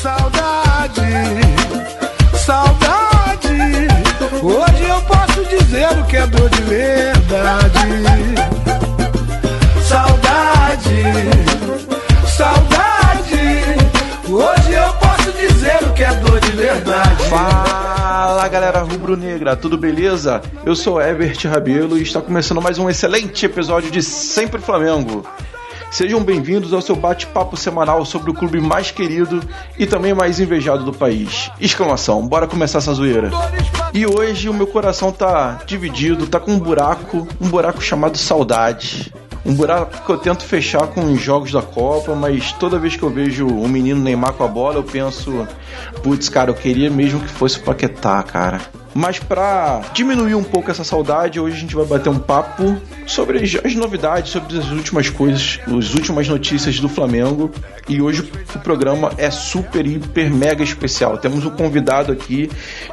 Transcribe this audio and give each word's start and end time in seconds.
Saudade, 0.00 1.02
saudade. 2.46 3.88
Hoje 4.40 4.84
eu 4.88 5.00
posso 5.02 5.44
dizer 5.46 5.88
o 5.98 6.04
que 6.06 6.16
é 6.16 6.26
dor 6.28 6.48
de 6.50 6.62
verdade. 6.62 7.78
Saudade, 9.82 11.02
saudade. 12.28 13.42
Hoje 14.28 14.72
eu 14.72 14.92
posso 14.94 15.32
dizer 15.32 15.82
o 15.82 15.92
que 15.92 16.04
é 16.04 16.14
dor 16.14 16.38
de 16.42 16.52
verdade. 16.52 17.24
Fala 17.28 18.46
galera 18.46 18.82
rubro-negra, 18.82 19.56
tudo 19.56 19.76
beleza? 19.76 20.40
Eu 20.64 20.76
sou 20.76 21.00
Herbert 21.00 21.38
Rabelo 21.44 21.98
e 21.98 22.02
está 22.02 22.20
começando 22.20 22.62
mais 22.62 22.78
um 22.78 22.88
excelente 22.88 23.44
episódio 23.44 23.90
de 23.90 24.00
Sempre 24.00 24.60
Flamengo. 24.60 25.26
Sejam 25.90 26.22
bem-vindos 26.22 26.72
ao 26.72 26.82
seu 26.82 26.94
bate-papo 26.94 27.56
semanal 27.56 28.04
sobre 28.04 28.30
o 28.30 28.34
clube 28.34 28.60
mais 28.60 28.90
querido 28.90 29.42
e 29.78 29.86
também 29.86 30.12
mais 30.12 30.38
invejado 30.38 30.84
do 30.84 30.92
país. 30.92 31.50
Exclamação, 31.58 32.26
bora 32.26 32.46
começar 32.46 32.78
essa 32.78 32.92
zoeira. 32.92 33.30
E 33.94 34.06
hoje 34.06 34.50
o 34.50 34.54
meu 34.54 34.66
coração 34.66 35.10
tá 35.10 35.60
dividido, 35.66 36.26
tá 36.26 36.38
com 36.38 36.52
um 36.52 36.58
buraco, 36.58 37.26
um 37.40 37.48
buraco 37.48 37.80
chamado 37.80 38.18
saudade. 38.18 39.12
Um 39.48 39.54
buraco 39.54 40.04
que 40.04 40.12
eu 40.12 40.18
tento 40.18 40.44
fechar 40.44 40.88
com 40.88 41.10
os 41.10 41.22
jogos 41.22 41.50
da 41.50 41.62
Copa, 41.62 42.14
mas 42.14 42.52
toda 42.52 42.78
vez 42.78 42.96
que 42.96 43.02
eu 43.02 43.08
vejo 43.08 43.46
o 43.46 43.64
um 43.64 43.68
menino 43.68 43.98
Neymar 43.98 44.34
com 44.34 44.44
a 44.44 44.46
bola, 44.46 44.76
eu 44.76 44.84
penso, 44.84 45.48
putz, 46.02 46.28
cara, 46.28 46.50
eu 46.50 46.54
queria 46.54 46.90
mesmo 46.90 47.18
que 47.18 47.28
fosse 47.28 47.58
o 47.58 47.62
Paquetá, 47.62 48.22
cara. 48.22 48.60
Mas 48.94 49.18
para 49.18 49.80
diminuir 49.94 50.34
um 50.34 50.44
pouco 50.44 50.70
essa 50.70 50.84
saudade, 50.84 51.40
hoje 51.40 51.56
a 51.56 51.60
gente 51.60 51.74
vai 51.74 51.86
bater 51.86 52.10
um 52.10 52.18
papo 52.18 52.76
sobre 53.06 53.38
as 53.38 53.74
novidades, 53.74 54.32
sobre 54.32 54.58
as 54.58 54.68
últimas 54.70 55.08
coisas, 55.08 55.58
as 55.66 55.94
últimas 55.94 56.28
notícias 56.28 56.78
do 56.78 56.88
Flamengo. 56.88 57.50
E 57.88 58.02
hoje 58.02 58.30
o 58.54 58.58
programa 58.58 59.12
é 59.16 59.30
super, 59.30 59.86
hiper, 59.86 60.30
mega 60.30 60.62
especial. 60.62 61.16
Temos 61.16 61.46
um 61.46 61.50
convidado 61.50 62.12
aqui, 62.12 62.50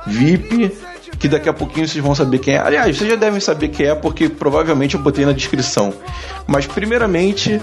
VIP, 0.08 0.72
que 1.20 1.28
daqui 1.28 1.50
a 1.50 1.54
pouquinho 1.54 1.88
vocês 1.88 2.04
vão 2.04 2.16
saber 2.16 2.40
quem 2.40 2.56
é. 2.56 2.60
Aliás, 2.60 2.96
vocês 2.96 3.10
já 3.10 3.16
devem 3.16 3.40
saber 3.40 3.70
quem 3.70 3.88
é, 3.88 3.96
porque 3.96 4.30
provavelmente 4.30 4.96
eu 4.96 5.02
botei 5.02 5.26
na 5.26 5.32
descrição. 5.32 5.94
Mas 6.48 6.66
primeiramente, 6.66 7.62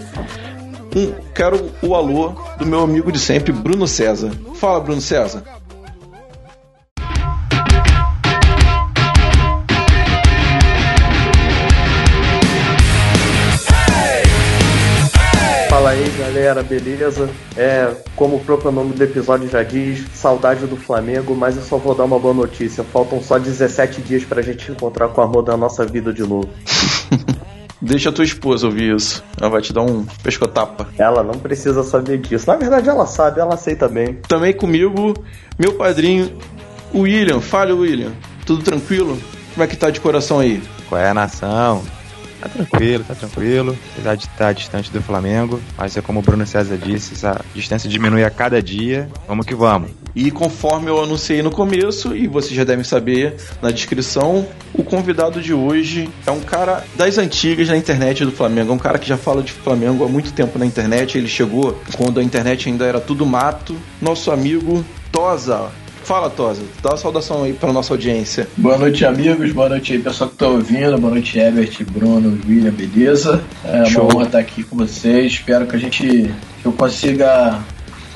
um, 0.95 1.13
quero 1.35 1.71
o 1.83 1.95
alô 1.95 2.35
do 2.59 2.67
meu 2.67 2.81
amigo 2.81 3.11
de 3.11 3.19
sempre, 3.19 3.53
Bruno 3.53 3.87
César. 3.87 4.31
Fala, 4.55 4.81
Bruno 4.81 5.01
César. 5.01 5.43
Galera, 16.43 16.63
beleza? 16.65 17.31
É, 17.57 17.95
como 18.17 18.37
o 18.37 18.41
próprio 18.41 18.73
nome 18.73 18.95
do 18.95 19.05
episódio 19.05 19.49
já 19.49 19.63
diz, 19.63 20.05
saudade 20.13 20.67
do 20.67 20.77
Flamengo, 20.77 21.37
mas 21.37 21.57
eu 21.57 21.63
só 21.63 21.77
vou 21.77 21.95
dar 21.95 22.03
uma 22.03 22.19
boa 22.19 22.35
notícia. 22.35 22.83
Faltam 22.83 23.23
só 23.23 23.39
17 23.39 24.03
dias 24.03 24.25
pra 24.25 24.43
gente 24.43 24.73
encontrar 24.73 25.07
com 25.09 25.21
o 25.21 25.25
amor 25.25 25.43
da 25.43 25.57
nossa 25.57 25.87
vida 25.87 26.13
de 26.13 26.23
novo. 26.23 26.49
Deixa 27.81 28.09
a 28.09 28.13
tua 28.13 28.25
esposa 28.25 28.67
ouvir 28.67 28.97
isso. 28.97 29.23
Ela 29.41 29.51
vai 29.51 29.63
te 29.63 29.73
dar 29.73 29.83
um 29.83 30.05
pescotapa. 30.23 30.89
Ela 30.99 31.23
não 31.23 31.35
precisa 31.35 31.85
saber 31.85 32.19
disso. 32.19 32.49
Na 32.49 32.57
verdade, 32.57 32.89
ela 32.89 33.07
sabe, 33.07 33.41
ela 33.41 33.55
aceita 33.55 33.89
bem. 33.89 34.15
Também 34.27 34.53
comigo, 34.53 35.15
meu 35.57 35.75
padrinho, 35.75 36.37
o 36.93 37.03
William. 37.03 37.41
Fala, 37.41 37.73
William. 37.73 38.13
Tudo 38.45 38.65
tranquilo? 38.65 39.17
Como 39.55 39.63
é 39.63 39.67
que 39.69 39.77
tá 39.77 39.91
de 39.91 40.01
coração 40.01 40.41
aí? 40.41 40.61
Qual 40.89 41.01
é 41.01 41.09
a 41.09 41.15
nação? 41.15 41.83
Tá 42.43 42.49
tranquilo, 42.49 43.05
tá 43.05 43.15
tranquilo. 43.15 43.79
Apesar 43.93 44.17
de 44.17 44.27
estar 44.27 44.53
distante 44.53 44.91
do 44.91 45.01
Flamengo, 45.01 45.61
mas 45.79 45.97
é 45.97 46.03
como 46.03 46.19
o 46.19 46.23
Bruno 46.23 46.45
César 46.45 46.77
disse, 46.77 47.15
essa 47.15 47.41
distância 47.55 47.89
diminui 47.89 48.25
a 48.25 48.31
cada 48.31 48.61
dia. 48.61 49.09
Vamos 49.29 49.47
que 49.47 49.55
vamos. 49.55 49.91
E 50.15 50.31
conforme 50.31 50.91
eu 50.91 51.01
anunciei 51.03 51.41
no 51.41 51.51
começo, 51.51 52.17
e 52.17 52.27
vocês 52.27 52.55
já 52.55 52.65
devem 52.65 52.85
saber 52.85 53.37
na 53.63 53.71
descrição, 53.71 54.47
o 54.75 54.83
convidado 54.83 55.41
de 55.41 55.55
hoje 55.55 56.11
é 56.27 56.31
um 56.33 56.41
cara 56.41 56.85
das 56.97 57.17
antigas 57.17 57.69
na 57.69 57.77
internet 57.77 58.25
do 58.25 58.33
Flamengo. 58.33 58.73
É 58.73 58.75
um 58.75 58.79
cara 58.79 58.99
que 58.99 59.09
já 59.09 59.17
fala 59.17 59.43
de 59.43 59.53
Flamengo 59.53 60.05
há 60.05 60.09
muito 60.09 60.33
tempo 60.33 60.59
na 60.59 60.67
internet. 60.67 61.17
Ele 61.17 61.29
chegou 61.29 61.81
quando 61.97 62.19
a 62.19 62.23
internet 62.23 62.69
ainda 62.69 62.85
era 62.85 63.01
tudo 63.01 63.25
mato. 63.25 63.77
Nosso 64.01 64.33
amigo 64.33 64.85
Tosa. 65.13 65.71
Fala, 66.05 66.29
Tosa, 66.29 66.63
dá 66.83 66.91
uma 66.91 66.97
saudação 66.97 67.45
aí 67.45 67.53
para 67.53 67.73
nossa 67.73 67.95
audiência. 67.95 68.49
Boa 68.57 68.77
noite, 68.77 69.05
amigos. 69.05 69.53
Boa 69.53 69.69
noite 69.69 69.93
aí, 69.93 69.99
pessoal 70.01 70.29
que 70.31 70.37
tá 70.37 70.49
ouvindo. 70.49 70.99
Boa 70.99 71.13
noite, 71.13 71.39
Ebert, 71.39 71.85
Bruno, 71.91 72.39
William, 72.47 72.73
beleza? 72.73 73.43
É 73.65 73.85
Show. 73.85 74.05
uma 74.05 74.17
honra 74.17 74.27
estar 74.27 74.39
aqui 74.39 74.65
com 74.65 74.77
vocês. 74.77 75.33
Espero 75.33 75.67
que 75.67 75.77
a 75.77 75.79
gente 75.79 76.35
que 76.61 76.67
eu 76.67 76.73
consiga 76.73 77.61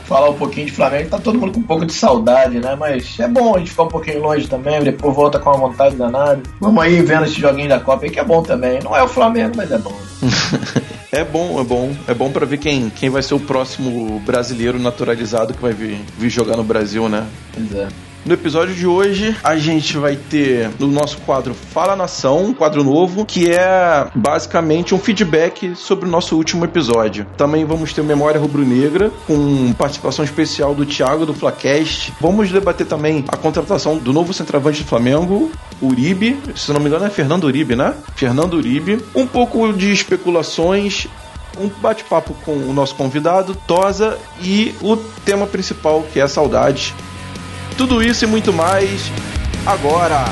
falar 0.05 0.31
um 0.31 0.35
pouquinho 0.35 0.67
de 0.67 0.73
Flamengo. 0.73 1.11
Tá 1.11 1.19
todo 1.19 1.39
mundo 1.39 1.53
com 1.53 1.61
um 1.61 1.65
pouco 1.65 1.87
de 1.87 1.93
saudade, 1.93 2.59
né? 2.59 2.77
Mas 2.79 3.19
é 3.21 3.29
bom 3.29 3.55
a 3.55 3.59
gente 3.59 3.71
ficar 3.71 3.85
um 3.85 3.89
pouquinho 3.89 4.21
longe 4.21 4.49
também. 4.49 4.83
Depois 4.83 5.15
volta 5.15 5.39
com 5.39 5.51
uma 5.51 5.69
vontade 5.69 5.95
danada. 5.97 6.43
Vamos 6.61 6.83
aí 6.83 7.01
vendo 7.03 7.25
esse 7.25 7.41
joguinho 7.41 7.69
da 7.69 7.79
Copa 7.79 8.05
aí 8.05 8.11
que 8.11 8.19
é 8.19 8.25
bom 8.25 8.43
também. 8.43 8.81
Não 8.83 8.97
é 8.97 9.03
o 9.03 9.09
Flamengo, 9.09 9.53
mas 9.57 9.71
é 9.71 9.79
bom. 9.79 9.97
É 11.12 11.25
bom, 11.25 11.61
é 11.61 11.65
bom. 11.65 11.97
É 12.09 12.15
bom 12.15 12.31
para 12.31 12.47
ver 12.47 12.59
quem, 12.59 12.91
quem 12.91 13.11
vai 13.11 13.22
ser 13.22 13.34
o 13.34 13.41
próximo 13.41 14.21
brasileiro 14.21 14.78
naturalizado 14.78 15.55
que 15.55 15.62
vai 15.62 15.72
vir, 15.72 16.00
vir 16.19 16.31
jogar 16.31 16.56
no 16.56 16.65
Brasil, 16.65 17.09
né? 17.09 17.27
Pois 17.53 17.75
é. 17.75 17.89
No 18.26 18.34
episódio 18.34 18.75
de 18.75 18.88
hoje, 18.88 19.37
a 19.44 19.56
gente 19.56 19.97
vai 19.97 20.16
ter 20.16 20.69
no 20.81 20.88
nosso 20.88 21.19
quadro 21.19 21.54
Fala 21.54 21.94
Nação, 21.94 22.47
um 22.47 22.53
quadro 22.53 22.82
novo, 22.82 23.25
que 23.25 23.48
é 23.48 24.09
basicamente 24.16 24.92
um 24.92 24.98
feedback 24.98 25.76
sobre 25.76 26.09
o 26.09 26.10
nosso 26.10 26.34
último 26.34 26.64
episódio. 26.64 27.25
Também 27.37 27.64
vamos 27.64 27.92
ter 27.92 28.03
Memória 28.03 28.41
Rubro-Negra, 28.41 29.12
com 29.28 29.72
participação 29.75 30.25
especial 30.25 30.75
do 30.75 30.84
Thiago 30.84 31.25
do 31.25 31.32
Flacast. 31.32 32.12
Vamos 32.20 32.50
debater 32.50 32.84
também 32.84 33.25
a 33.28 33.37
contratação 33.37 33.97
do 33.97 34.12
novo 34.12 34.32
centroavante 34.32 34.82
do 34.82 34.88
Flamengo, 34.88 35.53
Uribe. 35.81 36.37
Se 36.56 36.72
não 36.72 36.81
me 36.81 36.88
engano, 36.88 37.04
é 37.04 37.10
Fernando 37.10 37.44
Uribe, 37.44 37.76
né? 37.76 37.94
Fernando 38.16 38.54
Uribe. 38.54 38.98
Um 39.14 39.25
pouco 39.25 39.72
de 39.72 39.93
especulações 39.93 41.06
um 41.58 41.69
bate-papo 41.69 42.34
com 42.44 42.53
o 42.53 42.72
nosso 42.72 42.94
convidado, 42.97 43.56
Tosa, 43.66 44.19
e 44.43 44.75
o 44.82 44.97
tema 45.25 45.47
principal, 45.47 46.04
que 46.12 46.20
é 46.20 46.22
a 46.22 46.28
saudade. 46.28 46.93
Tudo 47.76 48.03
isso 48.03 48.25
e 48.25 48.26
muito 48.26 48.53
mais 48.53 49.10
agora. 49.66 50.25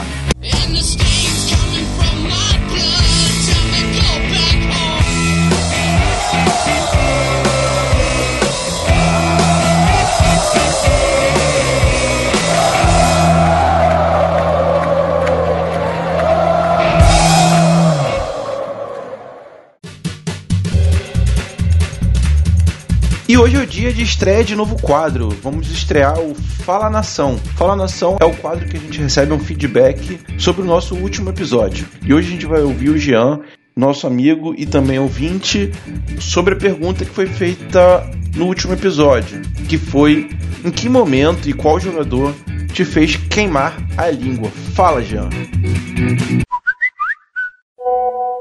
E 23.34 23.36
hoje 23.36 23.56
é 23.56 23.58
o 23.58 23.66
dia 23.66 23.92
de 23.92 24.00
estreia 24.00 24.44
de 24.44 24.54
novo 24.54 24.80
quadro. 24.80 25.28
Vamos 25.42 25.68
estrear 25.68 26.16
o 26.20 26.36
Fala 26.36 26.88
Nação. 26.88 27.36
Fala 27.56 27.74
Nação 27.74 28.16
é 28.20 28.24
o 28.24 28.32
quadro 28.36 28.68
que 28.68 28.76
a 28.76 28.80
gente 28.80 29.00
recebe 29.00 29.32
um 29.32 29.40
feedback 29.40 30.20
sobre 30.38 30.62
o 30.62 30.64
nosso 30.64 30.94
último 30.94 31.30
episódio. 31.30 31.84
E 32.04 32.14
hoje 32.14 32.28
a 32.28 32.30
gente 32.30 32.46
vai 32.46 32.62
ouvir 32.62 32.90
o 32.90 32.96
Jean, 32.96 33.40
nosso 33.74 34.06
amigo 34.06 34.54
e 34.56 34.64
também 34.64 35.00
ouvinte, 35.00 35.72
sobre 36.20 36.54
a 36.54 36.56
pergunta 36.56 37.04
que 37.04 37.10
foi 37.10 37.26
feita 37.26 38.08
no 38.36 38.46
último 38.46 38.72
episódio, 38.72 39.42
que 39.68 39.78
foi 39.78 40.30
em 40.64 40.70
que 40.70 40.88
momento 40.88 41.50
e 41.50 41.52
qual 41.52 41.80
jogador 41.80 42.32
te 42.72 42.84
fez 42.84 43.16
queimar 43.16 43.76
a 43.96 44.08
língua. 44.10 44.48
Fala, 44.76 45.02
Jean. 45.02 45.28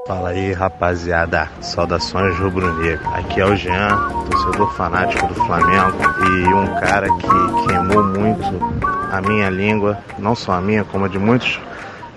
Fala 0.06 0.32
aí, 0.32 0.52
rapaziada. 0.52 1.50
Saudações 1.62 2.38
rubro-negro. 2.38 3.08
Aqui 3.14 3.40
é 3.40 3.46
o 3.46 3.56
Jean, 3.56 3.98
torcedor 4.30 4.74
fanático 4.74 5.26
do 5.28 5.34
Flamengo 5.34 5.98
e 6.28 6.54
um 6.54 6.68
cara 6.82 7.08
que 7.08 7.68
queimou 7.68 8.04
muito 8.04 8.84
a 9.10 9.22
minha 9.22 9.50
língua, 9.50 9.98
não 10.20 10.36
só 10.36 10.54
a 10.54 10.62
minha, 10.62 10.84
como 10.84 11.06
a 11.06 11.08
de 11.08 11.18
muitos 11.18 11.58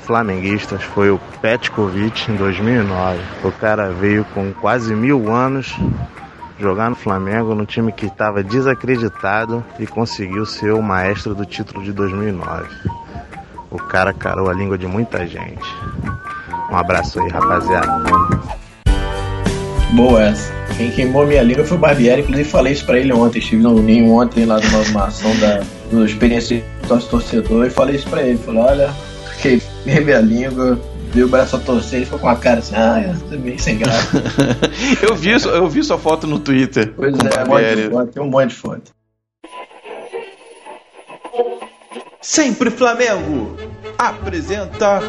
flamenguistas, 0.00 0.82
foi 0.82 1.10
o 1.10 1.20
Petkovic 1.40 2.28
em 2.28 2.34
2009. 2.34 3.20
O 3.44 3.52
cara 3.52 3.90
veio 3.90 4.24
com 4.34 4.52
quase 4.52 4.92
mil 4.92 5.32
anos 5.32 5.72
jogar 6.58 6.90
no 6.90 6.96
Flamengo, 6.96 7.54
no 7.54 7.66
time 7.66 7.92
que 7.92 8.06
estava 8.06 8.42
desacreditado 8.42 9.64
e 9.78 9.86
conseguiu 9.86 10.44
ser 10.44 10.72
o 10.72 10.82
maestro 10.82 11.36
do 11.36 11.46
título 11.46 11.84
de 11.84 11.92
2009. 11.92 12.68
O 13.70 13.78
cara 13.78 14.12
carou 14.12 14.50
a 14.50 14.52
língua 14.52 14.76
de 14.76 14.88
muita 14.88 15.24
gente. 15.24 15.64
Um 16.76 16.80
abraço 16.80 17.18
aí, 17.18 17.30
rapaziada. 17.30 18.02
Boa 19.94 20.24
essa. 20.24 20.52
Quem 20.76 20.90
queimou 20.90 21.26
minha 21.26 21.42
língua 21.42 21.64
foi 21.64 21.78
o 21.78 21.80
Barbieri, 21.80 22.20
inclusive 22.20 22.46
falei 22.46 22.74
isso 22.74 22.84
pra 22.84 22.98
ele 22.98 23.14
ontem. 23.14 23.38
Estive 23.38 23.62
no 23.62 23.80
Ninho 23.80 24.12
ontem 24.12 24.44
lá 24.44 24.60
numa 24.60 24.80
uma 24.80 25.04
ação 25.06 25.34
da 25.36 25.62
do 25.90 26.04
experiência 26.04 26.62
do 26.82 26.94
nosso 26.94 27.08
torcedor 27.08 27.66
e 27.66 27.70
falei 27.70 27.96
isso 27.96 28.06
pra 28.10 28.22
ele. 28.22 28.36
Falei, 28.36 28.60
olha, 28.60 28.94
queimei 29.40 30.04
minha 30.04 30.20
língua, 30.20 30.78
dei 31.14 31.24
o 31.24 31.28
braço 31.28 31.56
a 31.56 31.60
torcer, 31.60 32.00
ele 32.00 32.04
ficou 32.04 32.18
com 32.18 32.28
a 32.28 32.36
cara 32.36 32.58
assim, 32.58 32.74
ah, 32.76 33.16
é 33.32 33.36
bem 33.38 33.56
sem 33.56 33.78
graça. 33.78 34.22
eu, 35.00 35.16
vi, 35.16 35.30
eu 35.30 35.66
vi 35.68 35.82
sua 35.82 35.96
foto 35.96 36.26
no 36.26 36.38
Twitter. 36.38 36.92
Pois 36.94 37.14
é, 37.14 37.42
um 37.42 37.48
monte 37.48 37.74
de 37.74 37.88
foto, 37.88 38.12
tem 38.12 38.22
um 38.22 38.28
monte 38.28 38.48
de 38.50 38.54
foto. 38.54 38.96
Sempre 42.20 42.70
Flamengo 42.70 43.56
apresenta 43.98 45.00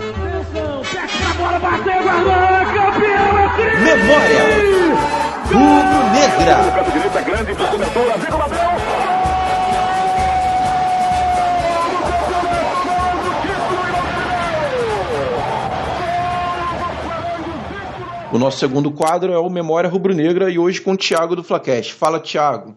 Memória 3.84 4.44
Rubro 5.46 6.04
Negra. 6.14 6.58
O 18.32 18.38
nosso 18.38 18.60
segundo 18.60 18.92
quadro 18.92 19.32
é 19.32 19.38
o 19.38 19.50
Memória 19.50 19.90
Rubro 19.90 20.14
Negra 20.14 20.50
e 20.50 20.60
hoje 20.60 20.82
com 20.82 20.92
o 20.92 20.98
Thiago 20.98 21.36
do 21.36 21.44
Flacast. 21.44 21.94
Fala, 21.94 22.20
Thiago. 22.20 22.76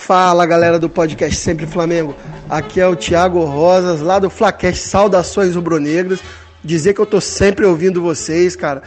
Fala 0.00 0.46
galera 0.46 0.78
do 0.78 0.88
podcast 0.88 1.36
Sempre 1.36 1.66
Flamengo, 1.66 2.16
aqui 2.48 2.80
é 2.80 2.86
o 2.86 2.96
Thiago 2.96 3.44
Rosas, 3.44 4.00
lá 4.00 4.18
do 4.18 4.30
Flacast 4.30 4.82
Saudações 4.84 5.54
Rubro-Negras. 5.54 6.20
Dizer 6.62 6.94
que 6.94 7.00
eu 7.00 7.06
tô 7.06 7.20
sempre 7.20 7.64
ouvindo 7.64 8.02
vocês, 8.02 8.56
cara, 8.56 8.82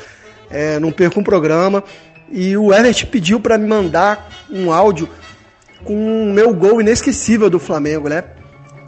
é, 0.50 0.80
não 0.80 0.92
perco 0.92 1.20
um 1.20 1.24
programa. 1.24 1.84
E 2.30 2.56
o 2.56 2.74
Everett 2.74 3.06
pediu 3.08 3.40
para 3.40 3.58
me 3.58 3.68
mandar 3.68 4.30
um 4.50 4.72
áudio 4.72 5.10
com 5.84 6.24
o 6.24 6.34
meu 6.34 6.54
gol 6.54 6.82
inesquecível 6.82 7.50
do 7.50 7.60
Flamengo, 7.60 8.08
né? 8.08 8.24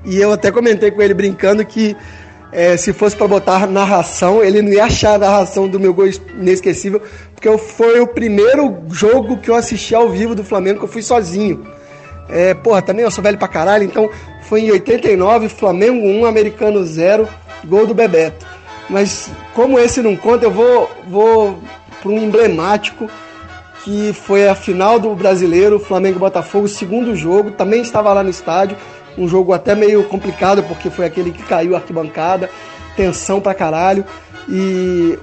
E 0.05 0.17
eu 0.17 0.31
até 0.31 0.51
comentei 0.51 0.91
com 0.91 1.01
ele 1.01 1.13
brincando 1.13 1.65
que 1.65 1.95
é, 2.51 2.77
se 2.77 2.93
fosse 2.93 3.15
para 3.15 3.27
botar 3.27 3.67
narração, 3.67 4.43
ele 4.43 4.61
não 4.61 4.71
ia 4.71 4.85
achar 4.85 5.15
a 5.15 5.17
narração 5.17 5.67
do 5.67 5.79
meu 5.79 5.93
gol 5.93 6.07
inesquecível, 6.37 7.01
porque 7.33 7.57
foi 7.57 7.99
o 7.99 8.07
primeiro 8.07 8.83
jogo 8.91 9.37
que 9.37 9.49
eu 9.49 9.55
assisti 9.55 9.95
ao 9.95 10.09
vivo 10.09 10.35
do 10.35 10.43
Flamengo 10.43 10.79
que 10.79 10.85
eu 10.85 10.89
fui 10.89 11.01
sozinho. 11.01 11.65
É, 12.29 12.53
porra, 12.53 12.81
também 12.81 13.03
eu 13.03 13.11
sou 13.11 13.23
velho 13.23 13.37
pra 13.37 13.47
caralho, 13.47 13.83
então 13.83 14.09
foi 14.43 14.61
em 14.61 14.71
89, 14.71 15.49
Flamengo 15.49 16.05
1, 16.05 16.25
Americano 16.25 16.83
0, 16.85 17.27
gol 17.65 17.87
do 17.87 17.93
Bebeto. 17.93 18.45
Mas 18.89 19.31
como 19.53 19.79
esse 19.79 20.01
não 20.01 20.15
conta, 20.15 20.45
eu 20.45 20.51
vou, 20.51 20.89
vou 21.07 21.59
para 22.01 22.11
um 22.11 22.17
emblemático 22.17 23.09
que 23.83 24.13
foi 24.13 24.47
a 24.47 24.55
final 24.55 24.99
do 24.99 25.13
Brasileiro, 25.13 25.79
Flamengo 25.79 26.19
Botafogo, 26.19 26.67
segundo 26.67 27.15
jogo, 27.15 27.51
também 27.51 27.81
estava 27.81 28.13
lá 28.13 28.23
no 28.23 28.29
estádio, 28.29 28.77
um 29.17 29.27
jogo 29.27 29.51
até 29.51 29.75
meio 29.75 30.03
complicado, 30.05 30.63
porque 30.63 30.89
foi 30.89 31.05
aquele 31.05 31.31
que 31.31 31.43
caiu 31.43 31.75
a 31.75 31.79
arquibancada, 31.79 32.49
tensão 32.95 33.41
pra 33.41 33.53
caralho, 33.53 34.05
e 34.47 35.19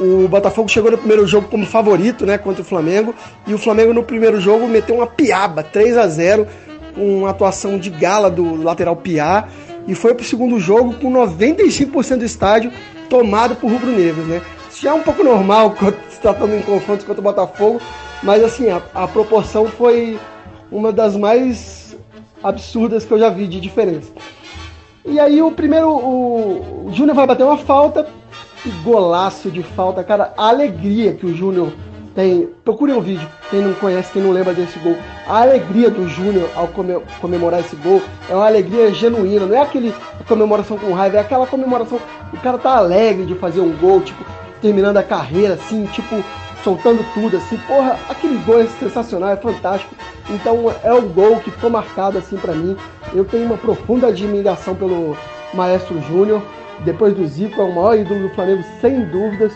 o 0.00 0.26
Botafogo 0.26 0.68
chegou 0.68 0.90
no 0.90 0.98
primeiro 0.98 1.24
jogo 1.26 1.46
como 1.48 1.64
favorito, 1.64 2.26
né, 2.26 2.36
contra 2.36 2.62
o 2.62 2.64
Flamengo, 2.64 3.14
e 3.46 3.54
o 3.54 3.58
Flamengo 3.58 3.94
no 3.94 4.02
primeiro 4.02 4.40
jogo 4.40 4.66
meteu 4.66 4.96
uma 4.96 5.06
piaba, 5.06 5.62
3 5.62 5.96
a 5.96 6.08
0 6.08 6.48
com 6.94 7.18
uma 7.18 7.30
atuação 7.30 7.78
de 7.78 7.90
gala 7.90 8.28
do 8.28 8.60
lateral 8.60 8.96
Piá, 8.96 9.46
e 9.86 9.94
foi 9.94 10.14
pro 10.14 10.24
segundo 10.24 10.58
jogo 10.58 10.94
com 10.94 11.12
95% 11.12 12.16
do 12.16 12.24
estádio 12.24 12.72
tomado 13.10 13.56
por 13.56 13.70
rubro-negros, 13.70 14.26
né? 14.26 14.40
Isso 14.70 14.80
já 14.80 14.90
é 14.90 14.94
um 14.94 15.02
pouco 15.02 15.22
normal 15.22 15.72
quando 15.78 15.96
se 16.08 16.20
tratando 16.20 16.54
em 16.54 16.62
confrontos 16.62 17.04
contra 17.04 17.20
o 17.20 17.24
Botafogo, 17.24 17.82
mas 18.22 18.42
assim, 18.42 18.70
a, 18.70 18.80
a 18.94 19.06
proporção 19.06 19.66
foi 19.66 20.18
uma 20.70 20.92
das 20.92 21.16
mais 21.16 21.96
absurdas 22.42 23.04
que 23.04 23.12
eu 23.12 23.18
já 23.18 23.28
vi 23.28 23.46
de 23.46 23.60
diferença. 23.60 24.10
E 25.04 25.18
aí 25.18 25.42
o 25.42 25.50
primeiro, 25.50 25.90
o, 25.90 26.86
o 26.86 26.92
Júnior 26.92 27.16
vai 27.16 27.26
bater 27.26 27.44
uma 27.44 27.58
falta, 27.58 28.06
que 28.62 28.70
golaço 28.82 29.50
de 29.50 29.62
falta, 29.62 30.04
cara, 30.04 30.32
a 30.36 30.48
alegria 30.48 31.14
que 31.14 31.26
o 31.26 31.34
Júnior 31.34 31.72
tem. 32.14 32.48
Procurem 32.64 32.94
um 32.94 33.00
vídeo, 33.00 33.28
quem 33.50 33.60
não 33.60 33.74
conhece, 33.74 34.12
quem 34.12 34.22
não 34.22 34.30
lembra 34.30 34.52
desse 34.54 34.78
gol. 34.78 34.96
A 35.26 35.42
alegria 35.42 35.90
do 35.90 36.08
Júnior 36.08 36.48
ao 36.54 36.68
come- 36.68 37.00
comemorar 37.20 37.60
esse 37.60 37.76
gol 37.76 38.02
é 38.28 38.34
uma 38.34 38.46
alegria 38.46 38.92
genuína, 38.92 39.46
não 39.46 39.56
é 39.56 39.60
aquele 39.60 39.94
comemoração 40.26 40.78
com 40.78 40.92
raiva, 40.92 41.16
é 41.18 41.20
aquela 41.20 41.46
comemoração. 41.46 41.98
O 42.32 42.36
cara 42.38 42.58
tá 42.58 42.76
alegre 42.76 43.26
de 43.26 43.34
fazer 43.34 43.60
um 43.60 43.76
gol, 43.76 44.00
tipo, 44.00 44.24
terminando 44.60 44.96
a 44.96 45.02
carreira, 45.02 45.54
assim, 45.54 45.86
tipo, 45.86 46.22
soltando 46.62 47.04
tudo, 47.14 47.36
assim, 47.36 47.56
porra, 47.66 47.98
aquele 48.08 48.36
gol 48.38 48.60
é 48.60 48.66
sensacional, 48.66 49.30
é 49.30 49.36
fantástico. 49.36 49.94
Então 50.28 50.72
é 50.84 50.92
o 50.92 51.02
gol 51.02 51.36
que 51.36 51.50
ficou 51.50 51.70
marcado 51.70 52.18
assim 52.18 52.36
pra 52.36 52.52
mim. 52.52 52.76
Eu 53.12 53.24
tenho 53.24 53.46
uma 53.46 53.56
profunda 53.56 54.08
admiração 54.08 54.74
pelo 54.74 55.16
Maestro 55.52 56.00
Júnior. 56.02 56.42
Depois 56.84 57.14
do 57.14 57.26
Zico, 57.26 57.60
é 57.60 57.64
o 57.64 57.74
maior 57.74 57.98
ídolo 57.98 58.28
do 58.28 58.34
Flamengo, 58.34 58.62
sem 58.80 59.04
dúvidas. 59.06 59.52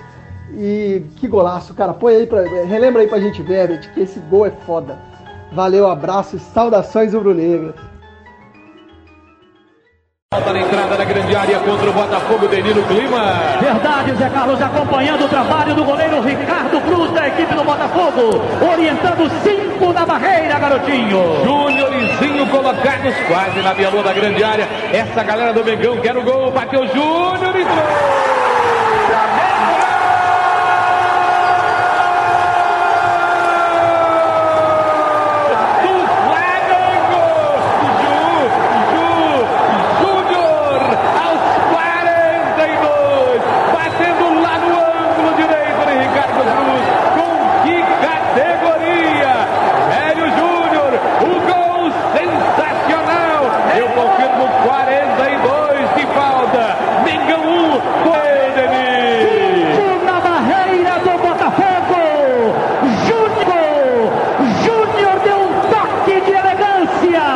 E 0.56 1.04
que 1.16 1.26
golaço, 1.26 1.74
cara. 1.74 1.92
Põe 1.92 2.16
aí 2.16 2.26
pra. 2.26 2.42
Relembra 2.42 3.02
aí 3.02 3.08
pra 3.08 3.18
gente 3.20 3.42
ver, 3.42 3.64
Everett, 3.64 3.90
que 3.90 4.00
esse 4.00 4.18
gol 4.20 4.46
é 4.46 4.50
foda. 4.50 4.98
Valeu, 5.52 5.88
abraço 5.88 6.36
e 6.36 6.38
saudações 6.38 7.12
rubro-negras. 7.14 7.74
Falta 10.32 10.52
na 10.52 10.60
entrada 10.60 10.96
da 10.96 11.04
grande 11.04 11.36
área 11.36 11.60
contra 11.60 11.88
o 11.90 11.92
Botafogo, 11.92 12.48
Danilo 12.48 12.82
Clima. 12.84 13.34
Verdade, 13.60 14.16
Zé 14.16 14.28
Carlos 14.30 14.60
acompanhando 14.60 15.24
o 15.26 15.28
trabalho 15.28 15.74
do 15.76 15.84
goleiro 15.84 16.20
Ricardo 16.22 16.80
Cruz 16.80 17.12
da 17.12 17.28
equipe 17.28 17.54
do 17.54 17.62
Botafogo, 17.62 18.42
orientando 18.72 19.30
cinco 19.44 19.92
na 19.92 20.04
barreira, 20.04 20.58
garotinho. 20.58 21.44
Júnior 21.44 21.92
e 21.94 22.16
Zinho 22.16 22.48
colocados 22.48 23.14
quase 23.28 23.60
na 23.62 23.72
lua 23.90 24.02
da 24.02 24.12
grande 24.12 24.42
área. 24.42 24.68
Essa 24.92 25.22
galera 25.22 25.52
do 25.52 25.64
Mengão 25.64 26.00
quer 26.00 26.16
o 26.16 26.22
gol. 26.24 26.50
Bateu 26.50 26.84
Júnior 26.88 27.54
e 27.54 27.64
do 27.64 27.70
Flamengo. 27.70 28.24
Ju, 37.94 38.30
Ju, 38.90 39.06
Júnior 40.00 40.82
aos 41.24 41.42
42, 41.72 43.42
batendo 43.72 44.24
lá 44.42 44.54
no 44.58 44.70
ângulo 44.74 45.30
direito 45.36 45.80
de 45.86 45.94
Ricardo 46.02 46.42
Cruz. 46.44 46.86
Com 47.14 47.32
que 47.62 47.76
categoria! 48.04 49.34
Hélio 50.08 50.28
Júnior, 50.38 50.92
o 51.20 51.32
gol 51.48 51.82
sensacional. 52.12 53.42
Eu 53.76 53.86
confirmo 53.88 54.44
42 54.64 55.94
de 55.96 56.04
falta. 56.14 56.64
Mengão 57.04 57.42
1, 57.42 57.80
foi 58.04 58.34
Denis. 58.54 59.74
Cinco 59.76 60.04
na 60.04 60.16
barreira 60.20 60.94
do 61.00 61.12
Botafogo. 61.18 62.00
Júnior, 63.06 64.12
Júnior 64.64 65.16
deu 65.24 65.38
um 65.38 65.52
toque 65.70 66.16
de 66.20 66.32
elegância, 66.32 67.26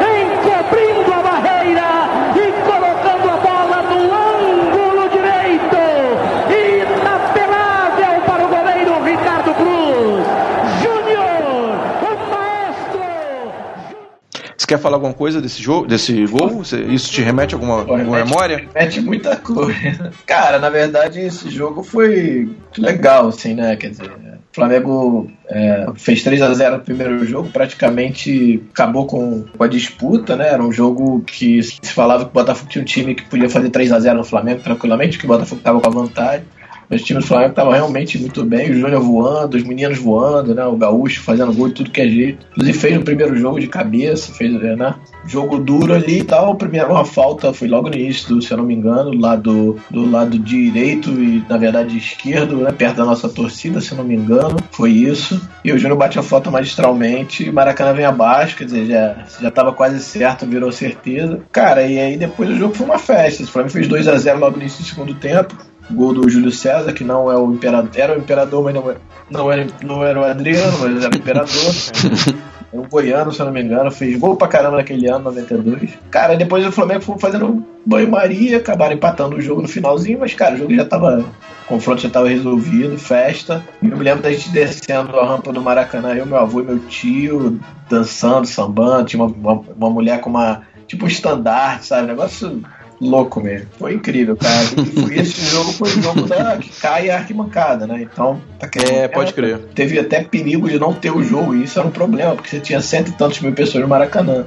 encobrindo 0.00 1.10
a 1.12 1.22
barreira 1.22 1.90
e 2.36 2.52
colocando 2.62 3.26
a 3.30 3.36
bola 3.36 3.78
no 3.82 4.00
ângulo 4.14 5.08
direito. 5.10 5.80
Inapelável 6.50 8.20
para 8.26 8.44
o 8.44 8.48
goleiro 8.48 8.92
Ricardo 9.04 9.54
Cruz. 9.54 10.26
Júnior, 10.82 11.42
o 12.02 12.12
maestro. 12.30 13.04
Você 14.56 14.66
quer 14.66 14.78
falar 14.78 14.91
alguma 15.02 15.14
coisa 15.14 15.40
desse 15.40 15.60
jogo, 15.60 15.86
desse 15.86 16.24
gol? 16.26 16.62
Isso 16.62 17.10
te 17.10 17.22
remete 17.22 17.54
a 17.54 17.58
alguma, 17.58 17.80
alguma 17.80 18.24
memória? 18.24 18.68
Mete 18.74 19.00
muita 19.00 19.36
coisa. 19.36 20.12
Cara, 20.24 20.58
na 20.58 20.70
verdade, 20.70 21.20
esse 21.20 21.50
jogo 21.50 21.82
foi 21.82 22.54
legal, 22.78 23.28
assim, 23.28 23.54
né? 23.54 23.76
Quer 23.76 23.90
dizer, 23.90 24.10
o 24.10 24.54
Flamengo 24.54 25.30
é, 25.48 25.86
fez 25.96 26.22
3 26.22 26.40
a 26.42 26.54
0 26.54 26.76
no 26.76 26.82
primeiro 26.82 27.26
jogo, 27.26 27.50
praticamente 27.50 28.62
acabou 28.70 29.06
com, 29.06 29.44
com 29.56 29.64
a 29.64 29.68
disputa, 29.68 30.36
né? 30.36 30.48
Era 30.48 30.62
um 30.62 30.72
jogo 30.72 31.20
que 31.26 31.62
se 31.62 31.92
falava 31.92 32.24
que 32.24 32.30
o 32.30 32.34
Botafogo 32.34 32.70
tinha 32.70 32.82
um 32.82 32.86
time 32.86 33.14
que 33.14 33.24
podia 33.24 33.48
fazer 33.48 33.70
3 33.70 33.92
a 33.92 34.00
0 34.00 34.18
no 34.18 34.24
Flamengo 34.24 34.60
tranquilamente, 34.62 35.18
que 35.18 35.24
o 35.24 35.28
Botafogo 35.28 35.58
estava 35.58 35.80
com 35.80 35.88
a 35.88 35.92
vantagem. 35.92 36.44
Mas 36.92 37.00
o 37.00 37.04
time 37.06 37.20
do 37.20 37.26
Flamengo 37.26 37.52
estava 37.52 37.72
realmente 37.72 38.18
muito 38.18 38.44
bem, 38.44 38.70
o 38.70 38.74
Júnior 38.74 39.00
voando, 39.00 39.56
os 39.56 39.62
meninos 39.62 39.98
voando, 39.98 40.54
né? 40.54 40.62
O 40.66 40.76
Gaúcho 40.76 41.22
fazendo 41.22 41.50
gol 41.54 41.68
de 41.68 41.74
tudo 41.74 41.90
que 41.90 42.02
é 42.02 42.06
jeito. 42.06 42.46
Inclusive 42.50 42.78
fez 42.78 42.94
no 42.96 43.02
primeiro 43.02 43.34
jogo 43.34 43.58
de 43.58 43.66
cabeça, 43.66 44.30
fez, 44.34 44.52
né? 44.52 44.94
Jogo 45.26 45.58
duro 45.58 45.94
ali 45.94 46.18
e 46.18 46.24
tal. 46.24 46.54
Primeiro 46.54 46.90
uma 46.90 47.06
falta 47.06 47.50
foi 47.54 47.66
logo 47.66 47.88
no 47.88 47.94
início, 47.94 48.42
se 48.42 48.52
eu 48.52 48.58
não 48.58 48.64
me 48.66 48.74
engano, 48.74 49.10
do 49.10 49.18
lado, 49.18 49.80
do 49.90 50.10
lado 50.10 50.38
direito 50.38 51.08
e 51.12 51.42
na 51.48 51.56
verdade 51.56 51.96
esquerdo, 51.96 52.58
né? 52.58 52.70
Perto 52.72 52.96
da 52.96 53.06
nossa 53.06 53.26
torcida, 53.26 53.80
se 53.80 53.92
eu 53.92 53.96
não 53.96 54.04
me 54.04 54.14
engano. 54.14 54.58
Foi 54.70 54.90
isso. 54.90 55.40
E 55.64 55.72
o 55.72 55.78
Júnior 55.78 55.96
bate 55.96 56.18
a 56.18 56.22
falta 56.22 56.50
magistralmente. 56.50 57.50
Maracanã 57.50 57.94
vem 57.94 58.04
abaixo, 58.04 58.54
quer 58.54 58.64
dizer, 58.64 58.84
já, 58.84 59.24
já 59.40 59.50
tava 59.50 59.72
quase 59.72 59.98
certo, 59.98 60.44
virou 60.44 60.70
certeza. 60.70 61.40
Cara, 61.50 61.86
e 61.86 61.98
aí 61.98 62.18
depois 62.18 62.50
o 62.50 62.56
jogo 62.56 62.74
foi 62.74 62.84
uma 62.84 62.98
festa. 62.98 63.44
O 63.44 63.46
Flamengo 63.46 63.72
fez 63.72 63.88
2 63.88 64.08
a 64.08 64.18
0 64.18 64.38
logo 64.38 64.56
no 64.56 64.62
início 64.62 64.82
do 64.82 64.86
segundo 64.86 65.14
tempo. 65.14 65.71
Gol 65.90 66.14
do 66.14 66.28
Júlio 66.28 66.50
César, 66.50 66.92
que 66.92 67.04
não 67.04 67.30
é 67.30 67.36
o 67.36 67.52
imperador. 67.52 67.90
Era 67.94 68.14
o 68.14 68.18
imperador, 68.18 68.64
mas 68.64 68.74
não, 68.74 68.90
é- 68.90 68.96
não, 69.30 69.52
era, 69.52 69.66
não 69.82 70.04
era 70.04 70.20
o 70.20 70.24
Adriano, 70.24 70.78
mas 70.80 71.04
era 71.04 71.14
o 71.14 71.18
imperador. 71.18 71.74
É 72.72 72.78
um 72.78 72.88
goiano, 72.88 73.32
se 73.32 73.40
eu 73.40 73.46
não 73.46 73.52
me 73.52 73.62
engano, 73.62 73.90
fez 73.90 74.18
gol 74.18 74.36
pra 74.36 74.48
caramba 74.48 74.76
naquele 74.78 75.08
ano, 75.08 75.24
92. 75.24 75.90
Cara, 76.10 76.36
depois 76.36 76.66
o 76.66 76.72
Flamengo 76.72 77.02
foi 77.02 77.18
fazendo 77.18 77.64
banho-maria, 77.84 78.58
acabaram 78.58 78.94
empatando 78.94 79.36
o 79.36 79.40
jogo 79.42 79.60
no 79.62 79.68
finalzinho, 79.68 80.18
mas, 80.20 80.32
cara, 80.34 80.54
o 80.54 80.58
jogo 80.58 80.74
já 80.74 80.84
tava. 80.84 81.24
O 81.64 81.66
confronto 81.66 82.02
já 82.02 82.10
tava 82.10 82.28
resolvido, 82.28 82.98
festa. 82.98 83.62
E 83.80 83.88
eu 83.88 83.96
me 83.96 84.04
lembro 84.04 84.22
da 84.22 84.30
gente 84.30 84.50
descendo 84.50 85.18
a 85.18 85.26
rampa 85.26 85.52
do 85.52 85.60
Maracanã, 85.62 86.14
eu, 86.14 86.26
meu 86.26 86.36
avô 86.38 86.60
e 86.60 86.64
meu 86.64 86.78
tio, 86.80 87.60
dançando, 87.88 88.46
sambando. 88.46 89.04
Tinha 89.06 89.22
uma, 89.22 89.32
uma, 89.32 89.64
uma 89.76 89.90
mulher 89.90 90.20
com 90.20 90.28
uma. 90.30 90.62
tipo 90.86 91.04
um 91.04 91.08
estandarte, 91.08 91.86
sabe? 91.86 92.08
Negócio 92.08 92.62
louco 93.02 93.40
mesmo. 93.40 93.66
Foi 93.78 93.94
incrível, 93.94 94.36
cara. 94.36 94.64
E 95.10 95.18
esse 95.20 95.44
jogo 95.46 95.72
foi 95.72 95.88
o 95.90 96.02
jogo 96.02 96.22
da 96.22 96.56
que 96.56 96.68
cai 96.80 97.10
a 97.10 97.18
arquibancada, 97.18 97.86
né? 97.86 98.00
Então, 98.02 98.40
tá 98.58 98.68
querendo- 98.68 98.92
É, 98.92 99.08
pode 99.08 99.32
crer. 99.34 99.58
Teve 99.74 99.98
até 99.98 100.22
perigo 100.22 100.68
de 100.68 100.78
não 100.78 100.92
ter 100.94 101.10
o 101.10 101.22
jogo, 101.22 101.54
e 101.54 101.64
isso 101.64 101.78
era 101.78 101.88
um 101.88 101.90
problema, 101.90 102.34
porque 102.34 102.48
você 102.50 102.60
tinha 102.60 102.80
cento 102.80 103.08
e 103.08 103.12
tantos 103.12 103.40
mil 103.40 103.52
pessoas 103.52 103.82
no 103.82 103.88
Maracanã. 103.88 104.46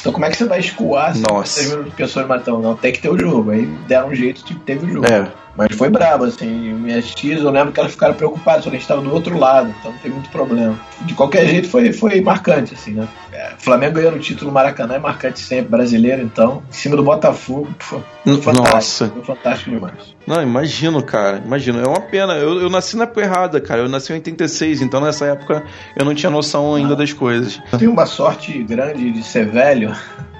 Então 0.00 0.12
como 0.12 0.24
é 0.24 0.30
que 0.30 0.36
você 0.36 0.44
vai 0.44 0.60
escoar 0.60 1.14
Nossa. 1.18 1.62
100 1.62 1.68
mil 1.76 1.84
pessoas 1.92 2.24
no 2.24 2.28
Maracanã? 2.28 2.58
Não, 2.58 2.76
tem 2.76 2.92
que 2.92 3.00
ter 3.00 3.08
o 3.08 3.18
jogo. 3.18 3.50
Aí 3.50 3.66
deram 3.88 4.08
um 4.08 4.14
jeito 4.14 4.44
de 4.44 4.54
que 4.54 4.60
teve 4.60 4.86
o 4.86 4.92
jogo. 4.92 5.06
É. 5.06 5.26
Mas 5.56 5.74
foi 5.76 5.88
brabo, 5.88 6.24
assim. 6.24 6.74
Minhas 6.74 7.14
tias, 7.14 7.42
eu 7.42 7.50
lembro 7.50 7.72
que 7.72 7.80
elas 7.80 7.92
ficaram 7.92 8.14
preocupadas, 8.14 8.64
só 8.64 8.70
que 8.70 8.76
a 8.76 8.78
gente 8.78 8.82
estava 8.82 9.02
do 9.02 9.12
outro 9.12 9.38
lado, 9.38 9.74
então 9.78 9.92
não 9.92 9.98
tem 9.98 10.10
muito 10.10 10.28
problema. 10.30 10.78
De 11.02 11.14
qualquer 11.14 11.46
jeito, 11.46 11.68
foi, 11.68 11.92
foi 11.92 12.20
marcante, 12.20 12.74
assim, 12.74 12.92
né? 12.92 13.08
É, 13.32 13.52
Flamengo 13.58 13.94
ganhando 13.94 14.16
o 14.16 14.20
título 14.20 14.48
no 14.48 14.54
Maracanã 14.54 14.94
é 14.94 14.98
marcante 14.98 15.40
sempre, 15.40 15.70
brasileiro, 15.70 16.22
então. 16.22 16.62
Em 16.68 16.72
cima 16.72 16.96
do 16.96 17.02
Botafogo, 17.02 17.68
pô, 17.88 18.00
fantástico. 18.38 18.74
Nossa. 18.74 19.08
Foi 19.08 19.22
fantástico 19.24 19.70
demais. 19.70 20.14
Não, 20.26 20.42
imagino, 20.42 21.02
cara. 21.02 21.42
Imagino. 21.44 21.80
É 21.80 21.86
uma 21.86 22.00
pena. 22.00 22.34
Eu, 22.34 22.60
eu 22.60 22.70
nasci 22.70 22.96
na 22.96 23.04
época 23.04 23.20
errada, 23.20 23.60
cara. 23.60 23.82
Eu 23.82 23.88
nasci 23.88 24.12
em 24.12 24.16
86, 24.16 24.82
então 24.82 25.00
nessa 25.00 25.26
época 25.26 25.64
eu 25.96 26.04
não 26.04 26.14
tinha 26.14 26.30
noção 26.30 26.74
ainda 26.74 26.96
das 26.96 27.12
coisas. 27.12 27.60
Eu 27.72 27.78
tenho 27.78 27.92
uma 27.92 28.06
sorte 28.06 28.62
grande 28.62 29.10
de 29.10 29.22
ser 29.22 29.46
velho, 29.46 29.94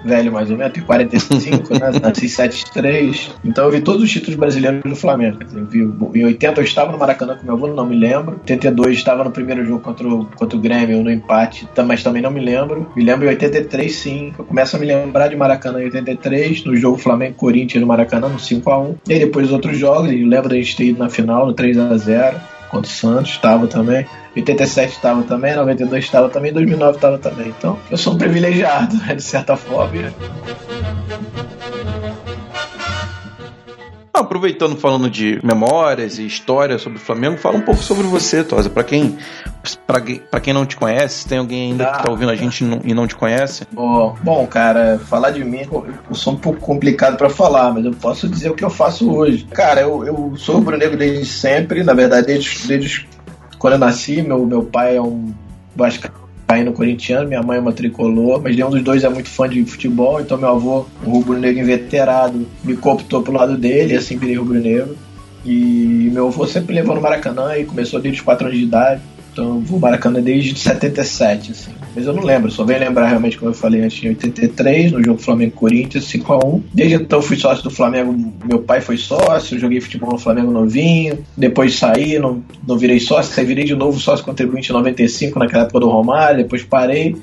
velho 0.04 0.32
mais 0.32 0.50
ou 0.50 0.56
menos, 0.56 0.73
tenho 0.73 0.87
45, 0.87 1.75
né? 1.75 1.90
Nasci 2.02 2.26
em 2.26 2.28
73. 2.28 3.30
Então 3.44 3.64
eu 3.64 3.70
vi 3.70 3.80
todos 3.80 4.02
os 4.02 4.11
títulos 4.11 4.37
brasileiros 4.37 4.82
do 4.82 4.96
Flamengo. 4.96 5.38
Eu 5.54 5.66
vi, 5.66 5.80
em 6.20 6.25
80 6.25 6.61
eu 6.61 6.64
estava 6.64 6.92
no 6.92 6.99
Maracanã 6.99 7.37
com 7.37 7.44
meu 7.44 7.54
avô, 7.54 7.66
não 7.68 7.87
me 7.87 7.96
lembro. 7.96 8.40
Em 8.46 8.52
82 8.52 8.96
estava 8.96 9.25
no 9.25 9.30
primeiro 9.30 9.64
jogo 9.64 9.80
contra 9.80 10.06
o, 10.06 10.26
contra 10.26 10.56
o 10.56 10.61
Grêmio, 10.61 11.02
no 11.02 11.11
empate, 11.11 11.68
mas 11.87 12.02
também 12.02 12.23
não 12.23 12.30
me 12.30 12.40
lembro. 12.40 12.90
Me 12.94 13.04
lembro 13.04 13.26
em 13.26 13.30
83, 13.30 13.94
sim. 13.94 14.32
Eu 14.38 14.44
começo 14.44 14.76
a 14.76 14.78
me 14.78 14.87
lembrar 14.87 15.28
de 15.28 15.37
Maracanã 15.37 15.80
em 15.80 15.84
83, 15.84 16.64
no 16.64 16.76
jogo 16.76 16.99
Flamengo-Corinthians 16.99 17.80
no 17.80 17.87
Maracanã, 17.87 18.28
no 18.28 18.37
5x1. 18.37 18.96
E 19.08 19.12
aí 19.14 19.18
depois 19.18 19.46
os 19.46 19.52
outros 19.52 19.78
jogos, 19.78 20.11
eu 20.11 20.26
lembro 20.26 20.49
da 20.49 20.56
gente 20.56 20.76
ter 20.76 20.84
ido 20.84 20.99
na 20.99 21.08
final, 21.08 21.46
no 21.46 21.54
3x0 21.54 22.53
contra 22.75 22.90
o 22.90 22.95
Santos, 22.95 23.31
estava 23.31 23.66
também. 23.66 24.07
87 24.37 24.93
estava 24.93 25.23
também, 25.23 25.54
92 25.54 26.04
estava 26.04 26.28
também, 26.28 26.52
2009 26.52 26.97
estava 26.97 27.19
também. 27.19 27.49
Então, 27.49 27.78
eu 27.90 27.97
sou 27.97 28.14
um 28.14 28.19
privilegiado, 28.19 28.97
né, 28.97 29.14
de 29.16 29.23
certa 29.23 29.57
forma. 29.57 30.12
Ah, 34.16 34.21
Aproveitando, 34.21 34.76
falando 34.76 35.11
de 35.11 35.40
memórias 35.42 36.18
e 36.21 36.26
história 36.26 36.78
sobre 36.78 36.99
o 36.99 37.00
Flamengo, 37.00 37.37
fala 37.37 37.56
um 37.56 37.61
pouco 37.62 37.83
sobre 37.83 38.04
você, 38.06 38.44
Tosa. 38.44 38.71
Pra 38.71 38.85
quem, 38.85 39.18
pra, 39.87 40.00
quem- 40.00 40.23
não 40.54 40.64
te 40.64 40.76
conhece, 40.76 41.26
tem 41.26 41.38
alguém 41.38 41.73
ainda 41.73 41.87
que 41.87 42.02
tá 42.04 42.11
ouvindo 42.11 42.30
a 42.30 42.37
gente 42.37 42.62
e 42.62 42.94
não- 42.94 43.06
te 43.09 43.16
conhece. 43.16 43.66
Bom, 43.73 44.16
bom, 44.23 44.47
cara, 44.47 45.00
falar 45.09 45.30
de 45.33 45.44
mim, 45.44 45.62
eu 45.71 45.87
eu 46.09 46.14
sou 46.14 46.33
um 46.33 46.37
pouco 46.37 46.61
complicado 46.61 47.16
para 47.16 47.28
falar, 47.28 47.73
mas 47.75 47.85
eu 47.85 47.92
posso 47.92 48.28
dizer 48.28 48.50
o 48.50 48.54
que 48.54 48.64
eu 48.64 48.71
faço 48.71 49.12
hoje. 49.12 49.47
Cara, 49.52 49.80
eu, 49.80 50.04
eu 50.06 50.33
sou 50.37 50.56
rubro-negro 50.56 50.97
desde 50.97 51.26
sempre, 51.26 51.83
na 51.83 51.92
verdade, 51.92 52.28
desde, 52.28 52.68
desde 52.68 53.09
quando 53.59 53.73
eu 53.75 53.78
nasci, 53.80 54.23
meu, 54.23 54.47
meu 54.47 54.62
pai 54.62 54.97
é 54.97 55.02
um 55.02 55.35
vascaíno 55.75 56.24
corintiano, 56.73 57.28
minha 57.28 57.42
mãe 57.42 57.58
é 57.58 57.61
uma 57.61 57.73
tricolor, 57.73 58.40
mas 58.42 58.54
nenhum 58.54 58.70
dos 58.70 58.82
dois 58.82 59.04
é 59.04 59.08
muito 59.08 59.28
fã 59.28 59.49
de 59.49 59.64
futebol, 59.64 60.20
então 60.20 60.38
meu 60.38 60.49
avô, 60.49 60.87
um 61.04 61.11
rubro-negro 61.11 61.61
inveterado, 61.61 62.46
me 62.62 62.76
cooptou 62.76 63.23
pro 63.23 63.32
lado 63.32 63.56
dele, 63.56 63.96
assim 63.96 64.16
virei 64.16 64.37
rubro-negro. 64.37 64.96
E 65.44 66.11
meu 66.12 66.28
avô 66.28 66.46
sempre 66.46 66.75
levou 66.75 66.94
no 66.94 67.02
Maracanã 67.02 67.56
e 67.56 67.64
começou 67.64 68.00
desde 68.00 68.20
os 68.20 68.25
4 68.25 68.46
anos 68.46 68.58
de 68.58 68.64
idade. 68.64 69.02
Então 69.35 69.59
vou 69.59 69.81
Maracanã 69.81 70.23
desde 70.23 70.57
77, 70.57 71.50
assim. 71.50 71.73
Mas 71.95 72.07
eu 72.07 72.12
não 72.12 72.23
lembro, 72.23 72.50
só 72.53 72.64
venho 72.64 72.79
lembrar 72.79 73.09
realmente, 73.09 73.37
como 73.37 73.50
eu 73.50 73.55
falei 73.55 73.83
antes, 73.83 74.03
em 74.03 74.09
83, 74.09 74.93
no 74.93 75.03
jogo 75.03 75.21
Flamengo-Corinthians, 75.21 76.05
5x1. 76.05 76.62
Desde 76.73 76.95
então 76.95 77.21
fui 77.21 77.37
sócio 77.37 77.64
do 77.64 77.71
Flamengo, 77.71 78.14
meu 78.45 78.61
pai 78.61 78.81
foi 78.81 78.97
sócio, 78.97 79.59
joguei 79.59 79.81
futebol 79.81 80.12
no 80.12 80.19
Flamengo 80.19 80.53
novinho. 80.53 81.19
Depois 81.37 81.76
saí, 81.76 82.17
não, 82.19 82.43
não 82.67 82.79
virei 82.79 83.00
sócio, 83.00 83.38
aí 83.38 83.45
virei 83.45 83.64
de 83.64 83.75
novo 83.75 83.99
sócio 83.99 84.25
contribuinte 84.25 84.71
em 84.71 84.73
95, 84.73 85.38
naquela 85.38 85.64
época 85.64 85.81
do 85.81 85.88
Romário, 85.88 86.38
depois 86.38 86.62
parei. 86.62 87.17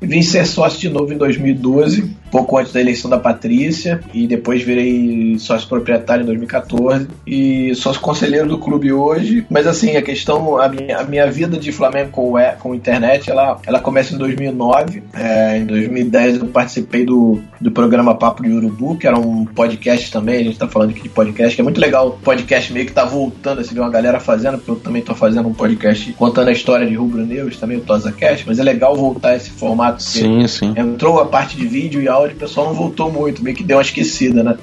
Vim 0.00 0.22
ser 0.22 0.46
sócio 0.46 0.78
de 0.78 0.88
novo 0.90 1.12
em 1.12 1.16
2012, 1.16 2.14
pouco 2.30 2.58
antes 2.58 2.72
da 2.72 2.80
eleição 2.80 3.08
da 3.08 3.18
Patrícia, 3.18 4.00
e 4.12 4.26
depois 4.26 4.62
virei 4.62 5.36
sócio 5.38 5.68
proprietário 5.68 6.22
em 6.22 6.26
2014 6.26 7.06
e 7.26 7.74
sócio 7.74 8.00
conselheiro 8.02 8.46
do 8.48 8.58
clube 8.58 8.92
hoje. 8.92 9.46
Mas 9.48 9.66
assim, 9.66 9.96
a 9.96 10.02
questão, 10.02 10.58
a 10.60 10.68
minha, 10.68 10.98
a 10.98 11.04
minha 11.04 11.30
vida 11.30 11.56
de 11.56 11.72
Flamengo 11.72 12.10
com, 12.10 12.38
e- 12.38 12.52
com 12.56 12.74
internet, 12.74 13.30
ela, 13.30 13.58
ela 13.66 13.80
começa 13.80 14.14
em 14.14 14.18
2009. 14.18 15.02
É, 15.14 15.58
em 15.58 15.64
2010 15.64 16.38
eu 16.38 16.46
participei 16.48 17.04
do, 17.04 17.40
do 17.60 17.70
programa 17.70 18.14
Papo 18.14 18.42
de 18.42 18.50
Urubu, 18.50 18.96
que 18.98 19.06
era 19.06 19.18
um 19.18 19.44
podcast 19.46 20.10
também, 20.10 20.40
a 20.40 20.44
gente 20.44 20.58
tá 20.58 20.68
falando 20.68 20.90
aqui 20.90 21.02
de 21.02 21.08
podcast, 21.08 21.54
que 21.54 21.60
é 21.60 21.64
muito 21.64 21.80
legal. 21.80 22.08
O 22.08 22.12
podcast 22.12 22.72
meio 22.72 22.84
que 22.84 22.92
tá 22.92 23.04
voltando, 23.04 23.60
assim, 23.60 23.78
uma 23.78 23.88
galera 23.90 24.20
fazendo, 24.20 24.58
porque 24.58 24.70
eu 24.72 24.76
também 24.76 25.02
tô 25.02 25.14
fazendo 25.14 25.48
um 25.48 25.54
podcast 25.54 26.12
contando 26.14 26.48
a 26.48 26.52
história 26.52 26.86
de 26.86 26.94
Rubro 26.94 27.24
Negros, 27.24 27.58
também 27.58 27.78
o 27.78 27.80
Tosa 27.80 28.12
Cast, 28.12 28.44
mas 28.46 28.58
é 28.58 28.62
legal 28.62 28.94
voltar 28.96 29.36
esse 29.36 29.50
formato. 29.50 29.83
Porque 29.92 30.18
Sim, 30.18 30.46
sim. 30.48 30.74
Entrou 30.76 31.20
a 31.20 31.26
parte 31.26 31.56
de 31.56 31.66
vídeo 31.66 32.00
e 32.02 32.08
áudio, 32.08 32.36
o 32.36 32.38
pessoal 32.40 32.66
não 32.68 32.74
voltou 32.74 33.10
muito, 33.12 33.42
meio 33.42 33.56
que 33.56 33.62
deu 33.62 33.76
uma 33.76 33.82
esquecida, 33.82 34.42
né? 34.42 34.56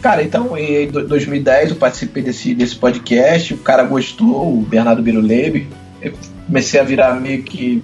Cara, 0.00 0.22
então 0.22 0.56
em 0.56 0.88
do- 0.88 1.06
2010 1.06 1.70
eu 1.70 1.76
participei 1.76 2.22
desse, 2.22 2.54
desse 2.54 2.76
podcast, 2.76 3.54
o 3.54 3.58
cara 3.58 3.82
gostou, 3.82 4.56
o 4.58 4.62
Bernardo 4.62 5.02
Birulebe. 5.02 5.68
Eu 6.00 6.12
comecei 6.46 6.78
a 6.78 6.84
virar 6.84 7.20
meio 7.20 7.42
que, 7.42 7.82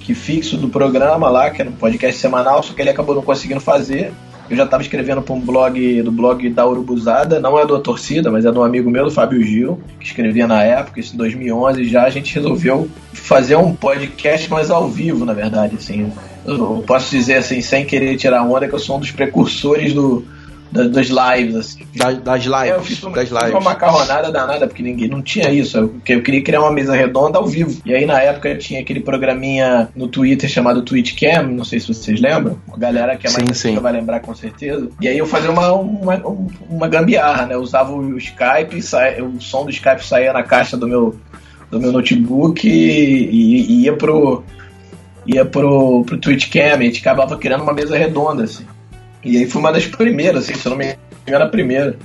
que 0.00 0.14
fixo 0.14 0.56
do 0.58 0.68
programa 0.68 1.30
lá, 1.30 1.48
que 1.50 1.62
era 1.62 1.70
um 1.70 1.74
podcast 1.74 2.20
semanal, 2.20 2.62
só 2.62 2.74
que 2.74 2.82
ele 2.82 2.90
acabou 2.90 3.14
não 3.14 3.22
conseguindo 3.22 3.60
fazer. 3.60 4.12
Eu 4.52 4.56
já 4.56 4.64
estava 4.64 4.82
escrevendo 4.82 5.22
para 5.22 5.34
um 5.34 5.40
blog 5.40 6.02
do 6.02 6.12
blog 6.12 6.46
da 6.50 6.66
Urubuzada, 6.66 7.40
não 7.40 7.58
é 7.58 7.64
do 7.64 7.80
Torcida, 7.80 8.30
mas 8.30 8.44
é 8.44 8.50
de 8.50 8.58
um 8.58 8.62
amigo 8.62 8.90
meu, 8.90 9.06
do 9.06 9.10
Fábio 9.10 9.42
Gil, 9.42 9.80
que 9.98 10.04
escrevia 10.04 10.46
na 10.46 10.62
época, 10.62 11.00
isso 11.00 11.14
em 11.14 11.16
2011 11.16 11.84
já, 11.84 12.04
a 12.04 12.10
gente 12.10 12.34
resolveu 12.34 12.86
fazer 13.14 13.56
um 13.56 13.74
podcast, 13.74 14.50
mas 14.50 14.70
ao 14.70 14.90
vivo, 14.90 15.24
na 15.24 15.32
verdade, 15.32 15.76
assim. 15.76 16.12
Eu 16.44 16.84
posso 16.86 17.10
dizer 17.10 17.36
assim, 17.36 17.62
sem 17.62 17.86
querer 17.86 18.14
tirar 18.18 18.44
onda, 18.44 18.68
que 18.68 18.74
eu 18.74 18.78
sou 18.78 18.98
um 18.98 19.00
dos 19.00 19.10
precursores 19.10 19.94
do, 19.94 20.22
da- 20.72 20.88
das 20.88 21.08
lives, 21.08 21.54
assim. 21.54 21.86
Das, 21.94 22.18
das 22.18 22.44
lives. 22.44 22.62
É, 22.70 22.70
eu 22.74 22.82
fiz 22.82 23.02
uma, 23.02 23.12
das 23.14 23.28
fiz 23.28 23.32
uma 23.38 23.46
lives. 23.46 23.64
macarronada 23.64 24.32
danada, 24.32 24.66
porque 24.66 24.82
ninguém 24.82 25.08
não 25.08 25.20
tinha 25.22 25.50
isso. 25.50 25.76
Eu, 25.78 25.94
eu 26.08 26.22
queria 26.22 26.42
criar 26.42 26.60
uma 26.62 26.72
mesa 26.72 26.94
redonda 26.96 27.38
ao 27.38 27.46
vivo. 27.46 27.80
E 27.84 27.94
aí, 27.94 28.06
na 28.06 28.20
época, 28.20 28.56
tinha 28.56 28.80
aquele 28.80 29.00
programinha 29.00 29.88
no 29.94 30.08
Twitter 30.08 30.48
chamado 30.48 30.82
TwitchCam, 30.82 31.44
não 31.48 31.64
sei 31.64 31.78
se 31.78 31.88
vocês 31.88 32.20
lembram. 32.20 32.58
A 32.72 32.76
galera 32.78 33.16
que 33.16 33.26
é 33.26 33.30
mais 33.30 33.46
Sim, 33.58 33.74
sim. 33.74 33.78
vai 33.78 33.92
lembrar 33.92 34.20
com 34.20 34.34
certeza. 34.34 34.88
E 35.00 35.06
aí 35.06 35.18
eu 35.18 35.26
fazia 35.26 35.50
uma, 35.50 35.72
uma, 35.72 36.22
uma 36.68 36.88
gambiarra, 36.88 37.46
né? 37.46 37.54
Eu 37.54 37.60
usava 37.60 37.92
o 37.92 38.16
Skype, 38.18 38.80
saia, 38.82 39.22
o 39.24 39.40
som 39.40 39.64
do 39.64 39.70
Skype 39.70 40.04
saía 40.04 40.32
na 40.32 40.42
caixa 40.42 40.76
do 40.76 40.88
meu, 40.88 41.14
do 41.70 41.78
meu 41.78 41.92
notebook 41.92 42.66
e, 42.68 42.72
e- 42.72 43.72
e 43.72 43.82
ia 43.84 43.92
pro 43.94 44.42
ia 45.26 45.44
pro, 45.44 46.02
pro 46.04 46.18
TwitchCam, 46.18 46.74
a 46.74 46.82
gente 46.82 47.00
acabava 47.00 47.36
criando 47.38 47.62
uma 47.62 47.72
mesa 47.72 47.96
redonda, 47.96 48.42
assim. 48.44 48.64
E 49.24 49.38
aí 49.38 49.48
foi 49.48 49.60
uma 49.60 49.72
das 49.72 49.86
primeiras, 49.86 50.44
assim, 50.44 50.54
se 50.54 50.66
eu 50.66 50.70
não 50.70 50.76
me 50.76 50.96
engano, 51.26 51.44
a 51.44 51.48
primeira. 51.48 51.96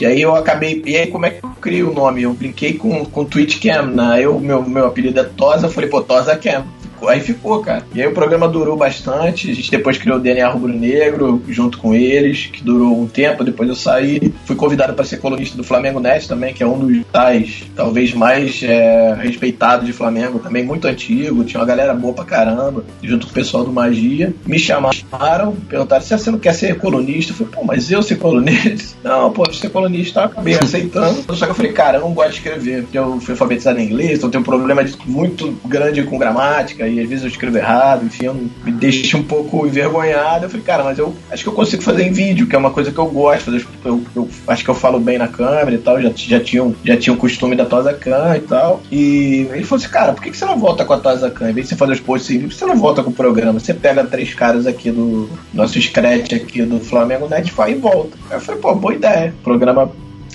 E 0.00 0.06
aí 0.06 0.20
eu 0.20 0.34
acabei. 0.34 0.82
E 0.86 0.96
aí 0.96 1.06
como 1.08 1.26
é 1.26 1.30
que 1.30 1.44
eu 1.44 1.50
criei 1.60 1.82
o 1.82 1.92
nome? 1.92 2.22
Eu 2.22 2.32
brinquei 2.32 2.74
com, 2.74 3.04
com 3.04 3.24
TwitchCam, 3.24 3.86
né? 3.86 4.20
Eu, 4.20 4.38
meu, 4.38 4.62
meu 4.62 4.86
apelido 4.86 5.18
é 5.18 5.24
Tosa, 5.24 5.68
falei, 5.68 5.90
pô, 5.90 6.02
Tosa 6.02 6.36
Cam. 6.36 6.64
Aí 7.06 7.20
ficou, 7.20 7.60
cara. 7.60 7.84
E 7.94 8.00
aí 8.00 8.08
o 8.08 8.14
programa 8.14 8.48
durou 8.48 8.76
bastante. 8.76 9.50
A 9.50 9.54
gente 9.54 9.70
depois 9.70 9.98
criou 9.98 10.18
o 10.18 10.20
DNA 10.20 10.48
Rubro 10.48 10.72
Negro 10.72 11.42
junto 11.48 11.78
com 11.78 11.94
eles, 11.94 12.46
que 12.46 12.62
durou 12.62 13.00
um 13.00 13.06
tempo. 13.06 13.44
Depois 13.44 13.68
eu 13.68 13.76
saí. 13.76 14.32
Fui 14.44 14.56
convidado 14.56 14.94
para 14.94 15.04
ser 15.04 15.18
colunista 15.18 15.56
do 15.56 15.64
Flamengo 15.64 16.00
Net 16.00 16.26
também, 16.26 16.54
que 16.54 16.62
é 16.62 16.66
um 16.66 16.78
dos 16.78 17.04
tais, 17.12 17.64
talvez 17.76 18.12
mais 18.12 18.62
é, 18.62 19.14
respeitados 19.14 19.86
de 19.86 19.92
Flamengo, 19.92 20.38
também 20.38 20.64
muito 20.64 20.86
antigo. 20.86 21.44
Tinha 21.44 21.60
uma 21.60 21.66
galera 21.66 21.94
boa 21.94 22.14
pra 22.14 22.24
caramba, 22.24 22.84
junto 23.02 23.26
com 23.26 23.32
o 23.32 23.34
pessoal 23.34 23.64
do 23.64 23.72
Magia. 23.72 24.34
Me 24.46 24.58
chamaram, 24.58 25.54
perguntaram 25.68 26.02
se 26.02 26.16
você 26.16 26.30
não 26.30 26.38
quer 26.38 26.54
ser 26.54 26.78
colunista. 26.78 27.32
Eu 27.32 27.36
falei, 27.36 27.52
pô, 27.52 27.64
mas 27.64 27.90
eu 27.90 28.02
ser 28.02 28.16
colunista? 28.16 28.96
Não, 29.02 29.30
pô, 29.32 29.50
ser 29.52 29.70
colunista, 29.70 30.20
eu 30.20 30.24
acabei 30.24 30.54
aceitando. 30.54 31.24
Só 31.34 31.46
que 31.46 31.52
eu 31.52 31.54
falei, 31.54 31.72
cara, 31.72 31.98
eu 31.98 32.02
não 32.02 32.12
gosto 32.12 32.30
de 32.30 32.36
escrever, 32.36 32.84
eu 32.92 33.20
fui 33.20 33.32
alfabetizado 33.32 33.78
em 33.78 33.84
inglês, 33.84 34.18
então 34.18 34.30
tenho 34.30 34.42
um 34.42 34.44
problema 34.44 34.84
muito 35.06 35.56
grande 35.64 36.02
com 36.02 36.18
gramática, 36.18 36.87
e 36.88 37.00
às 37.00 37.08
vezes 37.08 37.24
eu 37.24 37.30
escrevo 37.30 37.56
errado, 37.56 38.04
enfim, 38.06 38.26
eu 38.26 38.34
me 38.34 38.72
deixa 38.72 39.16
um 39.16 39.22
pouco 39.22 39.66
envergonhado. 39.66 40.44
Eu 40.46 40.50
falei, 40.50 40.64
cara, 40.64 40.84
mas 40.84 40.98
eu 40.98 41.14
acho 41.30 41.42
que 41.42 41.48
eu 41.48 41.52
consigo 41.52 41.82
fazer 41.82 42.02
em 42.04 42.12
vídeo, 42.12 42.46
que 42.46 42.54
é 42.54 42.58
uma 42.58 42.70
coisa 42.70 42.90
que 42.92 42.98
eu 42.98 43.06
gosto, 43.06 43.44
fazer, 43.44 43.66
eu, 43.84 44.02
eu 44.16 44.28
acho 44.46 44.64
que 44.64 44.70
eu 44.70 44.74
falo 44.74 44.98
bem 45.00 45.18
na 45.18 45.28
câmera 45.28 45.74
e 45.74 45.78
tal, 45.78 46.00
já, 46.00 46.10
já, 46.14 46.40
tinha, 46.40 46.62
um- 46.64 46.74
já 46.84 46.96
tinha 46.96 47.12
o 47.12 47.16
costume 47.16 47.54
da 47.56 47.64
Tosa 47.64 47.92
Khan 47.94 48.36
e 48.36 48.40
tal. 48.40 48.82
E 48.90 49.48
ele 49.52 49.64
falou 49.64 49.82
assim, 49.82 49.92
cara, 49.92 50.12
por 50.12 50.22
que, 50.22 50.30
que 50.30 50.36
você 50.36 50.44
não 50.44 50.58
volta 50.58 50.84
com 50.84 50.92
a 50.92 50.98
Tosa 50.98 51.30
Khan? 51.30 51.50
Em 51.50 51.54
vez 51.54 51.66
de 51.66 51.70
você 51.74 51.76
fazer 51.76 51.92
os 51.92 52.00
posts 52.00 52.30
em 52.30 52.38
vídeo, 52.38 52.52
você 52.52 52.64
não 52.66 52.76
volta 52.76 53.02
com 53.02 53.10
o 53.10 53.14
programa? 53.14 53.58
Você 53.60 53.74
pega 53.74 54.04
três 54.04 54.34
caras 54.34 54.66
aqui 54.66 54.90
do 54.90 55.28
nosso 55.52 55.80
scratch 55.80 56.32
aqui 56.32 56.62
do 56.62 56.80
Flamengo 56.80 57.28
Net 57.28 57.48
e 57.48 57.52
vai 57.52 57.72
e 57.72 57.74
volta. 57.74 58.16
Aí 58.30 58.36
eu 58.36 58.40
falei, 58.40 58.60
pô, 58.60 58.74
boa 58.74 58.94
ideia. 58.94 59.34
O 59.40 59.42
programa 59.44 59.90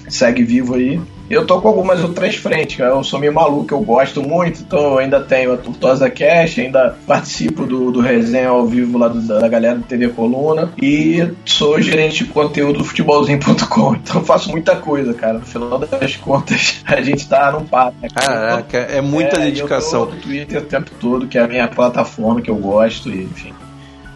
segue 0.09 0.43
vivo 0.43 0.75
aí. 0.75 0.99
Eu 1.33 1.45
tô 1.45 1.59
com 1.61 1.67
algumas 1.67 2.01
outras 2.03 2.35
frentes, 2.35 2.77
cara. 2.77 2.91
Eu 2.91 3.03
sou 3.03 3.19
meio 3.19 3.33
maluco, 3.33 3.73
eu 3.73 3.81
gosto 3.81 4.21
muito, 4.21 4.61
então 4.61 4.79
eu 4.79 4.97
ainda 4.99 5.19
tenho 5.21 5.53
a 5.53 5.57
Tortosa 5.57 6.09
Cash, 6.09 6.59
ainda 6.59 6.95
participo 7.07 7.65
do, 7.65 7.91
do 7.91 7.99
resenha 8.01 8.49
ao 8.49 8.65
vivo 8.65 8.97
lá 8.97 9.07
do- 9.07 9.21
da 9.21 9.47
galera 9.47 9.75
do 9.75 9.83
TV 9.83 10.09
Coluna 10.09 10.71
e 10.81 11.27
sou 11.45 11.81
gerente 11.81 12.23
de 12.23 12.29
conteúdo 12.31 12.79
do 12.79 12.83
futebolzinho.com, 12.85 13.95
então 14.01 14.21
eu 14.21 14.25
faço 14.25 14.49
muita 14.51 14.75
coisa, 14.75 15.13
cara. 15.13 15.33
No 15.35 15.41
final 15.45 15.79
das 15.79 16.15
contas, 16.17 16.81
a 16.85 17.01
gente 17.01 17.27
tá 17.27 17.51
num 17.51 17.65
papo. 17.65 17.95
né? 18.01 18.07
Caraca, 18.13 18.77
é 18.77 19.01
muita 19.01 19.37
É, 19.37 19.45
dedicação. 19.45 20.01
Eu 20.01 20.05
tô 20.07 20.15
no 20.15 20.21
Twitter 20.21 20.59
o 20.61 20.65
tempo 20.65 20.91
todo, 20.99 21.27
que 21.27 21.37
é 21.37 21.41
a 21.41 21.47
minha 21.47 21.67
plataforma 21.67 22.41
que 22.41 22.49
eu 22.51 22.55
gosto, 22.55 23.09
e, 23.09 23.23
enfim. 23.23 23.53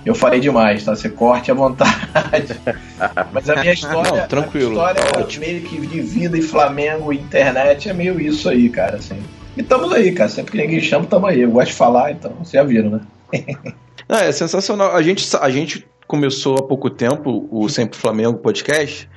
Eu 0.08 0.16
falei 0.16 0.40
demais, 0.40 0.84
tá? 0.86 0.96
Você 0.96 1.10
corte 1.10 1.52
à 1.52 1.54
vontade. 1.54 2.56
Mas 3.34 3.50
a 3.50 3.56
minha 3.58 3.74
história, 3.74 4.22
Não, 4.22 4.28
tranquilo, 4.28 4.80
a 4.82 4.94
minha 4.94 5.04
história 5.04 5.22
ótimo. 5.24 5.46
meio 5.46 5.62
que 5.62 5.86
de 5.88 6.00
vida 6.02 6.38
e 6.38 6.42
Flamengo 6.42 7.12
e 7.12 7.18
internet 7.18 7.90
é 7.90 7.94
meio 7.94 8.20
isso 8.20 8.50
aí, 8.50 8.70
cara, 8.70 8.98
assim. 8.98 9.18
E 9.56 9.62
estamos 9.62 9.92
aí, 9.92 10.12
cara. 10.14 10.30
Sempre 10.30 10.52
que 10.54 10.58
ninguém 10.58 10.80
chama, 10.82 11.04
estamos 11.04 11.30
aí. 11.30 11.42
Eu 11.42 11.52
gosto 11.52 11.68
de 11.68 11.74
falar, 11.74 12.12
então 12.12 12.32
vocês 12.40 12.52
já 12.52 12.64
viram, 12.64 12.90
né? 12.92 13.02
Não, 14.08 14.18
é 14.20 14.32
sensacional. 14.32 14.96
A 14.96 15.02
gente, 15.02 15.28
a 15.42 15.50
gente 15.50 15.86
começou 16.08 16.58
há 16.58 16.64
pouco 16.64 16.90
tempo 16.90 17.48
o 17.52 17.68
Sempre 17.68 17.98
Flamengo 17.98 18.38
podcast 18.38 19.10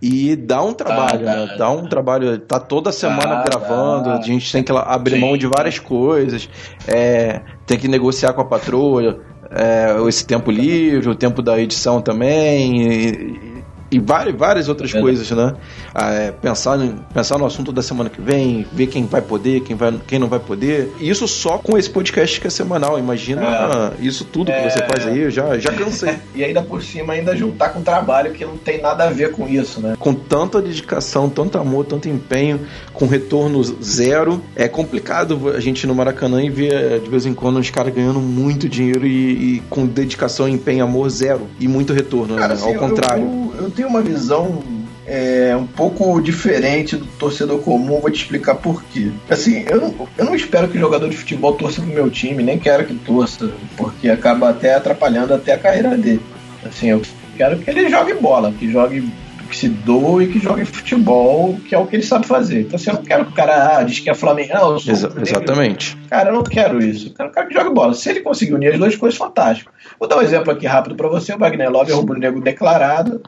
e 0.00 0.34
dá 0.34 0.62
um 0.62 0.72
trabalho, 0.72 1.28
Ah, 1.28 1.36
né? 1.36 1.46
dá. 1.48 1.56
Dá 1.56 1.70
um 1.70 1.86
trabalho. 1.86 2.38
Tá 2.38 2.58
toda 2.58 2.90
semana 2.92 3.40
Ah, 3.40 3.44
gravando, 3.44 4.10
a 4.10 4.20
gente 4.22 4.50
tem 4.50 4.62
que 4.62 4.72
abrir 4.72 5.18
mão 5.18 5.32
Sim. 5.32 5.38
de 5.38 5.46
várias 5.46 5.78
coisas, 5.78 6.48
é, 6.88 7.40
tem 7.66 7.78
que 7.78 7.86
negociar 7.88 8.32
com 8.32 8.40
a 8.40 8.44
patroa 8.46 9.20
é, 9.50 9.96
esse 10.08 10.24
tempo 10.24 10.50
livre, 10.50 11.08
o 11.08 11.14
tempo 11.14 11.42
da 11.42 11.60
edição 11.60 12.00
também. 12.00 12.82
E, 12.82 13.49
e 13.90 13.98
várias, 13.98 14.36
várias 14.36 14.68
outras 14.68 14.90
Verdade. 14.92 15.16
coisas, 15.16 15.30
né? 15.36 15.54
Ah, 15.94 16.12
é, 16.12 16.30
pensar, 16.30 16.78
pensar 17.12 17.38
no 17.38 17.46
assunto 17.46 17.72
da 17.72 17.82
semana 17.82 18.08
que 18.08 18.20
vem, 18.20 18.66
ver 18.72 18.86
quem 18.86 19.04
vai 19.06 19.20
poder, 19.20 19.60
quem, 19.60 19.74
vai, 19.76 19.92
quem 20.06 20.18
não 20.18 20.28
vai 20.28 20.38
poder. 20.38 20.92
E 21.00 21.08
isso 21.10 21.26
só 21.26 21.58
com 21.58 21.76
esse 21.76 21.90
podcast 21.90 22.40
que 22.40 22.46
é 22.46 22.50
semanal. 22.50 22.98
Imagina 22.98 23.92
isso 24.00 24.24
tudo 24.24 24.52
que 24.52 24.60
você 24.70 24.78
É. 24.82 24.86
faz 24.88 25.06
aí. 25.06 25.18
Eu 25.20 25.30
já, 25.30 25.58
já 25.58 25.72
cansei. 25.72 26.14
E 26.34 26.44
ainda 26.44 26.62
por 26.62 26.82
cima, 26.82 27.12
ainda 27.14 27.34
juntar 27.36 27.70
com 27.70 27.82
trabalho 27.82 28.32
que 28.32 28.44
não 28.44 28.56
tem 28.56 28.80
nada 28.80 29.04
a 29.04 29.10
ver 29.10 29.32
com 29.32 29.48
isso, 29.48 29.80
né? 29.80 29.96
com 29.98 30.14
tanta 30.14 30.62
dedicação, 30.62 31.28
tanto 31.28 31.58
amor, 31.58 31.84
tanto 31.84 32.08
empenho, 32.08 32.60
com 32.92 33.06
retorno 33.06 33.62
zero, 33.82 34.40
é 34.54 34.68
complicado 34.68 35.50
a 35.54 35.60
gente 35.60 35.82
ir 35.82 35.86
no 35.86 35.94
Maracanã 35.94 36.42
e 36.42 36.48
ver 36.48 36.72
eh, 36.72 36.98
de 36.98 37.10
vez 37.10 37.26
em 37.26 37.34
quando 37.34 37.58
uns 37.58 37.68
caras 37.70 37.92
ganhando 37.92 38.20
muito 38.20 38.68
dinheiro 38.68 39.06
e, 39.06 39.56
e 39.56 39.62
com 39.68 39.86
dedicação, 39.86 40.48
empenho, 40.48 40.84
amor 40.84 41.08
zero 41.10 41.46
e 41.58 41.66
muito 41.68 41.92
retorno, 41.92 42.36
Cara, 42.36 42.48
né? 42.48 42.54
assim, 42.54 42.68
ao 42.68 42.74
eu- 42.74 42.80
contrário. 42.80 43.22
Eu, 43.24 43.62
eu 43.64 43.70
tenho 43.80 43.88
uma 43.88 44.02
visão 44.02 44.62
é, 45.06 45.56
um 45.56 45.66
pouco 45.66 46.20
diferente 46.20 46.96
do 46.96 47.06
torcedor 47.06 47.60
comum, 47.60 47.98
vou 47.98 48.10
te 48.10 48.22
explicar 48.22 48.56
por 48.56 48.82
quê. 48.84 49.10
Assim, 49.30 49.64
eu 49.66 49.80
não, 49.80 50.08
eu 50.18 50.24
não 50.26 50.34
espero 50.34 50.68
que 50.68 50.76
o 50.76 50.80
jogador 50.80 51.08
de 51.08 51.16
futebol 51.16 51.54
torça 51.54 51.80
pro 51.80 51.90
meu 51.90 52.10
time, 52.10 52.42
nem 52.42 52.58
quero 52.58 52.84
que 52.84 52.94
torça, 52.94 53.50
porque 53.78 54.10
acaba 54.10 54.50
até 54.50 54.74
atrapalhando 54.74 55.32
até 55.32 55.54
a 55.54 55.58
carreira 55.58 55.96
dele. 55.96 56.20
Assim, 56.62 56.88
eu 56.88 57.00
quero 57.38 57.58
que 57.58 57.70
ele 57.70 57.88
jogue 57.88 58.12
bola, 58.14 58.52
que 58.52 58.70
jogue 58.70 59.10
que 59.48 59.56
se 59.56 59.68
doe, 59.68 60.28
que 60.28 60.38
jogue 60.38 60.64
futebol, 60.64 61.58
que 61.66 61.74
é 61.74 61.78
o 61.78 61.86
que 61.86 61.96
ele 61.96 62.04
sabe 62.04 62.26
fazer. 62.26 62.60
Então, 62.60 62.76
assim, 62.76 62.90
eu 62.90 62.94
não 62.94 63.02
quero 63.02 63.24
que 63.24 63.32
o 63.32 63.34
cara 63.34 63.78
ah, 63.78 63.82
diz 63.82 63.98
que 63.98 64.08
é 64.08 64.14
Flamengo. 64.14 64.52
Exa- 64.76 65.12
exatamente. 65.20 65.96
Cara, 66.08 66.30
eu 66.30 66.34
não 66.34 66.44
quero 66.44 66.78
isso. 66.80 67.08
Eu 67.08 67.14
quero 67.14 67.30
cara 67.30 67.46
que 67.48 67.54
jogue 67.54 67.74
bola. 67.74 67.94
Se 67.94 68.10
ele 68.10 68.20
conseguir 68.20 68.54
unir 68.54 68.74
as 68.74 68.78
duas 68.78 68.94
coisas, 68.94 69.18
fantástico. 69.18 69.72
Vou 69.98 70.08
dar 70.08 70.18
um 70.18 70.22
exemplo 70.22 70.52
aqui 70.52 70.66
rápido 70.66 70.94
pra 70.94 71.08
você. 71.08 71.34
O 71.34 71.38
Wagner 71.38 71.68
Love 71.68 71.90
é 71.90 71.94
rubro-negro 71.94 72.40
declarado 72.40 73.20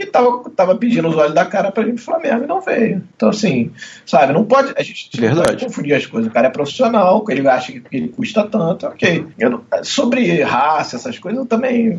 e 0.00 0.06
tava, 0.06 0.42
tava 0.56 0.74
pedindo 0.76 1.08
os 1.08 1.16
olhos 1.16 1.34
da 1.34 1.44
cara 1.44 1.70
pra 1.70 1.82
vir 1.84 1.94
pro 1.94 2.02
Flamengo 2.02 2.44
e 2.44 2.46
não 2.46 2.60
veio. 2.60 3.02
Então, 3.14 3.28
assim, 3.28 3.70
sabe, 4.06 4.32
não 4.32 4.44
pode. 4.44 4.72
A 4.76 4.82
gente 4.82 5.08
Verdade. 5.20 5.48
pode 5.48 5.64
confundir 5.66 5.94
as 5.94 6.06
coisas. 6.06 6.30
O 6.30 6.32
cara 6.32 6.46
é 6.48 6.50
profissional, 6.50 7.24
ele 7.28 7.46
acha 7.48 7.72
que 7.72 7.82
ele 7.92 8.08
custa 8.08 8.44
tanto, 8.46 8.86
ok. 8.86 9.26
Não- 9.38 9.62
sobre 9.82 10.42
raça, 10.42 10.96
essas 10.96 11.18
coisas, 11.18 11.40
eu 11.40 11.46
também 11.46 11.98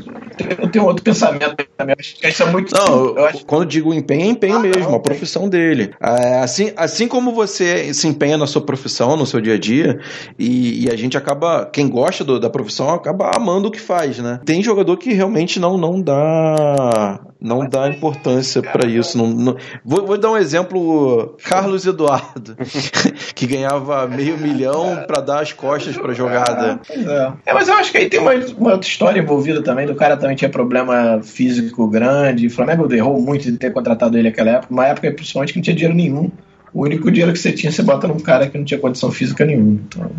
eu 0.59 0.69
tenho 0.69 0.85
outro 0.85 1.03
pensamento 1.03 1.55
também. 1.77 1.95
Acho 1.99 2.15
que 2.15 2.27
isso 2.27 2.43
é 2.43 2.51
muito. 2.51 2.73
Não, 2.73 3.15
eu 3.17 3.25
acho 3.25 3.45
quando 3.45 3.65
digo 3.67 3.93
empenho, 3.93 4.23
é 4.23 4.25
empenho 4.27 4.55
Ah, 4.57 4.59
mesmo, 4.59 4.83
não, 4.83 4.95
a 4.95 4.99
profissão 4.99 5.47
dele. 5.47 5.93
É, 6.01 6.39
assim, 6.39 6.71
assim 6.75 7.07
como 7.07 7.31
você 7.33 7.93
se 7.93 8.07
empenha 8.07 8.37
na 8.37 8.47
sua 8.47 8.61
profissão, 8.61 9.15
no 9.15 9.25
seu 9.25 9.39
dia 9.39 9.53
a 9.55 9.59
dia, 9.59 9.99
e, 10.39 10.85
e 10.85 10.89
a 10.89 10.95
gente 10.95 11.17
acaba, 11.17 11.65
quem 11.71 11.87
gosta 11.87 12.23
do- 12.23 12.39
da 12.39 12.49
profissão, 12.49 12.89
acaba 12.89 13.31
amando 13.35 13.67
o 13.67 13.71
que 13.71 13.79
faz, 13.79 14.17
né? 14.19 14.39
Tem 14.45 14.63
jogador 14.63 14.97
que 14.97 15.13
realmente 15.13 15.59
não, 15.59 15.77
não 15.77 16.01
dá 16.01 17.19
não 17.39 17.67
dá 17.67 17.90
importância 17.91 18.61
pra 18.61 18.87
isso. 18.87 19.17
Não, 19.17 19.27
não- 19.27 19.57
Vou, 19.85 20.05
vou 20.05 20.17
dar 20.17 20.31
um 20.31 20.37
exemplo, 20.37 21.37
Carlos 21.43 21.85
Eduardo, 21.85 22.55
que 23.35 23.45
ganhava 23.47 24.07
meio 24.07 24.37
milhão 24.37 25.03
pra 25.07 25.21
dar 25.21 25.41
as 25.41 25.53
costas 25.53 25.95
pra 25.97 26.13
jogada. 26.13 26.79
É. 26.89 27.31
É, 27.51 27.53
mas 27.53 27.67
eu 27.67 27.75
acho 27.75 27.91
que 27.91 27.97
aí 27.97 28.09
tem 28.09 28.19
uma, 28.19 28.33
uma 28.57 28.71
outra 28.73 28.87
história 28.87 29.19
envolvida 29.19 29.61
também. 29.61 29.85
Do 29.85 29.95
cara 29.95 30.17
também 30.17 30.35
tinha 30.35 30.49
problema 30.49 31.21
físico 31.23 31.87
grande. 31.87 32.47
O 32.47 32.51
Flamengo 32.51 32.91
errou 32.93 33.21
muito 33.21 33.43
de 33.51 33.57
ter 33.57 33.71
contratado 33.71 34.17
ele 34.17 34.29
naquela 34.29 34.51
época. 34.51 34.73
Uma 34.73 34.87
época, 34.87 35.11
principalmente, 35.11 35.53
que 35.53 35.59
não 35.59 35.63
tinha 35.63 35.75
dinheiro 35.75 35.95
nenhum. 35.95 36.31
O 36.73 36.83
único 36.83 37.11
dinheiro 37.11 37.33
que 37.33 37.39
você 37.39 37.51
tinha, 37.51 37.69
você 37.71 37.81
bota 37.83 38.07
num 38.07 38.19
cara 38.19 38.47
que 38.47 38.57
não 38.57 38.63
tinha 38.63 38.79
condição 38.79 39.11
física 39.11 39.43
nenhuma. 39.43 39.73
Então, 39.87 40.09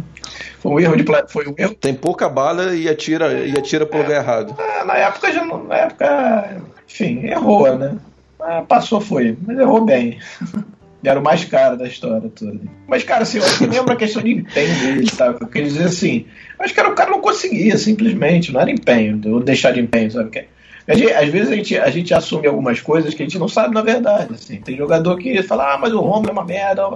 foi 0.63 0.71
um 0.73 0.81
erro 0.81 0.97
de 0.97 1.05
Foi 1.29 1.47
um 1.49 1.55
erro. 1.59 1.75
Tem 1.75 1.93
pouca 1.93 2.29
bala 2.29 2.75
e 2.75 2.89
atira, 2.89 3.33
e 3.45 3.51
atira 3.59 3.85
pro 3.85 3.99
lugar 3.99 4.23
errado. 4.23 4.55
Ah, 4.59 4.85
Na 4.85 4.95
época 4.97 5.33
já 5.33 5.45
não. 5.45 5.65
Na 5.65 5.77
época. 5.77 6.57
Enfim, 6.89 7.27
errou, 7.27 7.77
né? 7.77 7.97
Ah, 8.41 8.63
passou, 8.67 9.01
foi. 9.01 9.37
Mas 9.45 9.59
errou 9.59 9.85
bem. 9.85 10.19
Era 11.05 11.19
o 11.19 11.23
mais 11.23 11.45
caro 11.45 11.77
da 11.77 11.85
história 11.85 12.31
toda. 12.33 12.61
Mas, 12.87 13.03
cara, 13.03 13.25
assim, 13.25 13.39
eu 13.39 13.45
acho 13.45 13.59
que 13.59 13.67
lembra 13.67 13.95
a 13.95 13.97
questão 13.97 14.23
de 14.23 14.31
empenho 14.31 14.79
dele, 14.79 15.11
tá? 15.11 15.27
Eu 15.41 15.49
queria 15.49 15.67
dizer 15.67 15.85
assim, 15.87 16.27
acho 16.61 16.73
que 16.73 16.79
era 16.79 16.89
o 16.89 16.95
cara 16.95 17.11
não 17.11 17.21
conseguia, 17.21 17.77
simplesmente, 17.77 18.53
não 18.53 18.61
era 18.61 18.71
empenho, 18.71 19.21
ou 19.35 19.41
deixar 19.41 19.73
de 19.73 19.81
empenho, 19.81 20.13
sabe? 20.13 20.31
Que- 20.31 20.45
a 20.87 20.95
gente- 20.95 21.13
às 21.13 21.29
vezes 21.29 21.51
a 21.51 21.57
gente, 21.57 21.77
a 21.77 21.91
gente 21.91 22.15
assume 22.15 22.47
algumas 22.47 22.81
coisas 22.81 23.15
que 23.15 23.23
a 23.25 23.27
gente 23.27 23.37
não 23.37 23.49
sabe 23.49 23.75
na 23.75 23.83
verdade. 23.83 24.33
Assim. 24.35 24.61
Tem 24.61 24.77
jogador 24.77 25.17
que 25.19 25.43
fala, 25.43 25.75
ah, 25.75 25.79
mas 25.79 25.93
o 25.93 25.99
Romulo 25.99 26.29
é 26.29 26.33
uma 26.33 26.45
merda. 26.45 26.89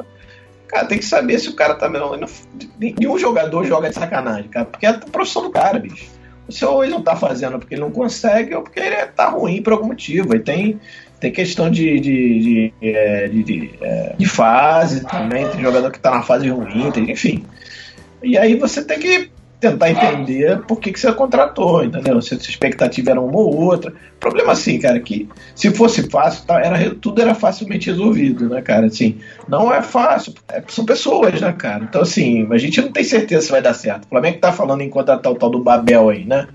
Cara, 0.68 0.86
tem 0.86 0.98
que 0.98 1.04
saber 1.04 1.38
se 1.38 1.48
o 1.48 1.54
cara 1.54 1.74
tá. 1.74 1.88
Não- 1.88 2.18
nenhum 2.78 3.18
jogador 3.18 3.64
joga 3.64 3.88
de 3.88 3.94
sacanagem, 3.94 4.48
cara, 4.50 4.66
porque 4.66 4.86
é 4.86 4.90
a 4.90 4.94
profissão 4.98 5.42
do 5.42 5.50
cara, 5.50 5.78
bicho. 5.78 6.06
O 6.48 6.52
seu 6.52 6.70
ou 6.70 6.84
ele 6.84 6.92
não 6.92 7.02
tá 7.02 7.16
fazendo 7.16 7.58
porque 7.58 7.74
ele 7.74 7.80
não 7.80 7.90
consegue, 7.90 8.54
ou 8.54 8.62
porque 8.62 8.78
ele 8.78 8.94
tá 9.06 9.28
ruim 9.30 9.62
por 9.62 9.72
algum 9.72 9.86
motivo. 9.86 10.34
E 10.34 10.38
tem, 10.38 10.80
tem 11.18 11.32
questão 11.32 11.70
de, 11.70 11.98
de, 11.98 12.40
de, 12.40 12.74
é, 12.80 13.28
de, 13.28 13.70
é, 13.80 14.14
de 14.16 14.26
fase 14.26 15.04
também, 15.06 15.48
tem 15.48 15.60
jogador 15.60 15.90
que 15.90 15.98
tá 15.98 16.10
na 16.10 16.22
fase 16.22 16.48
ruim, 16.48 16.90
tem, 16.92 17.10
enfim. 17.10 17.44
E 18.22 18.38
aí 18.38 18.54
você 18.56 18.84
tem 18.84 18.98
que 18.98 19.30
tentar 19.70 19.90
entender 19.90 20.60
por 20.62 20.80
que, 20.80 20.92
que 20.92 21.00
você 21.00 21.12
contratou, 21.12 21.84
entendeu? 21.84 22.20
Se 22.22 22.34
a 22.34 22.38
sua 22.38 22.50
expectativa 22.50 23.10
era 23.10 23.20
uma 23.20 23.38
ou 23.38 23.54
outra. 23.54 23.92
Problema 24.20 24.52
assim, 24.52 24.78
cara, 24.78 24.98
que 25.00 25.28
se 25.54 25.70
fosse 25.70 26.08
fácil, 26.08 26.44
tá, 26.46 26.60
era, 26.60 26.94
tudo 26.94 27.20
era 27.20 27.34
facilmente 27.34 27.90
resolvido, 27.90 28.48
né, 28.48 28.62
cara? 28.62 28.86
Assim, 28.86 29.18
não 29.48 29.72
é 29.72 29.82
fácil, 29.82 30.34
é- 30.48 30.62
são 30.68 30.84
pessoas, 30.84 31.40
né, 31.40 31.52
cara? 31.52 31.84
Então, 31.84 32.02
assim, 32.02 32.46
a 32.50 32.58
gente 32.58 32.80
não 32.80 32.90
tem 32.92 33.04
certeza 33.04 33.46
se 33.46 33.52
vai 33.52 33.60
dar 33.62 33.74
certo. 33.74 34.04
O 34.04 34.08
Flamengo 34.08 34.38
tá 34.38 34.52
falando 34.52 34.80
em 34.80 34.88
contratar 34.90 35.32
o 35.32 35.36
tal 35.36 35.50
do 35.50 35.62
Babel 35.62 36.08
aí, 36.08 36.24
né? 36.24 36.46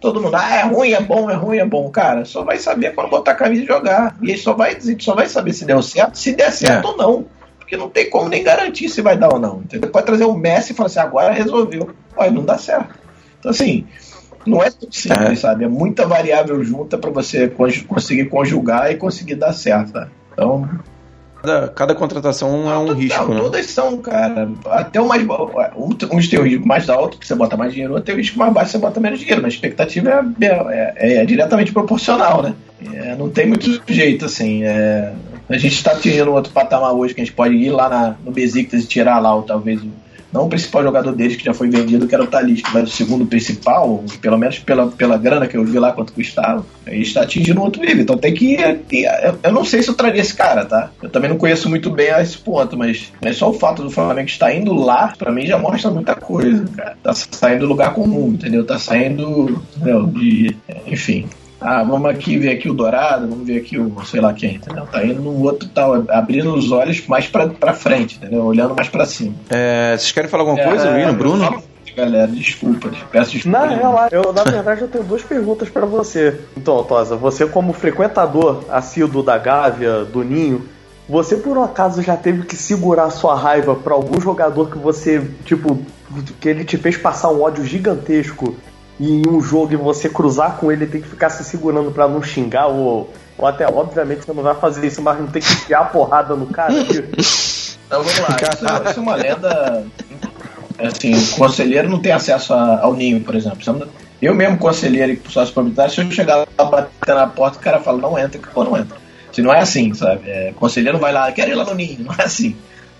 Todo 0.00 0.20
mundo, 0.22 0.36
ah, 0.36 0.54
é 0.54 0.62
ruim, 0.62 0.92
é 0.92 1.00
bom, 1.00 1.28
é 1.28 1.34
ruim, 1.34 1.58
é 1.58 1.66
bom. 1.66 1.90
Cara, 1.90 2.24
só 2.24 2.44
vai 2.44 2.56
saber 2.56 2.94
quando 2.94 3.10
botar 3.10 3.32
a 3.32 3.34
camisa 3.34 3.64
e 3.64 3.66
jogar. 3.66 4.16
E 4.22 4.30
aí 4.30 4.38
só 4.38 4.52
vai, 4.54 4.76
a 4.76 4.78
gente 4.80 5.02
só 5.04 5.12
vai 5.12 5.26
saber 5.26 5.52
se 5.52 5.64
deu 5.64 5.82
certo, 5.82 6.16
se 6.16 6.32
der 6.36 6.52
certo 6.52 6.86
É. 6.86 6.90
ou 6.92 6.96
não. 6.96 7.26
Porque 7.68 7.76
não 7.76 7.90
tem 7.90 8.08
como 8.08 8.30
nem 8.30 8.42
garantir 8.42 8.88
se 8.88 9.02
vai 9.02 9.14
dar 9.14 9.30
ou 9.30 9.38
não. 9.38 9.58
Entendeu? 9.58 9.90
Pode 9.90 10.06
trazer 10.06 10.24
o 10.24 10.32
Messi 10.32 10.72
e 10.72 10.74
falar 10.74 10.86
assim, 10.86 11.00
agora 11.00 11.34
resolveu. 11.34 11.90
Olha, 12.16 12.30
não 12.30 12.42
dá 12.42 12.56
certo. 12.56 12.94
Então, 13.38 13.50
assim, 13.50 13.84
não 14.46 14.62
é 14.62 14.70
tudo 14.70 14.90
simples, 14.94 15.32
É. 15.32 15.34
sabe? 15.36 15.64
É 15.64 15.68
muita 15.68 16.06
variável 16.06 16.64
junta 16.64 16.96
para 16.96 17.10
você 17.10 17.46
conseguir 17.86 18.24
conjugar 18.30 18.90
e 18.90 18.96
conseguir 18.96 19.34
dar 19.34 19.52
certo. 19.52 20.00
Então, 20.32 20.66
Cada, 21.42 21.68
cada 21.68 21.94
contratação 21.94 22.68
é 22.72 22.76
um 22.78 22.86
não, 22.86 22.94
risco, 22.94 23.32
né? 23.32 23.38
todas 23.40 23.66
são, 23.66 23.98
cara. 23.98 24.48
Até 24.70 24.98
o 25.00 25.06
mais. 25.06 25.22
um- 25.76 26.16
Uns 26.16 26.26
tem 26.26 26.38
o 26.40 26.42
risco 26.42 26.66
mais 26.66 26.88
alto, 26.88 27.16
que 27.18 27.24
você 27.26 27.34
bota 27.34 27.56
mais 27.56 27.72
dinheiro, 27.72 27.92
outro 27.92 28.06
tem 28.06 28.14
o 28.14 28.18
risco 28.18 28.36
mais 28.38 28.52
baixo, 28.52 28.72
você 28.72 28.78
bota 28.78 28.98
menos 28.98 29.20
dinheiro. 29.20 29.40
Mas 29.42 29.52
a 29.52 29.54
expectativa 29.54 30.10
é, 30.10 30.44
é, 30.46 30.94
é- 30.96 31.16
é 31.18 31.24
diretamente 31.26 31.70
proporcional, 31.70 32.42
né? 32.42 32.54
É, 32.94 33.14
não 33.14 33.28
tem 33.28 33.46
muito 33.46 33.80
jeito, 33.86 34.24
assim. 34.24 34.62
A 35.48 35.56
gente 35.58 35.74
está 35.74 35.92
atingindo 35.92 36.32
outro 36.32 36.52
patamar 36.52 36.92
hoje, 36.92 37.14
que 37.14 37.20
a 37.20 37.24
gente 37.24 37.34
pode 37.34 37.54
ir 37.54 37.70
lá 37.70 37.88
na- 37.88 38.14
no 38.24 38.30
Besiktas 38.32 38.84
e 38.84 38.86
tirar 38.86 39.18
lá, 39.18 39.34
ou 39.34 39.42
talvez, 39.42 39.80
não 40.30 40.44
o 40.44 40.48
principal 40.48 40.82
jogador 40.82 41.12
deles, 41.12 41.36
que 41.36 41.44
já 41.46 41.54
foi 41.54 41.70
vendido, 41.70 42.06
que 42.06 42.14
era 42.14 42.22
o 42.22 42.26
Talisca, 42.26 42.70
mas 42.74 42.84
o 42.90 42.92
segundo 42.92 43.24
principal, 43.24 44.04
pelo 44.20 44.36
menos 44.36 44.58
pela, 44.58 44.86
pela 44.88 45.16
grana 45.16 45.46
que 45.46 45.56
eu 45.56 45.64
vi 45.64 45.78
lá 45.78 45.90
quanto 45.92 46.12
custava, 46.12 46.66
a 46.86 46.90
gente 46.90 47.06
está 47.06 47.22
atingindo 47.22 47.62
outro 47.62 47.80
nível. 47.80 48.02
Então 48.02 48.18
tem 48.18 48.34
que 48.34 48.52
ir. 48.56 48.60
eu- 48.60 49.38
Eu 49.42 49.52
não 49.52 49.64
sei 49.64 49.82
se 49.82 49.88
eu 49.88 49.94
traria 49.94 50.20
esse 50.20 50.34
cara, 50.34 50.66
tá? 50.66 50.90
Eu 51.02 51.08
também 51.08 51.30
não 51.30 51.38
conheço 51.38 51.66
muito 51.70 51.88
bem 51.90 52.10
a 52.10 52.20
esse 52.20 52.36
ponto, 52.36 52.76
mas, 52.76 53.10
mas 53.24 53.38
só 53.38 53.48
o 53.48 53.54
fato 53.54 53.82
do 53.82 53.90
Flamengo 53.90 54.28
estar 54.28 54.54
indo 54.54 54.74
lá, 54.74 55.14
pra 55.16 55.32
mim 55.32 55.46
já 55.46 55.56
mostra 55.58 55.90
muita 55.90 56.14
coisa, 56.14 56.62
cara. 56.76 56.94
Tá 57.02 57.14
saindo 57.14 57.60
do 57.60 57.66
lugar 57.66 57.94
comum, 57.94 58.28
entendeu? 58.28 58.66
Tá 58.66 58.78
saindo 58.78 59.62
entendeu? 59.76 60.06
de. 60.08 60.54
Enfim. 60.86 61.26
Ah, 61.60 61.82
vamos 61.82 62.08
aqui 62.08 62.38
ver 62.38 62.50
aqui 62.50 62.70
o 62.70 62.74
Dourado, 62.74 63.26
vamos 63.26 63.46
ver 63.46 63.58
aqui 63.58 63.78
o 63.78 63.92
sei 64.04 64.20
lá 64.20 64.32
quem, 64.32 64.56
entendeu? 64.56 64.86
Tá 64.86 65.04
indo 65.04 65.20
no 65.20 65.42
outro, 65.42 65.68
tá 65.68 65.86
abrindo 66.10 66.54
os 66.54 66.70
olhos 66.70 67.04
mais 67.06 67.26
pra, 67.26 67.48
pra 67.48 67.72
frente, 67.72 68.16
entendeu? 68.16 68.44
Olhando 68.44 68.76
mais 68.76 68.88
pra 68.88 69.04
cima. 69.04 69.34
É, 69.50 69.96
vocês 69.96 70.12
querem 70.12 70.30
falar 70.30 70.44
alguma 70.44 70.62
coisa, 70.62 70.88
É, 70.88 70.94
Luíno, 70.94 71.12
Bruno? 71.14 71.62
Galera, 71.96 72.28
desculpa, 72.28 72.90
peço 73.10 73.32
desculpa. 73.32 73.58
Na, 73.58 73.66
real, 73.66 74.08
eu, 74.12 74.32
na 74.32 74.44
verdade, 74.44 74.82
eu 74.82 74.88
tenho 74.88 75.02
duas 75.02 75.22
perguntas 75.22 75.68
pra 75.68 75.84
você. 75.84 76.38
Então, 76.56 76.84
Tosa, 76.84 77.16
você 77.16 77.44
como 77.44 77.72
frequentador 77.72 78.62
assíduo 78.70 79.20
da 79.20 79.36
Gávea, 79.36 80.04
do 80.04 80.22
Ninho, 80.22 80.64
você 81.08 81.36
por 81.36 81.58
um 81.58 81.64
acaso 81.64 82.00
já 82.00 82.16
teve 82.16 82.42
que 82.44 82.54
segurar 82.54 83.10
sua 83.10 83.34
raiva 83.34 83.74
pra 83.74 83.94
algum 83.94 84.20
jogador 84.20 84.70
que 84.70 84.78
você, 84.78 85.26
tipo, 85.44 85.80
que 86.40 86.48
ele 86.48 86.64
te 86.64 86.76
fez 86.76 86.96
passar 86.96 87.30
um 87.30 87.42
ódio 87.42 87.64
gigantesco 87.64 88.54
e 89.00 89.20
em 89.22 89.28
um 89.28 89.40
jogo 89.40 89.72
e 89.72 89.76
você 89.76 90.08
cruzar 90.08 90.56
com 90.56 90.70
ele 90.72 90.86
tem 90.86 91.00
que 91.00 91.08
ficar 91.08 91.30
se 91.30 91.44
segurando 91.44 91.90
pra 91.92 92.08
não 92.08 92.22
xingar 92.22 92.66
ou, 92.66 93.12
ou 93.36 93.46
até, 93.46 93.66
obviamente, 93.66 94.24
você 94.24 94.32
não 94.32 94.42
vai 94.42 94.54
fazer 94.54 94.86
isso, 94.86 95.00
mas 95.02 95.18
não 95.18 95.26
tem 95.28 95.40
que 95.42 95.52
enfiar 95.52 95.80
a 95.80 95.84
porrada 95.84 96.34
no 96.34 96.46
cara? 96.46 96.72
Então 97.86 98.02
vamos 98.02 98.18
lá, 98.18 98.36
isso, 98.52 98.66
é- 98.66 98.90
isso 98.90 98.98
é 98.98 99.02
uma 99.02 99.14
lenda. 99.14 99.86
Assim, 100.78 101.12
o 101.14 101.36
conselheiro 101.36 101.88
não 101.88 102.00
tem 102.00 102.12
acesso 102.12 102.52
a- 102.54 102.80
ao 102.82 102.94
ninho, 102.94 103.20
por 103.20 103.34
exemplo. 103.34 103.58
Eu 104.20 104.34
mesmo, 104.34 104.58
conselheiro 104.58 105.12
e 105.12 105.20
sócio 105.32 105.54
proprietário, 105.54 105.92
se 105.92 106.00
eu 106.00 106.10
chegar 106.10 106.46
lá 106.58 106.64
bater 106.64 107.14
na 107.14 107.26
porta, 107.26 107.58
o 107.58 107.60
cara 107.60 107.80
fala, 107.80 107.98
não 107.98 108.18
entra, 108.18 108.40
pô, 108.52 108.64
não 108.64 108.76
entra. 108.76 108.96
Se 109.32 109.42
não 109.42 109.52
é 109.52 109.60
assim, 109.60 109.92
sabe? 109.94 110.28
É, 110.28 110.52
conselheiro 110.56 110.98
vai 110.98 111.12
lá, 111.12 111.30
quero 111.32 111.50
ir 111.50 111.54
lá 111.54 111.64
no 111.64 111.74
ninho, 111.74 112.04
não 112.04 112.14
é 112.18 112.22
assim. 112.24 112.56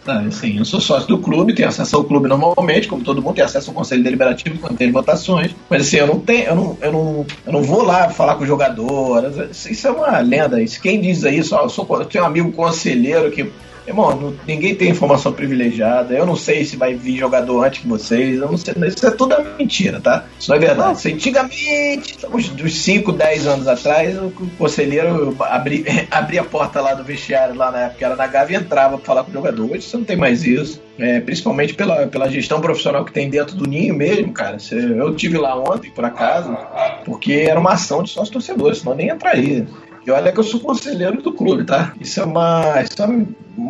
Sabe? 0.09 0.29
Assim, 0.29 0.57
eu 0.57 0.65
sou 0.65 0.81
sócio 0.81 1.07
do 1.07 1.19
clube, 1.19 1.53
tenho 1.53 1.69
acesso 1.69 1.95
ao 1.95 2.03
clube 2.03 2.29
normalmente, 2.29 2.89
como 2.89 3.05
todo 3.05 3.21
mundo 3.21 3.35
tem 3.35 3.45
acesso 3.45 3.69
ao 3.69 3.77
conselho 3.77 4.03
deliberativo 4.03 4.59
quando 4.59 4.79
tem 4.79 4.91
votações. 4.91 5.55
Mas 5.69 5.83
assim, 5.83 5.99
eu 5.99 6.07
não 6.07 6.19
tenho, 6.19 6.45
eu 6.45 6.55
não, 6.57 6.79
eu 6.81 6.93
não, 6.93 7.27
eu 7.47 7.53
não 7.53 7.63
vou 7.63 7.83
lá 7.83 8.09
falar 8.09 8.37
com 8.37 8.45
o 8.45 8.47
jogador. 8.47 9.51
Isso 9.51 9.87
é 9.87 9.91
uma 9.91 10.19
lenda. 10.21 10.63
Isso, 10.63 10.81
quem 10.81 10.99
diz 10.99 11.23
isso, 11.25 11.55
eu, 11.55 11.69
sou, 11.69 11.87
eu 11.91 12.07
tenho 12.07 12.25
um 12.25 12.27
amigo 12.27 12.51
conselheiro 12.53 13.31
que 13.31 13.53
Irmão, 13.89 14.15
não- 14.15 14.35
ninguém 14.47 14.75
tem 14.75 14.91
informação 14.91 15.33
privilegiada. 15.33 16.15
Eu 16.15 16.27
não 16.27 16.37
sei 16.37 16.65
se 16.65 16.77
vai 16.77 16.95
vir 16.95 17.17
jogador 17.19 17.65
antes 17.65 17.81
que 17.81 17.89
vocês. 17.89 18.37
Eu 18.39 18.51
não 18.51 18.57
sei. 18.59 18.75
Isso 18.87 19.07
é 19.07 19.11
tudo 19.11 19.35
mentira, 19.59 20.01
tá? 20.01 20.25
Isso 20.39 20.51
não 20.51 20.57
é 20.57 20.61
verdade. 20.61 21.13
Antigamente, 21.13 22.19
uns, 22.33 22.49
dos 22.51 22.75
5, 22.83 23.13
10 23.13 23.47
anos 23.47 23.67
atrás, 23.67 24.17
o 24.19 24.31
conselheiro 24.59 25.35
abri, 25.41 25.85
abria 26.11 26.43
a 26.43 26.45
porta 26.45 26.81
lá 26.81 26.95
do 26.95 27.03
vestiário, 27.03 27.55
lá 27.55 27.71
na 27.71 27.79
época, 27.87 28.05
era 28.05 28.17
na 28.17 28.27
Gávea 28.27 28.59
e 28.59 28.61
entrava 28.61 28.97
pra 28.99 29.07
falar 29.07 29.25
com 29.25 29.31
o 29.31 29.35
jogador. 29.35 29.71
Hoje 29.71 29.83
você 29.83 29.97
não 29.97 30.05
tem 30.05 30.17
mais 30.17 30.45
isso. 30.45 30.81
É, 30.99 31.21
principalmente 31.21 31.75
pela, 31.75 32.09
pela 32.09 32.29
gestão 32.29 32.61
profissional 32.61 33.05
que 33.05 33.13
tem 33.13 33.31
dentro 33.31 33.55
do 33.57 33.67
ninho 33.69 33.95
mesmo, 33.95 34.33
cara. 34.33 34.59
Você- 34.59 34.75
eu 34.75 35.15
tive 35.15 35.39
lá 35.39 35.57
ontem, 35.59 35.91
por 35.93 36.05
acaso, 36.05 36.57
porque 37.05 37.33
era 37.49 37.59
uma 37.59 37.73
ação 37.75 38.03
de 38.03 38.11
sócio 38.11 38.33
torcedores, 38.33 38.79
senão 38.79 38.93
eu 38.93 38.97
nem 38.99 39.09
entraria. 39.09 39.65
E 40.05 40.11
olha 40.11 40.33
que 40.33 40.39
eu 40.41 40.45
sou 40.45 40.59
conselheiro 40.59 41.23
do 41.23 41.33
clube, 41.33 41.65
tá? 41.65 41.93
Isso 42.01 42.19
é 42.21 42.25
uma, 42.25 42.81
isso 42.83 43.01
é 43.01 43.05
uma 43.07 43.27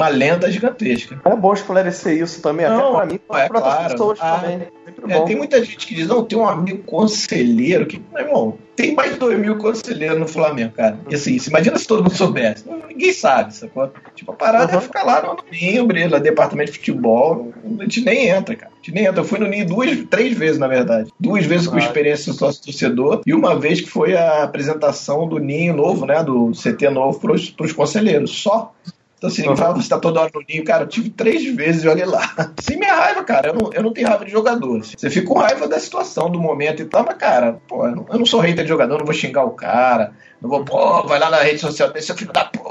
lenda 0.09 0.51
gigantesca. 0.51 1.21
É 1.25 1.37
bom 1.37 1.53
esclarecer 1.53 2.21
isso 2.23 2.43
também, 2.43 2.67
até 2.67 2.77
Não, 2.77 2.95
pra 2.97 3.07
mim, 3.07 3.15
é 3.15 3.19
pra 3.49 3.59
outras 3.59 3.63
claro. 3.75 3.91
pessoas 3.93 4.19
Ah, 4.21 4.39
também. 4.41 4.61
É, 5.09 5.19
bom. 5.19 5.25
tem 5.25 5.37
muita 5.37 5.63
gente 5.65 5.87
que 5.87 5.95
diz, 5.95 6.07
não, 6.09 6.25
tem 6.25 6.37
um 6.39 6.47
amigo 6.49 6.83
conselheiro 6.85 7.87
que. 7.87 8.03
Meu 8.13 8.25
irmão, 8.27 8.59
tem 8.75 8.95
mais 8.95 9.13
de 9.13 9.19
dois 9.19 9.39
mil 9.39 9.57
conselheiros 9.57 10.19
no 10.19 10.27
Flamengo, 10.27 10.73
cara. 10.73 10.99
E 11.09 11.15
assim, 11.15 11.39
se 11.39 11.49
imagina 11.51 11.79
se 11.79 11.87
todo 11.87 12.03
mundo 12.03 12.15
soubesse. 12.15 12.65
Ninguém 12.89 13.13
sabe, 13.13 13.55
sacou? 13.55 13.91
Tipo, 14.15 14.33
a 14.33 14.35
parada 14.35 14.73
Uhum. 14.73 14.79
é 14.79 14.83
ficar 14.83 15.03
lá 15.05 15.23
no 15.23 15.37
ninho, 15.51 15.87
brilha, 15.87 16.19
departamento 16.19 16.73
de 16.73 16.79
futebol. 16.79 17.53
A 17.79 17.83
gente 17.85 18.01
nem 18.03 18.29
entra, 18.29 18.57
cara. 18.57 18.73
A 18.73 18.77
gente 18.77 18.93
nem 18.95 19.05
entra. 19.07 19.21
Eu 19.21 19.25
fui 19.25 19.39
no 19.39 19.47
ninho 19.47 19.67
duas, 19.67 19.97
três 20.11 20.37
vezes, 20.37 20.59
na 20.59 20.67
verdade. 20.69 21.11
Duas 21.21 21.45
vezes 21.45 21.67
com 21.69 21.79
experiência 21.79 22.33
de 22.33 22.39
sócio 22.39 22.63
torcedor 22.65 23.21
e 23.27 23.33
uma 23.35 23.59
vez 23.59 23.81
que 23.81 23.89
foi 23.89 24.17
a 24.17 24.43
apresentação 24.43 25.29
do 25.29 25.39
ninho 25.39 25.75
novo, 25.75 26.07
né? 26.07 26.23
Do 26.25 26.51
CT 26.53 26.91
novo 26.91 27.19
pros, 27.21 27.51
pros 27.51 27.73
conselheiros. 27.73 28.31
Só. 28.31 28.73
Então, 29.19 29.29
assim, 29.29 29.57
fala, 29.57 29.75
você 29.75 29.89
tá 29.89 29.99
toda 29.99 30.21
hora 30.21 30.31
no 30.33 30.43
ninho, 30.49 30.65
cara. 30.65 30.85
Eu 30.85 30.89
tive 30.89 31.11
três 31.11 31.45
vezes 31.55 31.83
e 31.83 31.89
olha 31.89 32.07
lá. 32.07 32.33
Sem 32.63 32.79
minha 32.79 32.95
raiva, 32.95 33.25
cara. 33.25 33.49
Eu 33.49 33.55
não, 33.55 33.73
eu 33.73 33.83
não 33.83 33.93
tenho 33.93 34.07
raiva 34.07 34.25
de 34.25 34.31
jogador. 34.31 34.81
assim. 34.81 34.95
Você 34.97 35.11
fica 35.11 35.27
com 35.27 35.39
raiva 35.39 35.67
da 35.67 35.79
situação, 35.81 36.31
do 36.31 36.41
momento 36.41 36.83
e 36.83 36.85
tal, 36.85 37.05
mas, 37.05 37.17
cara, 37.17 37.61
pô, 37.67 37.85
eu 37.85 37.97
não, 37.97 38.07
eu 38.09 38.19
não 38.19 38.27
sou 38.27 38.41
hater 38.41 38.63
de 38.63 38.69
jogador, 38.69 38.97
não 38.97 39.05
vou 39.05 39.15
xingar 39.15 39.45
o 39.45 39.51
cara. 39.51 40.13
Não 40.41 40.49
vou, 40.49 40.65
pô, 40.65 41.03
vai 41.03 41.19
lá 41.19 41.31
na 41.31 41.39
rede 41.39 41.59
social 41.59 41.91
desse 41.93 42.15
filho 42.15 42.33
da 42.33 42.45
puta. 42.45 42.69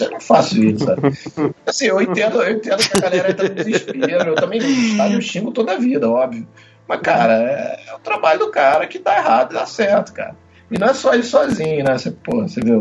Eu 0.00 0.10
não 0.10 0.20
faço 0.20 0.62
isso, 0.62 0.84
sabe? 0.84 1.02
Assim, 1.64 1.86
eu 1.86 2.00
entendo, 2.00 2.42
eu 2.42 2.56
entendo 2.56 2.78
que 2.78 2.98
a 2.98 3.00
galera 3.00 3.30
entra 3.30 3.48
no 3.48 3.54
desespero. 3.54 4.30
Eu 4.30 4.34
também 4.34 4.58
estádio 4.58 5.18
eu 5.18 5.22
xingo 5.22 5.52
toda 5.52 5.74
a 5.74 5.78
vida, 5.78 6.10
óbvio. 6.10 6.46
Mas, 6.88 7.00
cara, 7.00 7.34
é, 7.34 7.80
é 7.88 7.94
o 7.94 7.98
trabalho 8.00 8.40
do 8.40 8.50
cara 8.50 8.86
que 8.86 8.98
dá 8.98 9.16
errado 9.16 9.52
e 9.52 9.54
dá 9.54 9.64
certo, 9.64 10.12
cara. 10.12 10.36
E 10.70 10.78
não 10.78 10.88
é 10.88 10.94
só 10.94 11.14
ele 11.14 11.22
sozinho, 11.22 11.84
né? 11.84 11.96
Você, 11.96 12.10
pô, 12.10 12.42
você 12.42 12.60
viu? 12.60 12.80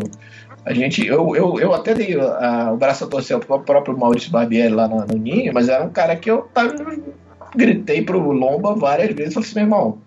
A 0.66 0.74
gente, 0.74 1.06
eu, 1.06 1.36
eu, 1.36 1.60
eu 1.60 1.74
até 1.74 1.94
dei 1.94 2.18
a- 2.20 2.72
o 2.74 2.78
braço 2.78 3.04
a 3.04 3.08
torcer 3.08 3.38
pro 3.40 3.60
próprio 3.60 3.98
Maurício 3.98 4.32
Barbieri 4.32 4.74
lá 4.74 4.88
no, 4.88 5.06
no 5.06 5.18
Ninho, 5.18 5.54
mas 5.54 5.68
era 5.70 5.84
um 5.84 5.90
cara 5.90 6.16
que 6.16 6.32
eu 6.32 6.44
tava, 6.54 6.74
gritei 7.56 8.02
pro 8.02 8.20
Lomba 8.32 8.74
várias 8.76 9.14
vezes. 9.14 9.34
Falei 9.34 9.48
assim, 9.50 9.56
meu 9.56 9.64
irmão, 9.66 9.98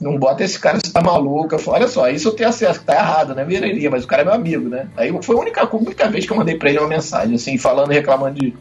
não 0.00 0.18
bota 0.18 0.42
esse 0.42 0.58
cara, 0.58 0.78
você 0.82 0.92
tá 0.92 1.00
maluco. 1.02 1.54
Eu 1.54 1.58
falei, 1.58 1.82
olha 1.82 1.88
só, 1.88 2.08
isso 2.08 2.28
eu 2.28 2.32
tenho 2.34 2.48
acesso, 2.48 2.82
tá 2.84 2.94
errado, 2.94 3.34
né? 3.34 3.44
Vireria, 3.44 3.90
mas 3.90 4.04
o 4.04 4.08
cara 4.08 4.22
é 4.22 4.24
meu 4.24 4.34
amigo, 4.34 4.68
né? 4.68 4.88
Aí 4.96 5.14
foi 5.22 5.36
a 5.36 5.40
única, 5.40 5.76
única 5.76 6.08
vez 6.08 6.26
que 6.26 6.32
eu 6.32 6.36
mandei 6.36 6.56
pra 6.56 6.70
ele 6.70 6.78
uma 6.78 6.88
mensagem, 6.88 7.34
assim, 7.34 7.58
falando 7.58 7.92
e 7.92 7.94
reclamando 7.94 8.38
de. 8.40 8.54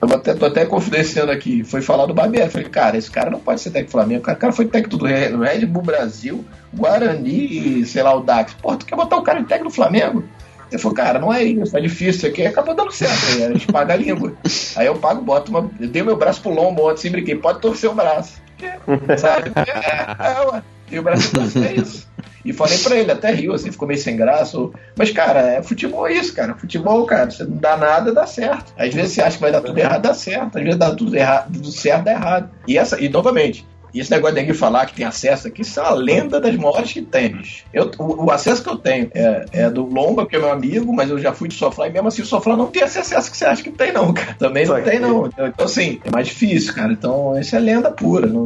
Eu 0.00 0.14
até, 0.14 0.34
tô 0.34 0.46
até 0.46 0.66
confidenciando 0.66 1.32
aqui. 1.32 1.64
Foi 1.64 1.80
falar 1.80 2.06
do 2.06 2.14
Barbieri. 2.14 2.50
Falei, 2.50 2.68
cara, 2.68 2.96
esse 2.96 3.10
cara 3.10 3.30
não 3.30 3.40
pode 3.40 3.60
ser 3.60 3.70
técnico 3.70 3.90
do 3.90 3.92
Flamengo. 3.92 4.20
O 4.20 4.24
cara, 4.24 4.36
o 4.36 4.40
cara 4.40 4.52
foi 4.52 4.66
técnico 4.66 4.96
do 4.96 5.06
Red 5.06 5.66
Bull 5.66 5.82
Brasil, 5.82 6.44
Guarani 6.74 7.80
e 7.80 7.86
sei 7.86 8.02
lá, 8.02 8.14
o 8.14 8.20
Dax. 8.20 8.54
Porra, 8.54 8.76
tu 8.76 8.86
quer 8.86 8.96
botar 8.96 9.16
o 9.16 9.22
cara 9.22 9.40
de 9.40 9.46
técnico 9.46 9.70
do 9.70 9.74
Flamengo? 9.74 10.24
Ele 10.70 10.82
falou, 10.82 10.96
cara, 10.96 11.18
não 11.18 11.32
é 11.32 11.44
isso, 11.44 11.76
é 11.76 11.80
difícil 11.80 12.10
isso 12.10 12.26
aqui. 12.26 12.44
Acabou 12.44 12.74
dando 12.74 12.90
certo, 12.90 13.34
aí 13.34 13.44
a 13.44 13.52
gente 13.52 13.66
paga 13.68 13.94
a 13.94 13.96
língua. 13.96 14.32
Aí 14.76 14.86
eu 14.86 14.96
pago, 14.96 15.22
boto 15.22 15.50
uma. 15.50 15.70
Eu 15.80 15.88
dei 15.88 16.02
meu 16.02 16.16
braço 16.16 16.42
pro 16.42 16.52
lombo 16.52 16.82
ontem, 16.82 16.94
assim, 16.94 17.10
brinquei, 17.10 17.36
pode 17.36 17.60
torcer 17.60 17.88
o 17.88 17.94
braço. 17.94 18.42
Porque, 18.84 19.16
sabe? 19.16 19.52
É, 19.54 20.40
é, 20.40 20.46
ué. 20.50 20.62
E 20.90 20.98
o 20.98 21.02
torce, 21.02 21.58
é 21.64 21.74
isso. 21.74 22.06
E 22.44 22.52
falei 22.52 22.78
pra 22.78 22.96
ele, 22.96 23.10
até 23.10 23.32
riu, 23.32 23.52
assim, 23.52 23.72
ficou 23.72 23.88
meio 23.88 24.00
sem 24.00 24.16
graça. 24.16 24.56
Mas, 24.96 25.10
cara, 25.10 25.40
é, 25.40 25.62
futebol 25.62 26.06
é 26.06 26.12
isso, 26.12 26.32
cara. 26.32 26.54
Futebol, 26.54 27.04
cara, 27.04 27.28
você 27.28 27.42
não 27.42 27.56
dá 27.56 27.76
nada, 27.76 28.12
dá 28.12 28.24
certo. 28.24 28.72
Às 28.78 28.94
vezes 28.94 29.12
você 29.12 29.22
acha 29.22 29.36
que 29.36 29.42
vai 29.42 29.50
dar 29.50 29.60
tudo 29.60 29.76
errado, 29.76 30.02
dá 30.02 30.14
certo. 30.14 30.56
Às 30.56 30.62
vezes 30.62 30.78
dá 30.78 30.94
tudo 30.94 31.16
errado, 31.16 31.52
tudo 31.52 31.72
certo, 31.72 32.04
dá 32.04 32.12
errado. 32.12 32.50
E, 32.68 32.78
essa, 32.78 33.00
e 33.00 33.08
novamente, 33.08 33.66
esse 34.00 34.10
negócio 34.10 34.34
de 34.34 34.40
ninguém 34.42 34.54
falar 34.54 34.86
que 34.86 34.94
tem 34.94 35.06
acesso 35.06 35.48
aqui, 35.48 35.62
isso 35.62 35.80
é 35.80 35.82
uma 35.82 35.94
lenda 35.94 36.40
das 36.40 36.54
maiores 36.56 36.92
que 36.92 37.00
bicho. 37.00 37.64
Eu, 37.72 37.90
o, 37.98 38.26
o 38.26 38.30
acesso 38.30 38.62
que 38.62 38.68
eu 38.68 38.76
tenho 38.76 39.10
é, 39.14 39.46
é 39.52 39.70
do 39.70 39.84
Lomba, 39.84 40.26
que 40.26 40.36
é 40.36 40.38
meu 40.38 40.52
amigo, 40.52 40.92
mas 40.94 41.10
eu 41.10 41.18
já 41.18 41.32
fui 41.32 41.48
de 41.48 41.54
Soflá, 41.54 41.88
e 41.88 41.92
mesmo 41.92 42.08
assim 42.08 42.22
o 42.22 42.26
Soflá 42.26 42.56
não 42.56 42.66
tem 42.66 42.82
esse 42.82 42.98
acesso 42.98 43.30
que 43.30 43.36
você 43.36 43.44
acha 43.44 43.62
que 43.62 43.70
tem, 43.70 43.92
não, 43.92 44.12
cara. 44.12 44.34
Também 44.38 44.66
não 44.66 44.80
tem, 44.82 45.00
não. 45.00 45.26
Então, 45.26 45.64
assim, 45.64 46.00
é 46.04 46.10
mais 46.10 46.28
difícil, 46.28 46.74
cara. 46.74 46.92
Então, 46.92 47.38
isso 47.38 47.56
é 47.56 47.58
lenda 47.58 47.90
pura. 47.90 48.26
Não, 48.26 48.44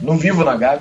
não 0.00 0.16
vivo 0.16 0.42
na 0.44 0.56
Gávea. 0.56 0.80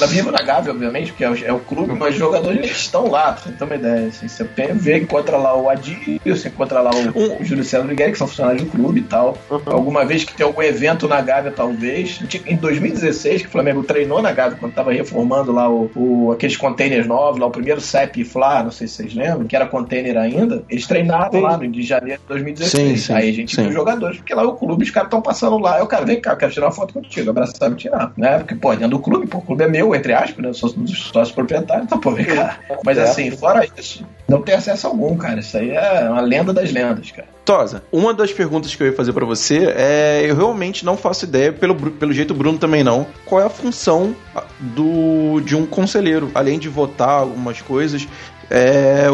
Eu 0.00 0.08
vivo 0.08 0.30
na 0.30 0.38
Gávea, 0.42 0.72
obviamente, 0.72 1.12
porque 1.12 1.24
é 1.24 1.30
o, 1.30 1.44
é 1.46 1.52
o 1.52 1.58
clube, 1.58 1.94
mas 1.94 2.14
os 2.14 2.18
jogadores 2.20 2.70
estão 2.70 3.08
lá, 3.08 3.32
pra 3.32 3.42
você 3.42 3.52
ter 3.52 3.64
uma 3.64 3.74
ideia. 3.74 4.08
Assim, 4.08 4.28
você 4.28 4.44
vê, 4.74 4.98
encontra 4.98 5.36
lá 5.36 5.56
o 5.56 5.68
Adir, 5.68 6.20
você 6.24 6.48
encontra 6.48 6.80
lá 6.80 6.90
o, 6.90 7.40
o 7.40 7.44
Júlio 7.44 7.64
César 7.64 7.84
Miguel, 7.84 8.12
que 8.12 8.18
são 8.18 8.26
funcionários 8.26 8.62
do 8.64 8.70
clube 8.70 9.00
e 9.00 9.02
tal. 9.04 9.36
Alguma 9.66 10.04
vez 10.04 10.24
que 10.24 10.34
tem 10.34 10.44
algum 10.46 10.62
evento 10.62 11.08
na 11.08 11.20
Gávea, 11.20 11.50
talvez. 11.52 12.20
Em 12.46 12.56
2016, 12.56 13.42
que 13.42 13.48
o 13.48 13.50
Flamengo 13.50 13.82
treinou 13.82 14.22
na 14.22 14.30
Gávea, 14.32 14.56
quando 14.58 14.72
tava 14.74 14.92
reformando 14.92 15.52
lá 15.52 15.68
o, 15.68 15.90
o- 15.96 16.32
aqueles 16.32 16.56
containers 16.56 17.06
novos, 17.06 17.40
lá 17.40 17.46
o 17.46 17.50
primeiro 17.50 17.80
CEP 17.80 18.24
Fla, 18.24 18.62
não 18.62 18.70
sei 18.70 18.86
se 18.86 18.94
vocês 18.94 19.14
lembram, 19.14 19.46
que 19.46 19.56
era 19.56 19.66
container 19.66 20.16
ainda. 20.16 20.62
Eles 20.68 20.86
treinaram 20.86 21.40
lá 21.40 21.56
no 21.56 21.66
de 21.68 21.82
janeiro 21.82 22.20
de 22.20 22.28
2016. 22.28 22.88
Sim, 22.90 22.96
sim, 22.96 23.12
Aí 23.12 23.28
a 23.28 23.32
gente 23.32 23.54
sim. 23.54 23.62
viu 23.62 23.70
os 23.70 23.74
jogadores, 23.74 24.18
porque 24.18 24.34
lá 24.34 24.42
o 24.44 24.54
clube, 24.54 24.84
os 24.84 24.90
caras 24.90 25.06
estão 25.08 25.20
passando 25.22 25.58
lá. 25.58 25.78
Eu, 25.78 25.86
cara, 25.86 26.04
vem 26.04 26.20
cá, 26.20 26.32
eu 26.32 26.36
quero 26.36 26.52
tirar 26.52 26.66
uma 26.66 26.72
foto 26.72 26.94
contigo, 26.94 27.30
abraçar 27.30 27.70
e 27.70 27.74
tirar. 27.74 28.12
Né? 28.16 28.38
Porque, 28.38 28.54
pô, 28.54 28.70
dentro 28.72 28.88
do 28.90 28.98
clube, 28.98 29.26
pô, 29.26 29.38
o 29.38 29.42
clube 29.42 29.61
é 29.62 29.68
meu, 29.68 29.94
entre 29.94 30.12
aspas, 30.12 30.38
né? 30.42 30.48
Eu 30.50 30.54
sou 30.54 30.70
um 30.76 30.82
dos 30.84 30.98
sócios 30.98 31.32
proprietários, 31.32 31.86
então, 31.86 31.98
pô, 31.98 32.10
vem 32.12 32.24
cá. 32.26 32.58
Mas 32.84 32.98
É. 32.98 33.02
assim, 33.02 33.30
fora 33.30 33.66
isso, 33.76 34.04
não 34.28 34.42
tem 34.42 34.54
acesso 34.54 34.86
algum, 34.86 35.16
cara. 35.16 35.40
Isso 35.40 35.56
aí 35.56 35.70
é 35.70 36.08
uma 36.08 36.20
lenda 36.20 36.52
das 36.52 36.72
lendas, 36.72 37.10
cara. 37.10 37.28
Tosa, 37.44 37.82
uma 37.90 38.14
das 38.14 38.32
perguntas 38.32 38.74
que 38.74 38.82
eu 38.82 38.86
ia 38.86 38.92
fazer 38.92 39.12
pra 39.12 39.26
você 39.26 39.72
é: 39.76 40.22
eu 40.24 40.36
realmente 40.36 40.84
não 40.84 40.96
faço 40.96 41.24
ideia, 41.24 41.52
pelo, 41.52 41.74
pelo 41.74 42.12
jeito 42.12 42.32
o 42.32 42.36
Bruno 42.36 42.58
também 42.58 42.84
não, 42.84 43.06
qual 43.24 43.40
é 43.40 43.44
a 43.44 43.50
função 43.50 44.14
do, 44.60 45.40
de 45.40 45.56
um 45.56 45.66
conselheiro, 45.66 46.30
além 46.34 46.58
de 46.58 46.68
votar 46.68 47.08
algumas 47.20 47.60
coisas, 47.60 48.06
é, 48.50 49.06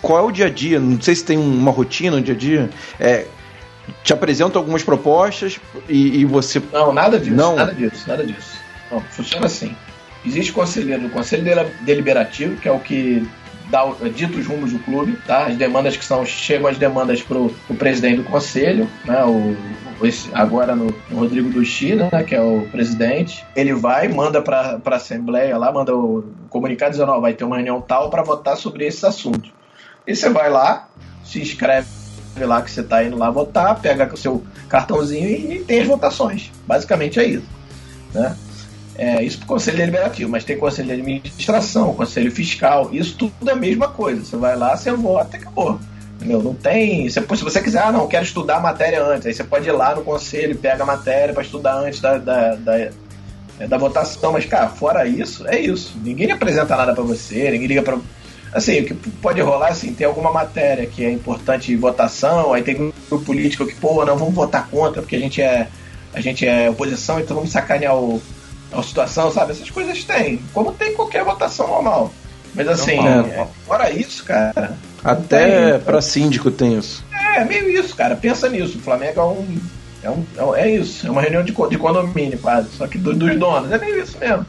qual 0.00 0.18
é 0.18 0.22
o 0.22 0.30
dia 0.30 0.46
a 0.46 0.50
dia? 0.50 0.78
Não 0.78 1.00
sei 1.00 1.14
se 1.14 1.24
tem 1.24 1.36
uma 1.38 1.70
rotina 1.70 2.16
no 2.16 2.22
dia 2.22 2.34
a 2.34 2.38
dia. 2.38 2.70
É, 3.00 3.26
te 4.04 4.12
apresento 4.12 4.58
algumas 4.58 4.82
propostas 4.82 5.58
e, 5.88 6.20
e 6.20 6.24
você. 6.24 6.62
Não, 6.72 6.92
nada 6.92 7.18
disso, 7.18 7.34
Não. 7.34 7.56
nada 7.56 7.72
disso, 7.72 8.04
nada 8.06 8.24
disso. 8.24 8.57
Não, 8.90 9.00
funciona 9.00 9.46
assim. 9.46 9.74
Existe 10.24 10.52
conselheiro 10.52 11.02
do 11.02 11.10
Conselho 11.10 11.44
Dela- 11.44 11.70
Deliberativo, 11.82 12.56
que 12.56 12.68
é 12.68 12.72
o 12.72 12.80
que 12.80 13.26
dá 13.70 13.84
o- 13.84 13.94
dita 14.10 14.38
os 14.38 14.46
rumos 14.46 14.72
do 14.72 14.78
clube, 14.80 15.16
tá? 15.26 15.46
As 15.46 15.56
demandas 15.56 15.96
que 15.96 16.04
são, 16.04 16.24
chegam 16.26 16.66
as 16.68 16.76
demandas 16.78 17.22
pro, 17.22 17.50
pro 17.66 17.76
presidente 17.76 18.16
do 18.16 18.24
conselho, 18.24 18.88
né? 19.04 19.22
O, 19.24 19.54
o- 20.00 20.06
esse- 20.06 20.28
agora 20.32 20.74
no, 20.74 20.86
no 21.10 21.18
Rodrigo 21.18 21.50
Duchi, 21.50 21.94
né? 21.94 22.08
Que 22.26 22.34
é 22.34 22.40
o 22.40 22.66
presidente. 22.72 23.44
Ele 23.54 23.74
vai, 23.74 24.08
manda 24.08 24.40
pra, 24.42 24.78
pra 24.78 24.96
Assembleia 24.96 25.56
lá, 25.56 25.70
manda 25.70 25.94
o 25.94 26.24
comunicado 26.48 26.92
dizendo, 26.92 27.12
ó, 27.12 27.20
vai 27.20 27.34
ter 27.34 27.44
uma 27.44 27.56
reunião 27.56 27.80
tal 27.80 28.10
para 28.10 28.22
votar 28.22 28.56
sobre 28.56 28.86
esse 28.86 29.04
assunto. 29.06 29.50
E 30.06 30.16
você 30.16 30.28
vai 30.30 30.50
lá, 30.50 30.88
se 31.22 31.40
inscreve 31.40 31.86
lá 32.40 32.62
que 32.62 32.70
você 32.70 32.82
tá 32.82 33.04
indo 33.04 33.16
lá 33.18 33.30
votar, 33.30 33.78
pega 33.80 34.12
o 34.12 34.16
seu 34.16 34.42
cartãozinho 34.68 35.28
e, 35.28 35.56
e 35.56 35.58
tem 35.60 35.80
as 35.80 35.86
votações. 35.86 36.50
Basicamente 36.66 37.20
é 37.20 37.24
isso. 37.24 37.46
Né? 38.14 38.34
É, 38.98 39.22
isso 39.22 39.38
pro 39.38 39.46
conselho 39.46 39.76
deliberativo, 39.76 40.28
mas 40.28 40.42
tem 40.42 40.58
conselho 40.58 40.88
de 40.88 40.94
administração, 40.94 41.94
conselho 41.94 42.32
fiscal, 42.32 42.90
isso 42.92 43.16
tudo 43.16 43.48
é 43.48 43.52
a 43.52 43.56
mesma 43.56 43.86
coisa. 43.86 44.24
Você 44.24 44.36
vai 44.36 44.56
lá, 44.56 44.76
você 44.76 44.90
vota 44.90 45.36
e 45.36 45.40
acabou. 45.40 45.78
Entendeu? 46.16 46.42
Não 46.42 46.52
tem. 46.52 47.08
Você, 47.08 47.20
se 47.20 47.44
você 47.44 47.60
quiser, 47.60 47.80
ah, 47.80 47.92
não, 47.92 48.08
quero 48.08 48.24
estudar 48.24 48.56
a 48.56 48.60
matéria 48.60 49.00
antes, 49.00 49.26
aí 49.26 49.32
você 49.32 49.44
pode 49.44 49.68
ir 49.68 49.72
lá 49.72 49.94
no 49.94 50.02
conselho, 50.02 50.56
pega 50.56 50.82
a 50.82 50.86
matéria 50.86 51.32
para 51.32 51.44
estudar 51.44 51.76
antes 51.76 52.00
da, 52.00 52.18
da, 52.18 52.56
da, 52.56 52.90
da 53.68 53.78
votação, 53.78 54.32
mas, 54.32 54.44
cara, 54.44 54.68
fora 54.68 55.06
isso, 55.06 55.46
é 55.46 55.60
isso. 55.60 55.96
Ninguém 56.02 56.32
apresenta 56.32 56.76
nada 56.76 56.92
para 56.92 57.04
você, 57.04 57.52
ninguém 57.52 57.68
liga 57.68 57.82
para 57.82 57.98
Assim, 58.52 58.80
o 58.80 58.84
que 58.86 58.94
pode 58.94 59.40
rolar, 59.42 59.68
assim, 59.68 59.92
tem 59.92 60.06
alguma 60.06 60.32
matéria 60.32 60.86
que 60.86 61.04
é 61.04 61.12
importante 61.12 61.76
votação, 61.76 62.54
aí 62.54 62.62
tem 62.62 62.74
grupo 62.74 63.24
político 63.24 63.66
que, 63.66 63.74
pô, 63.74 64.04
não, 64.06 64.16
vamos 64.16 64.34
votar 64.34 64.66
contra, 64.68 65.02
porque 65.02 65.16
a 65.16 65.20
gente 65.20 65.42
é, 65.42 65.68
a 66.14 66.20
gente 66.20 66.46
é 66.46 66.70
oposição, 66.70 67.20
então 67.20 67.36
vamos 67.36 67.52
sacanear 67.52 67.94
o, 67.94 68.22
a 68.72 68.82
situação, 68.82 69.30
sabe? 69.30 69.52
Essas 69.52 69.70
coisas 69.70 70.02
tem, 70.04 70.38
como 70.52 70.72
tem 70.72 70.92
em 70.92 70.94
qualquer 70.94 71.24
votação 71.24 71.66
normal. 71.68 72.12
Mas 72.54 72.66
assim, 72.68 72.96
Normal. 72.96 73.26
é, 73.26 73.46
fora 73.66 73.90
isso, 73.90 74.24
cara. 74.24 74.76
Até 75.04 75.72
tem. 75.72 75.80
pra 75.80 76.00
síndico 76.00 76.50
tem 76.50 76.76
isso. 76.78 77.04
É, 77.36 77.44
meio 77.44 77.68
isso, 77.70 77.94
cara. 77.94 78.16
Pensa 78.16 78.48
nisso. 78.48 78.78
O 78.78 78.80
Flamengo 78.80 79.20
é 79.20 79.24
um. 79.24 79.58
É, 80.02 80.10
um, 80.10 80.56
é, 80.56 80.62
é 80.62 80.70
isso. 80.76 81.06
É 81.06 81.10
uma 81.10 81.20
reunião 81.20 81.42
de, 81.44 81.52
de 81.52 81.78
condomínio, 81.78 82.38
quase. 82.38 82.70
Só 82.70 82.86
que 82.86 82.96
do- 82.98 83.14
dos 83.14 83.36
donos. 83.38 83.70
É 83.70 83.78
meio 83.78 84.02
isso 84.02 84.18
mesmo. 84.18 84.44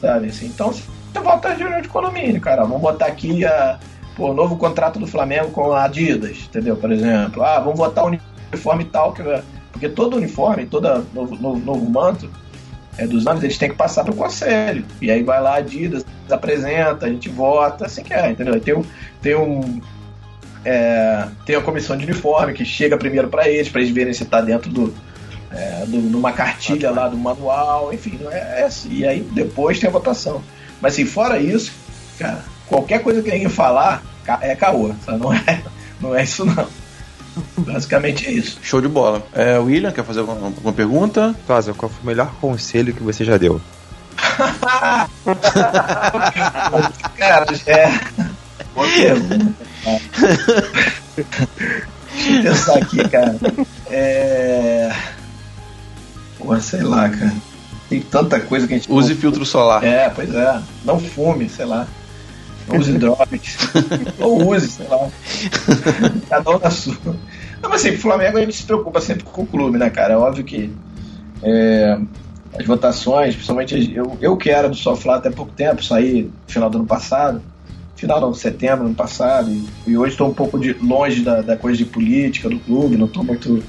Sabe? 0.00 0.28
Assim, 0.28 0.46
então 0.46 0.72
você 0.72 0.82
volta 1.22 1.48
a 1.48 1.54
reunião 1.54 1.80
de 1.82 1.88
condomínio, 1.88 2.40
cara. 2.40 2.62
Vamos 2.62 2.80
botar 2.80 3.06
aqui 3.06 3.44
a, 3.44 3.78
pô, 4.16 4.30
o 4.30 4.34
novo 4.34 4.56
contrato 4.56 4.98
do 4.98 5.06
Flamengo 5.06 5.50
com 5.50 5.72
a 5.72 5.84
Adidas, 5.84 6.38
entendeu? 6.48 6.76
Por 6.76 6.90
exemplo. 6.90 7.42
Ah, 7.44 7.60
vamos 7.60 7.78
botar 7.78 8.04
o 8.04 8.06
uniforme 8.52 8.84
tal. 8.86 9.12
Que, 9.12 9.22
vai- 9.22 9.42
porque 9.70 9.88
todo 9.88 10.16
uniforme, 10.16 10.66
todo 10.66 10.88
novo, 11.14 11.36
novo, 11.36 11.58
novo 11.58 11.90
manto 11.90 12.28
é, 12.98 13.06
dos 13.06 13.26
anos, 13.26 13.42
eles 13.42 13.56
têm 13.56 13.70
que 13.70 13.76
passar 13.76 14.04
pro 14.04 14.14
conselho. 14.14 14.84
E 15.00 15.10
aí 15.10 15.22
vai 15.22 15.40
lá 15.40 15.52
a 15.52 15.56
Adidas, 15.56 16.04
apresenta, 16.30 17.06
a 17.06 17.08
gente 17.08 17.28
vota, 17.28 17.86
assim 17.86 18.02
que 18.02 18.12
é, 18.12 18.30
entendeu? 18.30 18.60
Tem 18.60 18.74
um. 18.74 18.84
Tem 19.22 19.34
um 19.36 19.80
é, 20.64 21.28
tem 21.46 21.56
a 21.56 21.60
comissão 21.60 21.96
de 21.96 22.04
uniforme 22.04 22.52
que 22.52 22.64
chega 22.64 22.96
primeiro 22.98 23.28
para 23.28 23.48
eles, 23.48 23.68
para 23.68 23.80
eles 23.80 23.92
verem 23.94 24.12
se 24.12 24.24
tá 24.24 24.40
dentro 24.40 24.68
do, 24.70 24.92
é, 25.50 25.84
do- 25.86 26.10
de 26.10 26.16
uma 26.16 26.32
cartilha 26.32 26.90
lá 26.90 27.08
do 27.08 27.16
manual, 27.16 27.94
enfim, 27.94 28.18
é, 28.30 28.60
é 28.60 28.64
assim. 28.64 28.92
e 28.92 29.06
aí 29.06 29.20
depois 29.20 29.78
tem 29.78 29.88
a 29.88 29.92
votação. 29.92 30.42
Mas 30.80 30.94
assim, 30.94 31.06
fora 31.06 31.38
isso, 31.38 31.72
cara, 32.18 32.40
qualquer 32.66 33.02
coisa 33.02 33.22
que 33.22 33.30
ninguém 33.30 33.48
falar 33.48 34.02
é 34.42 34.54
caô? 34.54 34.92
Não 35.18 35.32
é, 35.32 35.62
não 36.00 36.14
é 36.14 36.24
isso 36.24 36.44
não. 36.44 36.66
Basicamente 37.58 38.26
é 38.26 38.32
isso. 38.32 38.58
Show 38.62 38.80
de 38.80 38.88
bola. 38.88 39.26
É, 39.32 39.58
William, 39.58 39.92
quer 39.92 40.04
fazer 40.04 40.20
alguma, 40.20 40.46
alguma 40.46 40.72
pergunta? 40.72 41.34
Tosa, 41.46 41.74
qual 41.74 41.90
foi 41.90 42.02
o 42.02 42.06
melhor 42.06 42.32
conselho 42.40 42.94
que 42.94 43.02
você 43.02 43.24
já 43.24 43.36
deu? 43.36 43.60
Cara, 47.16 47.46
é. 47.66 47.90
Boa 48.74 48.86
pergunta. 48.88 49.54
Deixa 52.14 52.30
eu 52.30 52.42
pensar 52.42 52.78
aqui, 52.78 53.08
cara. 53.08 53.36
É. 53.90 54.92
Pô, 56.38 56.58
sei 56.60 56.82
lá, 56.82 57.08
cara. 57.08 57.32
Tem 57.88 58.00
tanta 58.00 58.38
coisa 58.40 58.66
que 58.66 58.74
a 58.74 58.76
gente. 58.76 58.90
Use 58.90 59.14
filtro 59.14 59.46
solar. 59.46 59.82
É, 59.84 60.10
pois 60.10 60.34
é. 60.34 60.60
Não 60.84 61.00
fume, 61.00 61.48
sei 61.48 61.64
lá. 61.64 61.86
Use 62.76 62.92
drogas. 62.92 63.56
Ou 64.20 64.54
use, 64.54 64.68
sei 64.68 64.86
lá. 64.88 65.08
Cada 66.28 66.50
um 66.50 66.58
na 66.58 66.70
sua. 66.70 66.96
Não, 67.62 67.70
mas 67.70 67.84
assim, 67.84 67.94
o 67.94 67.98
Flamengo 67.98 68.38
a 68.38 68.40
gente 68.40 68.56
se 68.56 68.64
preocupa 68.64 69.00
sempre 69.00 69.24
com 69.24 69.42
o 69.42 69.46
clube, 69.46 69.78
né, 69.78 69.90
cara? 69.90 70.14
É 70.14 70.16
óbvio 70.16 70.44
que 70.44 70.70
é, 71.42 71.98
as 72.58 72.66
votações, 72.66 73.34
principalmente 73.34 73.92
eu, 73.94 74.16
eu 74.20 74.36
que 74.36 74.50
era 74.50 74.68
do 74.68 74.76
Soflá 74.76 75.16
até 75.16 75.30
pouco 75.30 75.52
tempo, 75.52 75.82
saí 75.82 76.22
no 76.22 76.32
final 76.46 76.70
do 76.70 76.78
ano 76.78 76.86
passado, 76.86 77.42
final 77.96 78.20
não, 78.20 78.32
setembro 78.32 78.84
do 78.84 78.86
ano 78.86 78.94
passado, 78.94 79.50
e, 79.50 79.68
e 79.86 79.98
hoje 79.98 80.12
estou 80.12 80.28
um 80.28 80.34
pouco 80.34 80.58
de, 80.58 80.72
longe 80.74 81.22
da, 81.22 81.42
da 81.42 81.56
coisa 81.56 81.76
de 81.76 81.84
política 81.84 82.48
do 82.48 82.58
clube, 82.60 82.96
não 82.96 83.06
estou 83.06 83.24
muito 83.24 83.62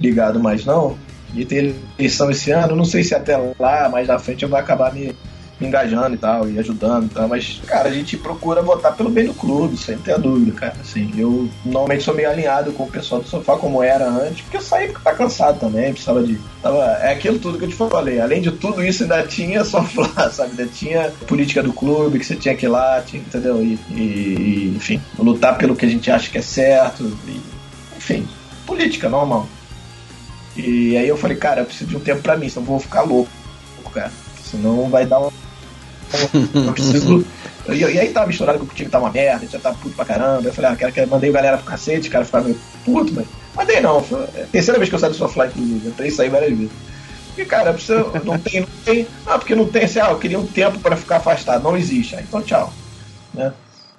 ligado 0.00 0.40
mais 0.40 0.64
não. 0.64 0.96
E 1.34 1.44
tem 1.44 1.74
eleição 1.98 2.30
esse 2.30 2.50
ano, 2.50 2.74
não 2.74 2.86
sei 2.86 3.04
se 3.04 3.14
até 3.14 3.36
lá, 3.58 3.88
mais 3.90 4.08
na 4.08 4.18
frente 4.18 4.42
eu 4.42 4.48
vou 4.48 4.58
acabar 4.58 4.94
me 4.94 5.14
engajando 5.60 6.14
e 6.14 6.18
tal, 6.18 6.48
e 6.48 6.58
ajudando 6.58 7.06
e 7.06 7.08
tal, 7.08 7.28
mas, 7.28 7.60
cara, 7.66 7.88
a 7.88 7.92
gente 7.92 8.16
procura 8.16 8.62
votar 8.62 8.94
pelo 8.96 9.10
bem 9.10 9.26
do 9.26 9.34
clube, 9.34 9.76
sem 9.76 9.98
ter 9.98 10.18
dúvida, 10.18 10.52
cara. 10.52 10.74
Assim, 10.80 11.10
eu 11.16 11.48
normalmente 11.64 12.04
sou 12.04 12.14
meio 12.14 12.30
alinhado 12.30 12.72
com 12.72 12.84
o 12.84 12.90
pessoal 12.90 13.20
do 13.20 13.28
sofá 13.28 13.56
como 13.56 13.82
era 13.82 14.08
antes, 14.08 14.42
porque 14.42 14.56
eu 14.56 14.60
saí 14.62 14.88
porque 14.88 15.02
tá 15.02 15.14
cansado 15.14 15.58
também, 15.58 15.90
precisava 15.92 16.22
de. 16.22 16.38
Tava, 16.62 16.84
é 17.00 17.12
aquilo 17.12 17.38
tudo 17.38 17.58
que 17.58 17.64
eu 17.64 17.68
te 17.68 17.74
falei. 17.74 18.20
Além 18.20 18.40
de 18.40 18.50
tudo 18.52 18.84
isso, 18.84 19.02
ainda 19.02 19.22
tinha 19.24 19.64
sofá, 19.64 20.30
sabe? 20.30 20.50
Ainda 20.50 20.66
tinha 20.66 21.10
política 21.26 21.62
do 21.62 21.72
clube 21.72 22.18
que 22.18 22.24
você 22.26 22.36
tinha 22.36 22.54
que 22.54 22.66
ir 22.66 22.68
lá, 22.68 23.02
tinha, 23.02 23.22
entendeu? 23.22 23.62
E, 23.62 23.78
e- 23.90 24.74
enfim, 24.76 25.00
lutar 25.18 25.56
pelo 25.58 25.74
que 25.74 25.84
a 25.86 25.88
gente 25.88 26.10
acha 26.10 26.30
que 26.30 26.38
é 26.38 26.42
certo. 26.42 27.04
e, 27.26 27.40
enfim, 27.96 28.26
política 28.66 29.08
normal. 29.08 29.48
E 30.56 30.96
aí 30.96 31.06
eu 31.08 31.16
falei, 31.16 31.36
cara, 31.36 31.60
eu 31.60 31.66
preciso 31.66 31.90
de 31.90 31.96
um 31.96 32.00
tempo 32.00 32.20
pra 32.22 32.36
mim, 32.36 32.48
senão 32.48 32.64
eu 32.64 32.70
vou 32.70 32.80
ficar 32.80 33.02
louco, 33.02 33.30
cara. 33.92 34.10
Senão 34.42 34.88
vai 34.88 35.06
dar 35.06 35.20
um. 35.20 35.30
Eu 36.66 36.72
preciso. 36.72 37.26
E, 37.68 37.78
e 37.78 37.98
aí 37.98 38.10
tava 38.10 38.26
misturado 38.26 38.58
com 38.58 38.64
o 38.64 38.68
time 38.68 38.86
que 38.86 38.90
tava 38.90 39.04
uma 39.04 39.12
merda, 39.12 39.46
já 39.46 39.58
tava 39.58 39.76
puto 39.76 39.94
pra 39.94 40.04
caramba. 40.04 40.48
Eu 40.48 40.52
falei, 40.52 40.70
ah, 40.70 40.76
quero 40.76 40.92
que 40.92 41.06
mandei 41.06 41.30
o 41.30 41.32
galera 41.32 41.58
pro 41.58 41.66
cacete, 41.66 42.08
o 42.08 42.12
cara 42.12 42.24
ficava 42.24 42.44
meio 42.44 42.58
puto, 42.84 43.12
mas. 43.14 43.26
Mandei 43.54 43.80
não, 43.80 44.02
foi 44.02 44.22
a 44.22 44.46
terceira 44.50 44.78
vez 44.78 44.88
que 44.88 44.94
eu 44.94 44.98
saí 44.98 45.10
do 45.10 45.16
Sofá, 45.16 45.46
inclusive. 45.46 45.86
Eu 45.86 45.90
entrei 45.90 46.08
e 46.08 46.12
saí 46.12 46.28
várias 46.28 46.56
vezes. 46.56 46.72
E, 47.36 47.44
cara, 47.44 47.76
não 48.24 48.38
tem, 48.40 48.60
não 48.60 48.68
tem. 48.84 49.06
Ah, 49.26 49.38
porque 49.38 49.54
não 49.54 49.66
tem 49.66 49.84
assim, 49.84 50.00
ah, 50.00 50.10
eu 50.10 50.18
queria 50.18 50.38
um 50.38 50.46
tempo 50.46 50.78
pra 50.78 50.96
ficar 50.96 51.16
afastado. 51.16 51.62
Não 51.62 51.76
existe. 51.76 52.16
Ah, 52.16 52.20
então 52.20 52.42
tchau. 52.42 52.72
Né? 53.34 53.52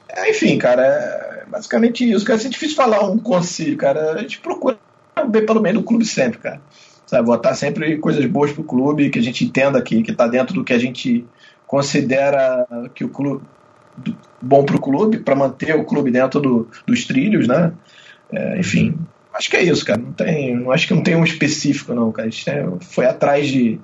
É, 0.09 0.29
enfim, 0.29 0.57
cara, 0.57 0.83
é 0.83 1.45
basicamente 1.49 2.09
isso. 2.09 2.25
Cara, 2.25 2.41
é 2.41 2.49
difícil 2.49 2.75
falar 2.75 3.01
um 3.09 3.19
conselho, 3.19 3.77
cara. 3.77 4.13
A 4.13 4.21
gente 4.21 4.39
procura 4.39 4.77
ver 5.29 5.45
pelo 5.45 5.61
meio 5.61 5.75
do 5.75 5.83
clube 5.83 6.05
sempre, 6.05 6.39
cara. 6.39 6.61
Sabe, 7.05 7.25
botar 7.25 7.55
sempre 7.55 7.97
coisas 7.97 8.23
boas 8.25 8.51
pro 8.51 8.63
clube, 8.63 9.09
que 9.09 9.17
a 9.17 9.21
gente 9.21 9.43
entenda 9.43 9.81
que, 9.81 10.03
que 10.03 10.13
tá 10.13 10.27
dentro 10.27 10.53
do 10.53 10.63
que 10.63 10.73
a 10.73 10.77
gente 10.77 11.25
considera 11.69 12.65
que 12.95 13.03
o 13.05 13.09
clube 13.09 13.43
bom 14.41 14.65
pro 14.65 14.81
clube, 14.81 15.19
para 15.19 15.35
manter 15.35 15.75
o 15.75 15.85
clube 15.85 16.09
dentro 16.09 16.39
do- 16.39 16.67
dos 16.87 17.05
trilhos, 17.05 17.47
né? 17.47 17.71
É, 18.31 18.57
enfim, 18.59 18.97
acho 19.31 19.51
que 19.51 19.55
é 19.55 19.61
isso, 19.63 19.85
cara. 19.85 19.99
Não 20.01 20.11
tem, 20.11 20.55
não 20.55 20.71
acho 20.71 20.87
que 20.87 20.95
não 20.95 21.03
tem 21.03 21.15
um 21.15 21.23
específico, 21.23 21.93
não, 21.93 22.11
cara. 22.11 22.27
A 22.27 22.31
gente 22.31 22.43
tem- 22.43 22.79
foi 22.81 23.05
atrás 23.05 23.47
de 23.47 23.79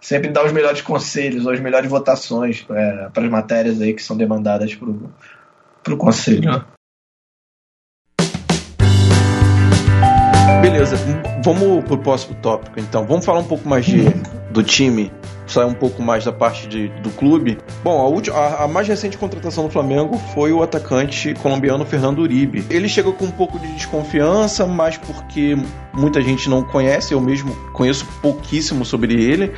sempre 0.00 0.30
dar 0.30 0.46
os 0.46 0.52
melhores 0.52 0.80
conselhos, 0.80 1.46
as 1.46 1.60
melhores 1.60 1.90
votações 1.90 2.62
para 2.62 3.10
as 3.14 3.28
matérias 3.30 3.82
aí 3.82 3.92
que 3.92 4.02
são 4.02 4.16
demandadas 4.16 4.74
pro, 4.74 5.12
pro 5.84 5.96
conselho. 5.98 6.50
né? 6.50 6.64
Beleza, 10.62 10.96
vamos 11.44 11.84
pro 11.84 11.98
próximo 11.98 12.34
tópico 12.40 12.80
então. 12.80 13.04
Vamos 13.06 13.26
falar 13.26 13.40
um 13.40 13.46
pouco 13.46 13.68
mais 13.68 13.84
de, 13.84 14.04
do 14.50 14.62
time, 14.62 15.12
sair 15.46 15.64
um 15.64 15.74
pouco 15.74 16.02
mais 16.02 16.24
da 16.24 16.32
parte 16.32 16.66
de, 16.66 16.88
do 17.00 17.10
clube. 17.10 17.58
Bom, 17.82 18.00
a, 18.00 18.08
última, 18.08 18.36
a, 18.36 18.64
a 18.64 18.68
mais 18.68 18.88
recente 18.88 19.16
contratação 19.16 19.64
do 19.64 19.70
Flamengo 19.70 20.18
foi 20.34 20.52
o 20.52 20.62
atacante 20.62 21.34
colombiano 21.34 21.84
Fernando 21.84 22.20
Uribe. 22.20 22.64
Ele 22.70 22.88
chega 22.88 23.12
com 23.12 23.26
um 23.26 23.30
pouco 23.30 23.58
de 23.58 23.66
desconfiança, 23.68 24.66
mas 24.66 24.96
porque 24.96 25.56
muita 25.92 26.20
gente 26.20 26.48
não 26.48 26.62
conhece, 26.62 27.14
eu 27.14 27.20
mesmo 27.20 27.54
conheço 27.72 28.06
pouquíssimo 28.20 28.84
sobre 28.84 29.14
ele. 29.14 29.52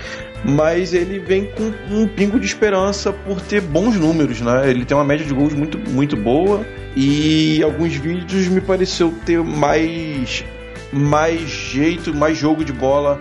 Mas 0.45 0.95
ele 0.95 1.19
vem 1.19 1.47
com 1.47 1.73
um 1.93 2.07
pingo 2.07 2.39
de 2.39 2.47
esperança 2.47 3.13
por 3.13 3.41
ter 3.41 3.61
bons 3.61 3.97
números, 3.97 4.41
né? 4.41 4.71
Ele 4.71 4.85
tem 4.85 4.97
uma 4.97 5.05
média 5.05 5.27
de 5.27 5.35
gols 5.35 5.53
muito, 5.53 5.79
muito 5.91 6.17
boa 6.17 6.65
e 6.95 7.61
alguns 7.63 7.95
vídeos 7.95 8.47
me 8.49 8.61
pareceu 8.61 9.13
ter 9.25 9.43
mais 9.43 10.45
mais 10.93 11.41
jeito, 11.49 12.15
mais 12.15 12.39
jogo 12.39 12.65
de 12.65 12.73
bola 12.73 13.19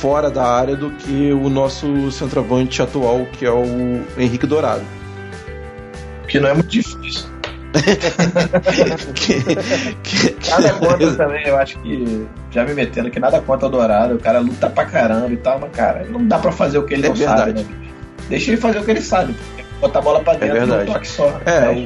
fora 0.00 0.30
da 0.30 0.44
área 0.44 0.76
do 0.76 0.90
que 0.90 1.32
o 1.32 1.48
nosso 1.48 2.10
centroavante 2.10 2.80
atual, 2.82 3.26
que 3.32 3.44
é 3.44 3.50
o 3.50 4.02
Henrique 4.16 4.46
Dourado. 4.46 4.82
Que 6.28 6.38
não 6.38 6.48
é 6.48 6.54
muito 6.54 6.68
difícil. 6.68 7.26
Que- 9.14 9.42
que- 10.02 10.50
Nada 10.50 10.72
contra 10.74 11.14
também, 11.16 11.46
eu 11.46 11.56
acho 11.58 11.78
que 11.80 12.26
já 12.50 12.64
me 12.64 12.74
metendo 12.74 13.10
que 13.10 13.20
nada 13.20 13.40
contra 13.40 13.66
o 13.66 13.70
Dourado, 13.70 14.14
o 14.14 14.18
cara 14.18 14.38
luta 14.40 14.70
pra 14.70 14.84
caramba 14.86 15.32
e 15.32 15.36
tal, 15.36 15.58
mas 15.60 15.70
cara, 15.72 16.04
não 16.08 16.26
dá 16.26 16.38
pra 16.38 16.50
fazer 16.52 16.78
o 16.78 16.84
que 16.84 16.94
ele 16.94 17.06
É 17.06 17.08
não 17.10 17.16
verdade. 17.16 17.40
sabe, 17.40 17.52
né? 17.60 17.64
Deixa 18.28 18.50
ele 18.50 18.60
fazer 18.60 18.78
o 18.78 18.84
que 18.84 18.90
ele 18.90 19.00
sabe, 19.02 19.34
botar 19.80 19.98
a 19.98 20.02
bola 20.02 20.20
pra 20.20 20.34
dentro 20.34 20.54
verdade. 20.58 20.86
e 20.86 20.90
um 20.90 20.92
toque 20.94 21.08
só. 21.08 21.40
É, 21.44 21.84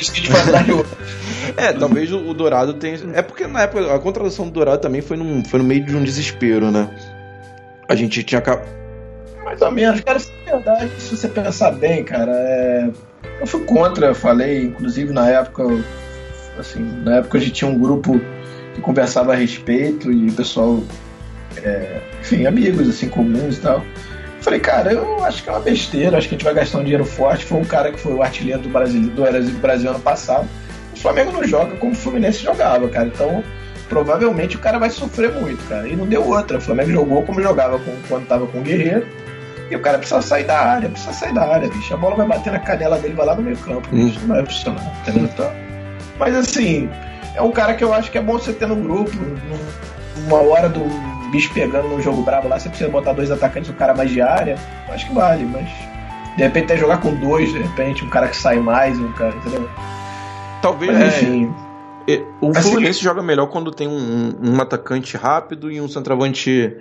Isso 0.00 0.12
que 0.12 0.20
a 0.20 0.24
gente. 0.24 0.88
É, 1.56 1.72
talvez 1.72 2.12
o, 2.12 2.18
o 2.18 2.34
Dourado 2.34 2.74
tenha. 2.74 2.98
É 3.14 3.22
porque 3.22 3.46
na 3.46 3.62
época 3.62 3.94
a 3.94 3.98
contratação 3.98 4.46
do 4.46 4.52
Dourado 4.52 4.82
também 4.82 5.00
foi, 5.00 5.16
num, 5.16 5.42
foi 5.44 5.58
no 5.58 5.64
meio 5.64 5.84
de 5.84 5.96
um 5.96 6.04
desespero, 6.04 6.70
né? 6.70 6.88
A 7.88 7.94
gente 7.94 8.22
tinha. 8.22 8.42
Mais 9.44 9.62
ou 9.62 9.70
menos, 9.70 10.00
cara, 10.02 10.18
isso 10.18 10.30
é 10.46 10.50
verdade. 10.50 10.90
Se 10.98 11.16
você 11.16 11.28
pensar 11.28 11.72
bem, 11.72 12.04
cara, 12.04 12.32
é... 12.32 12.90
eu 13.40 13.46
fui 13.46 13.64
contra, 13.64 14.08
eu 14.08 14.14
falei, 14.14 14.64
inclusive 14.64 15.12
na 15.12 15.28
época, 15.28 15.64
assim, 16.58 16.82
na 17.02 17.16
época 17.16 17.38
a 17.38 17.40
gente 17.40 17.52
tinha 17.52 17.70
um 17.70 17.78
grupo 17.78 18.20
que 18.74 18.80
conversava 18.82 19.32
a 19.32 19.36
respeito 19.36 20.12
e 20.12 20.28
o 20.28 20.32
pessoal, 20.32 20.80
é, 21.56 22.00
enfim, 22.20 22.46
amigos 22.46 22.88
assim, 22.88 23.08
comuns 23.08 23.56
e 23.56 23.60
tal. 23.60 23.82
Falei, 24.40 24.60
cara, 24.60 24.92
eu 24.92 25.24
acho 25.24 25.42
que 25.42 25.48
é 25.48 25.52
uma 25.52 25.60
besteira, 25.60 26.16
acho 26.16 26.28
que 26.28 26.34
a 26.34 26.38
gente 26.38 26.44
vai 26.44 26.54
gastar 26.54 26.78
um 26.78 26.82
dinheiro 26.82 27.04
forte. 27.04 27.44
Foi 27.44 27.58
um 27.58 27.64
cara 27.64 27.90
que 27.92 27.98
foi 27.98 28.12
o 28.14 28.22
artilheiro 28.22 28.62
do 28.62 28.68
Brasil, 28.68 29.00
do 29.02 29.60
Brasil, 29.60 29.90
ano 29.90 30.00
passado. 30.00 30.48
O 30.94 30.98
Flamengo 30.98 31.32
não 31.32 31.44
joga 31.44 31.76
como 31.76 31.92
o 31.92 31.94
Fluminense 31.94 32.42
jogava, 32.42 32.88
cara. 32.88 33.06
Então, 33.08 33.42
provavelmente 33.88 34.56
o 34.56 34.60
cara 34.60 34.78
vai 34.78 34.90
sofrer 34.90 35.32
muito, 35.32 35.62
cara. 35.68 35.88
E 35.88 35.96
não 35.96 36.06
deu 36.06 36.26
outra. 36.26 36.58
O 36.58 36.60
Flamengo 36.60 36.90
jogou 36.92 37.22
como 37.22 37.42
jogava 37.42 37.78
com, 37.78 37.94
quando 38.08 38.26
tava 38.26 38.46
com 38.46 38.58
o 38.58 38.62
Guerreiro. 38.62 39.06
E 39.70 39.76
o 39.76 39.80
cara 39.80 39.98
precisa 39.98 40.22
sair 40.22 40.44
da 40.44 40.58
área, 40.58 40.88
precisa 40.88 41.12
sair 41.12 41.34
da 41.34 41.42
área, 41.46 41.68
bicho. 41.68 41.92
A 41.92 41.96
bola 41.96 42.16
vai 42.16 42.26
bater 42.26 42.52
na 42.52 42.58
canela 42.58 42.96
dele, 42.98 43.14
vai 43.14 43.26
lá 43.26 43.34
no 43.34 43.42
meio 43.42 43.56
campo. 43.58 43.86
Hum. 43.92 44.08
Isso 44.08 44.20
não 44.20 44.36
vai 44.36 44.46
funcionar, 44.46 44.92
entendeu? 45.02 45.24
Então, 45.24 45.52
mas 46.18 46.34
assim, 46.34 46.88
é 47.34 47.42
um 47.42 47.50
cara 47.50 47.74
que 47.74 47.84
eu 47.84 47.92
acho 47.92 48.10
que 48.10 48.16
é 48.16 48.22
bom 48.22 48.34
você 48.38 48.52
ter 48.52 48.66
no 48.66 48.76
grupo. 48.76 49.10
num- 49.14 50.26
Uma 50.26 50.38
hora 50.40 50.68
do 50.68 50.80
bicho 51.30 51.52
pegando 51.52 51.88
num 51.88 52.00
jogo 52.00 52.22
brabo 52.22 52.48
lá, 52.48 52.58
você 52.58 52.68
precisa 52.68 52.90
botar 52.90 53.12
dois 53.12 53.30
atacantes, 53.30 53.70
um 53.70 53.74
cara 53.74 53.94
mais 53.94 54.10
de 54.10 54.20
área. 54.20 54.56
Acho 54.88 55.06
que 55.06 55.14
vale, 55.14 55.44
mas. 55.44 55.68
De 56.36 56.42
repente 56.44 56.64
até 56.66 56.76
jogar 56.76 56.98
com 57.00 57.12
dois, 57.14 57.52
de 57.52 57.58
repente, 57.58 58.04
um 58.04 58.08
cara 58.08 58.28
que 58.28 58.36
sai 58.36 58.60
mais, 58.60 58.98
um 58.98 59.12
cara, 59.12 59.34
entendeu? 59.36 59.68
Talvez. 60.62 60.92
Mas 60.92 61.02
é, 61.02 61.06
enfim. 61.22 61.54
é, 62.08 62.22
o 62.40 62.50
Assim- 62.50 62.70
Fluminense 62.70 63.02
joga 63.02 63.22
melhor 63.22 63.46
quando 63.48 63.70
tem 63.72 63.88
um, 63.88 64.32
um 64.40 64.60
atacante 64.60 65.16
rápido 65.16 65.70
e 65.70 65.80
um 65.80 65.88
centroavante 65.88 66.76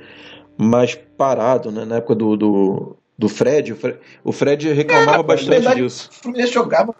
mais 0.57 0.95
parado, 1.17 1.71
né? 1.71 1.85
Na 1.85 1.95
época 1.97 2.13
do, 2.15 2.35
do, 2.37 2.97
do 3.17 3.27
Fred. 3.29 3.73
O 3.73 3.75
Fred, 3.75 3.97
o 4.23 4.31
Fred 4.31 4.73
reclamava 4.73 5.19
É, 5.19 5.23
bastante 5.23 5.49
verdade, 5.49 5.81
disso. 5.81 6.09
O 6.11 6.15
Fluminense 6.21 6.53
jogava. 6.53 6.93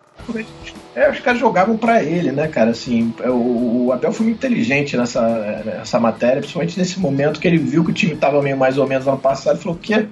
É, 0.97 1.11
os 1.11 1.19
caras 1.19 1.39
jogavam 1.39 1.77
pra 1.77 2.01
ele, 2.01 2.31
né, 2.31 2.47
cara? 2.47 2.71
Assim, 2.71 3.13
o, 3.23 3.85
o 3.85 3.93
Abel 3.93 4.11
foi 4.11 4.25
muito 4.25 4.37
inteligente 4.39 4.97
nessa, 4.97 5.61
nessa 5.63 5.99
matéria, 5.99 6.39
principalmente 6.39 6.79
nesse 6.79 6.99
momento 6.99 7.39
que 7.39 7.47
ele 7.47 7.59
viu 7.59 7.85
que 7.85 7.91
o 7.91 7.93
time 7.93 8.15
tava 8.15 8.41
meio 8.41 8.57
mais 8.57 8.79
ou 8.79 8.87
menos 8.87 9.07
ano 9.07 9.19
passado 9.19 9.59
e 9.59 9.61
falou: 9.61 9.77
o 9.77 9.79
quê? 9.79 10.07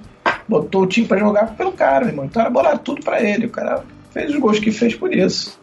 Botou 0.46 0.82
o 0.82 0.86
time 0.86 1.04
pra 1.04 1.18
jogar 1.18 1.56
pelo 1.56 1.72
cara, 1.72 2.06
irmão. 2.06 2.24
Então 2.24 2.40
era 2.40 2.48
bolar 2.48 2.78
tudo 2.78 3.02
pra 3.02 3.20
ele. 3.20 3.46
O 3.46 3.50
cara 3.50 3.82
fez 4.12 4.30
os 4.30 4.38
gols 4.38 4.60
que 4.60 4.70
fez 4.70 4.94
por 4.94 5.12
isso. 5.12 5.58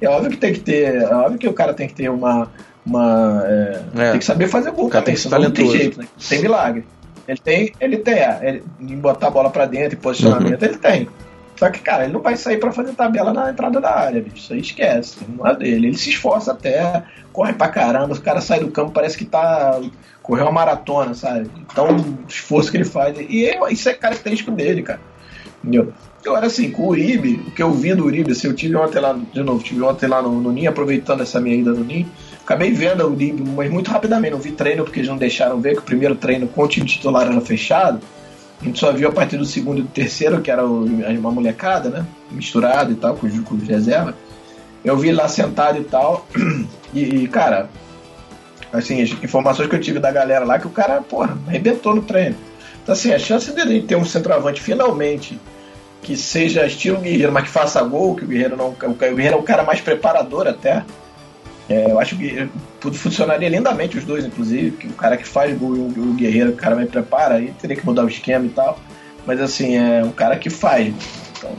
É 0.00 0.08
óbvio 0.08 0.30
que 0.30 0.38
tem 0.38 0.54
que 0.54 0.60
ter. 0.60 1.02
É 1.02 1.14
óbvio 1.14 1.38
que 1.38 1.48
o 1.48 1.52
cara 1.52 1.74
tem 1.74 1.86
que 1.86 1.94
ter 1.94 2.08
uma. 2.08 2.50
uma 2.86 3.42
é, 3.44 3.82
É. 3.94 4.10
Tem 4.12 4.20
que 4.20 4.24
saber 4.24 4.48
fazer 4.48 4.70
gol 4.70 4.86
O 4.86 4.88
cara 4.88 5.04
também, 5.04 5.16
tem 5.16 5.22
que 5.22 5.28
ser 5.28 5.38
não 5.38 5.50
tem 5.50 5.70
jeito, 5.70 5.98
né? 5.98 6.06
Tem 6.30 6.40
milagre. 6.40 6.86
Ele 7.28 7.38
tem, 7.38 7.72
ele 7.78 7.96
tem, 7.98 8.14
é, 8.14 8.38
ele, 8.42 8.62
em 8.80 8.96
botar 8.96 9.26
a 9.26 9.30
bola 9.30 9.50
pra 9.50 9.66
dentro 9.66 9.98
e 9.98 10.00
posicionamento, 10.00 10.62
Uhum. 10.62 10.68
ele 10.68 10.78
tem. 10.78 11.08
Só 11.56 11.70
que, 11.70 11.80
cara, 11.80 12.04
ele 12.04 12.12
não 12.12 12.20
vai 12.20 12.36
sair 12.36 12.58
pra 12.58 12.70
fazer 12.70 12.92
tabela 12.92 13.32
na 13.32 13.50
entrada 13.50 13.80
da 13.80 13.94
área, 13.94 14.20
bicho. 14.20 14.36
Isso 14.36 14.52
aí 14.52 14.60
esquece. 14.60 15.16
Não 15.28 15.46
é 15.46 15.56
dele. 15.56 15.88
Ele 15.88 15.96
se 15.96 16.10
esforça 16.10 16.52
até, 16.52 17.02
corre 17.32 17.54
pra 17.54 17.68
caramba. 17.68 18.14
O 18.14 18.20
cara 18.20 18.40
sai 18.40 18.60
do 18.60 18.70
campo, 18.70 18.92
parece 18.92 19.16
que 19.16 19.24
tá. 19.24 19.80
Correu 20.22 20.44
uma 20.44 20.52
maratona, 20.52 21.14
sabe? 21.14 21.48
Então, 21.70 21.96
o 21.96 22.18
esforço 22.28 22.70
que 22.70 22.76
ele 22.76 22.84
faz. 22.84 23.16
E 23.18 23.46
é- 23.46 23.72
isso 23.72 23.88
é 23.88 23.94
característico 23.94 24.50
dele, 24.50 24.82
cara. 24.82 25.00
Entendeu? 25.62 25.92
Agora, 26.24 26.46
assim, 26.46 26.70
com 26.70 26.82
o 26.82 26.88
Uribe, 26.88 27.44
o 27.46 27.50
que 27.52 27.62
eu 27.62 27.70
vi 27.70 27.94
do 27.94 28.04
Uribe, 28.04 28.32
assim, 28.32 28.48
eu 28.48 28.54
tive 28.54 28.74
ontem 28.74 28.98
lá, 28.98 29.16
de 29.32 29.42
novo, 29.44 29.62
tive 29.62 29.80
ontem 29.82 30.08
lá 30.08 30.20
no, 30.20 30.40
no 30.40 30.68
aproveitando 30.68 31.22
essa 31.22 31.40
minha 31.40 31.56
ida 31.56 31.70
no 31.70 31.84
Ninho. 31.84 32.08
Acabei 32.42 32.72
vendo 32.72 33.04
o 33.04 33.12
Uribe, 33.12 33.42
mas 33.54 33.70
muito 33.70 33.90
rapidamente. 33.90 34.32
Não 34.32 34.40
vi 34.40 34.50
treino 34.50 34.84
porque 34.84 34.98
eles 34.98 35.08
não 35.08 35.16
deixaram 35.16 35.60
ver 35.60 35.74
que 35.74 35.80
o 35.80 35.82
primeiro 35.82 36.16
treino 36.16 36.48
com 36.48 36.62
o 36.62 36.68
time 36.68 36.84
titular 36.86 37.26
era 37.28 37.40
fechado. 37.40 38.00
A 38.60 38.64
gente 38.64 38.78
só 38.78 38.92
viu 38.92 39.08
a 39.08 39.12
partir 39.12 39.36
do 39.36 39.44
segundo 39.44 39.80
e 39.80 39.82
do 39.82 39.88
terceiro, 39.88 40.40
que 40.40 40.50
era 40.50 40.64
uma 40.64 41.30
molecada, 41.30 41.88
né? 41.88 42.06
Misturado 42.30 42.92
e 42.92 42.94
tal, 42.94 43.14
com 43.16 43.26
os, 43.26 43.38
com 43.40 43.54
os 43.54 43.68
reservas. 43.68 44.14
Eu 44.84 44.96
vi 44.96 45.12
lá 45.12 45.28
sentado 45.28 45.78
e 45.78 45.84
tal. 45.84 46.26
E, 46.94 47.24
e, 47.24 47.28
cara, 47.28 47.68
assim, 48.72 49.02
as 49.02 49.10
informações 49.22 49.68
que 49.68 49.74
eu 49.74 49.80
tive 49.80 49.98
da 49.98 50.10
galera 50.10 50.46
lá, 50.46 50.58
que 50.58 50.66
o 50.66 50.70
cara, 50.70 51.02
porra, 51.02 51.36
arrebentou 51.46 51.94
no 51.94 52.00
treino. 52.00 52.36
Então, 52.82 52.94
assim, 52.94 53.12
a 53.12 53.18
chance 53.18 53.52
dele 53.52 53.82
ter 53.82 53.96
um 53.96 54.04
centroavante 54.04 54.62
finalmente 54.62 55.38
que 56.00 56.16
seja 56.16 56.64
estilo 56.64 57.00
Guerreiro, 57.00 57.32
mas 57.32 57.44
que 57.44 57.50
faça 57.50 57.82
gol, 57.82 58.14
que 58.14 58.24
o 58.24 58.28
Guerreiro 58.28 58.56
não. 58.56 58.68
O 58.68 58.94
Guerreiro 58.94 59.34
é 59.34 59.38
o 59.38 59.42
cara 59.42 59.64
mais 59.64 59.80
preparador 59.80 60.46
até. 60.46 60.84
É, 61.68 61.90
eu 61.90 61.98
acho 61.98 62.16
que 62.16 62.48
funcionaria 62.92 63.48
lindamente 63.48 63.96
os 63.98 64.04
dois, 64.04 64.24
inclusive, 64.24 64.70
que 64.72 64.86
o 64.86 64.92
cara 64.92 65.16
que 65.16 65.26
faz 65.26 65.56
gol 65.58 65.76
e 65.76 65.78
o, 65.78 66.10
o 66.10 66.14
Guerreiro, 66.14 66.50
o 66.50 66.56
cara 66.56 66.74
mais 66.76 66.88
prepara, 66.90 67.34
aí 67.36 67.52
teria 67.60 67.76
que 67.76 67.84
mudar 67.86 68.04
o 68.04 68.08
esquema 68.08 68.46
e 68.46 68.50
tal. 68.50 68.78
Mas 69.26 69.40
assim, 69.40 69.76
é 69.76 70.02
um 70.04 70.12
cara 70.12 70.36
que 70.36 70.48
faz. 70.50 70.94
Então, 71.38 71.50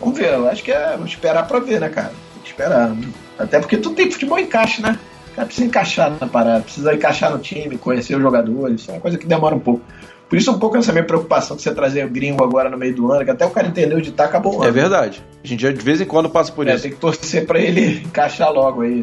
vamos 0.00 0.18
ver, 0.18 0.32
eu 0.34 0.48
acho 0.48 0.62
que 0.62 0.70
é 0.72 0.90
vamos 0.92 1.10
esperar 1.10 1.46
pra 1.46 1.58
ver, 1.58 1.80
né, 1.80 1.88
cara? 1.88 2.08
Tem 2.34 2.42
que 2.42 2.48
esperar. 2.50 2.94
Até 3.38 3.58
porque 3.58 3.76
tudo 3.76 3.94
tem 3.96 4.10
futebol 4.10 4.38
encaixe, 4.38 4.80
né? 4.82 4.98
O 5.32 5.34
cara 5.34 5.46
precisa 5.46 5.66
encaixar 5.66 6.12
na 6.20 6.26
parada, 6.26 6.60
precisa 6.60 6.92
encaixar 6.94 7.30
no 7.30 7.38
time, 7.38 7.78
conhecer 7.78 8.14
os 8.16 8.22
jogadores, 8.22 8.80
isso 8.82 8.90
é 8.90 8.94
uma 8.94 9.00
coisa 9.00 9.16
que 9.16 9.26
demora 9.26 9.54
um 9.54 9.60
pouco. 9.60 9.82
Por 10.28 10.36
isso, 10.38 10.52
um 10.52 10.58
pouco 10.60 10.76
essa 10.76 10.92
minha 10.92 11.04
preocupação 11.04 11.56
de 11.56 11.62
você 11.62 11.74
trazer 11.74 12.04
o 12.04 12.08
gringo 12.08 12.44
agora 12.44 12.70
no 12.70 12.78
meio 12.78 12.94
do 12.94 13.10
ano, 13.10 13.24
que 13.24 13.30
até 13.32 13.44
o 13.44 13.50
cara 13.50 13.66
entendeu 13.66 14.00
de 14.00 14.12
tá, 14.12 14.26
acabou 14.26 14.52
o 14.54 14.60
ano. 14.60 14.68
É 14.68 14.70
verdade. 14.70 15.20
A 15.42 15.46
gente 15.46 15.60
já 15.62 15.72
de 15.72 15.80
vez 15.80 16.00
em 16.00 16.04
quando 16.04 16.30
passa 16.30 16.52
por 16.52 16.68
É, 16.68 16.74
isso. 16.74 16.82
tem 16.84 16.92
que 16.92 16.98
torcer 16.98 17.46
pra 17.46 17.58
ele 17.58 18.02
encaixar 18.06 18.52
logo 18.52 18.82
aí, 18.82 19.02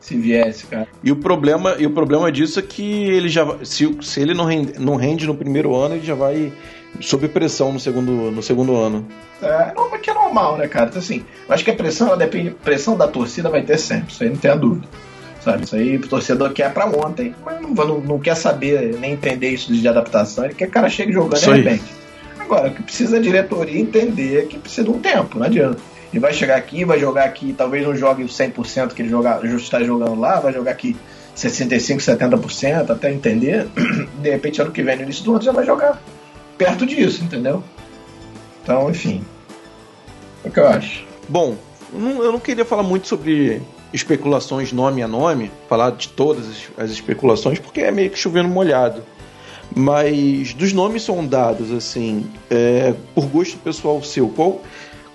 se- 0.00 0.08
se 0.08 0.16
viesse, 0.16 0.66
cara. 0.66 0.88
E 1.04 1.12
o 1.12 1.16
problema, 1.16 1.76
e 1.78 1.86
o 1.86 1.90
problema 1.90 2.30
disso 2.32 2.58
é 2.58 2.62
que 2.62 2.82
ele 3.04 3.28
já 3.28 3.46
se, 3.64 3.96
se 4.02 4.20
ele 4.20 4.34
não 4.34 4.44
rende, 4.44 4.78
não 4.78 4.96
rende 4.96 5.26
no 5.26 5.34
primeiro 5.34 5.74
ano, 5.76 5.94
ele 5.94 6.04
já 6.06 6.14
vai 6.14 6.52
sob 7.00 7.28
pressão 7.28 7.72
no 7.72 7.78
segundo, 7.80 8.10
no 8.30 8.42
segundo 8.42 8.76
ano. 8.76 9.06
É, 9.42 9.72
não, 9.76 9.88
que 9.98 10.10
é 10.10 10.14
normal, 10.14 10.56
né, 10.58 10.66
cara? 10.66 10.86
Então, 10.88 10.98
assim, 10.98 11.24
eu 11.48 11.54
acho 11.54 11.62
que 11.64 11.70
a 11.70 11.74
pressão, 11.74 12.08
ela 12.08 12.16
depende. 12.16 12.50
Pressão 12.50 12.96
da 12.96 13.06
torcida 13.06 13.48
vai 13.48 13.62
ter 13.62 13.78
sempre, 13.78 14.12
isso 14.12 14.22
aí 14.22 14.30
não 14.30 14.36
tem 14.36 14.50
a 14.50 14.54
dúvida. 14.56 14.88
Sabe? 15.42 15.64
Isso 15.64 15.74
aí 15.76 15.96
o 15.96 16.00
torcedor 16.06 16.52
quer 16.52 16.70
pra 16.72 16.86
ontem, 16.86 17.34
mas 17.44 17.60
não, 17.62 17.70
não, 17.70 18.00
não 18.00 18.18
quer 18.18 18.34
saber 18.36 18.96
nem 18.98 19.12
entender 19.12 19.48
isso 19.50 19.72
de 19.72 19.88
adaptação, 19.88 20.44
ele 20.44 20.52
quer 20.54 20.64
que 20.66 20.70
o 20.70 20.74
cara 20.74 20.88
chegue 20.90 21.12
jogando 21.12 21.40
de 21.40 21.44
repente. 21.62 21.84
Agora, 22.38 22.68
o 22.68 22.74
que 22.74 22.82
precisa 22.82 23.16
a 23.16 23.20
diretoria 23.20 23.80
entender 23.80 24.40
é 24.40 24.42
que 24.42 24.58
precisa 24.58 24.84
de 24.84 24.90
um 24.90 24.98
tempo, 24.98 25.38
não 25.38 25.46
adianta. 25.46 25.78
Ele 26.12 26.20
vai 26.20 26.32
chegar 26.32 26.56
aqui, 26.56 26.84
vai 26.84 26.98
jogar 26.98 27.24
aqui, 27.24 27.52
talvez 27.52 27.86
não 27.86 27.94
jogue 27.94 28.24
100% 28.24 28.92
que 28.92 29.02
ele 29.02 29.08
joga, 29.08 29.40
está 29.56 29.82
jogando 29.82 30.18
lá, 30.18 30.40
vai 30.40 30.52
jogar 30.52 30.72
aqui 30.72 30.96
65%, 31.36 31.98
70%, 31.98 32.90
até 32.90 33.12
entender. 33.12 33.68
De 34.20 34.30
repente, 34.30 34.60
ano 34.60 34.72
que 34.72 34.82
vem, 34.82 34.96
no 34.96 35.02
início 35.02 35.24
do 35.24 35.32
ano, 35.32 35.42
já 35.42 35.52
vai 35.52 35.64
jogar 35.64 36.02
perto 36.58 36.84
disso, 36.84 37.24
entendeu? 37.24 37.62
Então, 38.62 38.90
enfim. 38.90 39.24
É 40.44 40.48
o 40.48 40.50
que 40.50 40.60
eu 40.60 40.68
acho. 40.68 41.04
Bom, 41.28 41.56
eu 41.92 42.32
não, 42.32 42.40
queria 42.40 42.64
falar 42.64 42.82
muito 42.82 43.08
sobre 43.08 43.62
especulações 43.92 44.72
nome 44.72 45.02
a 45.02 45.08
nome, 45.08 45.50
falar 45.68 45.90
de 45.92 46.08
todas 46.08 46.46
as, 46.48 46.84
as 46.84 46.90
especulações, 46.90 47.58
porque 47.58 47.80
é 47.80 47.90
meio 47.90 48.10
que 48.10 48.18
chovendo 48.18 48.48
molhado. 48.48 49.02
Mas 49.74 50.52
dos 50.52 50.72
nomes 50.72 51.02
sondados, 51.02 51.70
assim, 51.70 52.28
é, 52.50 52.94
por 53.14 53.26
gosto 53.26 53.56
pessoal 53.58 54.02
seu, 54.02 54.28
qual, 54.28 54.60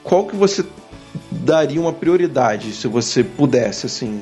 qual 0.02 0.26
que 0.26 0.36
você 0.36 0.66
daria 1.32 1.80
uma 1.80 1.94
prioridade 1.94 2.72
se 2.74 2.88
você 2.88 3.24
pudesse, 3.24 3.86
assim? 3.86 4.22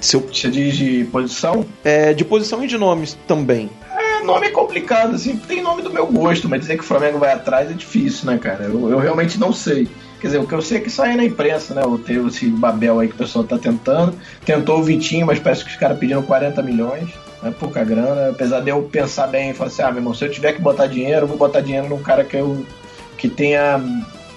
Se 0.00 0.16
eu, 0.16 0.20
Você 0.20 0.50
diz 0.50 0.76
de 0.76 1.04
posição? 1.04 1.64
é, 1.84 2.12
de 2.12 2.24
posição 2.24 2.62
e 2.62 2.66
de 2.66 2.76
nomes 2.76 3.16
também. 3.26 3.70
É, 3.98 4.22
nome 4.22 4.46
é 4.48 4.50
complicado, 4.50 5.14
assim, 5.14 5.36
tem 5.36 5.62
nome 5.62 5.82
do 5.82 5.90
meu 5.90 6.06
gosto, 6.06 6.48
mas 6.48 6.60
dizer 6.60 6.76
que 6.76 6.84
o 6.84 6.86
Flamengo 6.86 7.18
vai 7.18 7.32
atrás 7.32 7.70
é 7.70 7.72
difícil, 7.72 8.26
né, 8.30 8.38
cara? 8.38 8.64
Eu, 8.64 8.90
eu 8.90 8.98
realmente 8.98 9.38
não 9.38 9.52
sei. 9.52 9.88
Quer 10.20 10.28
dizer, 10.28 10.38
o 10.38 10.46
que 10.46 10.54
eu 10.54 10.62
sei 10.62 10.78
é 10.78 10.80
que 10.80 10.90
sai 10.90 11.16
na 11.16 11.24
imprensa, 11.24 11.74
né? 11.74 11.82
O 11.84 11.98
teve 11.98 12.26
esse 12.28 12.46
Babel 12.48 13.00
aí 13.00 13.08
que 13.08 13.14
o 13.14 13.18
pessoal 13.18 13.44
tá 13.44 13.58
tentando. 13.58 14.14
Tentou 14.44 14.78
o 14.78 14.82
Vitinho, 14.82 15.26
mas 15.26 15.38
parece 15.38 15.64
que 15.64 15.70
os 15.70 15.76
caras 15.76 15.98
pediram 15.98 16.22
40 16.22 16.62
milhões. 16.62 17.08
É 17.42 17.50
pouca 17.50 17.84
grana. 17.84 18.30
Apesar 18.30 18.60
de 18.60 18.70
eu 18.70 18.82
pensar 18.82 19.26
bem 19.26 19.50
e 19.50 19.54
falar 19.54 19.68
assim, 19.68 19.82
ah, 19.82 19.88
meu 19.90 19.98
irmão, 19.98 20.14
se 20.14 20.24
eu 20.24 20.30
tiver 20.30 20.52
que 20.52 20.60
botar 20.60 20.86
dinheiro, 20.86 21.22
eu 21.22 21.26
vou 21.28 21.36
botar 21.36 21.60
dinheiro 21.60 21.88
num 21.88 22.02
cara 22.02 22.24
que 22.24 22.36
eu 22.36 22.64
que 23.18 23.28
tenha 23.28 23.78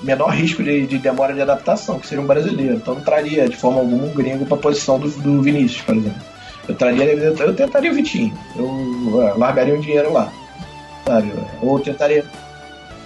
menor 0.02 0.30
risco 0.30 0.64
de, 0.64 0.86
de 0.88 0.98
demora 0.98 1.34
de 1.34 1.42
adaptação, 1.42 2.00
que 2.00 2.08
seria 2.08 2.24
um 2.24 2.28
brasileiro. 2.28 2.76
Então 2.76 2.96
não 2.96 3.02
traria 3.02 3.48
de 3.50 3.56
forma 3.58 3.80
alguma 3.80 4.06
um 4.06 4.14
gringo 4.14 4.46
pra 4.46 4.58
posição 4.58 4.98
do, 5.00 5.10
do 5.10 5.42
Vinícius, 5.42 5.82
por 5.82 5.96
exemplo. 5.96 6.22
Eu 6.68 6.76
traria, 6.76 7.04
eu, 7.06 7.36
eu 7.36 7.56
tentaria 7.56 7.92
o 7.92 7.96
Vitinho. 7.96 8.34
Eu 8.56 9.22
é, 9.24 9.34
largaria 9.38 9.74
um 9.74 9.80
dinheiro 9.80 10.14
lá. 10.14 10.32
Sabe? 11.06 11.34
Ou 11.62 11.80
tentaria. 11.80 12.24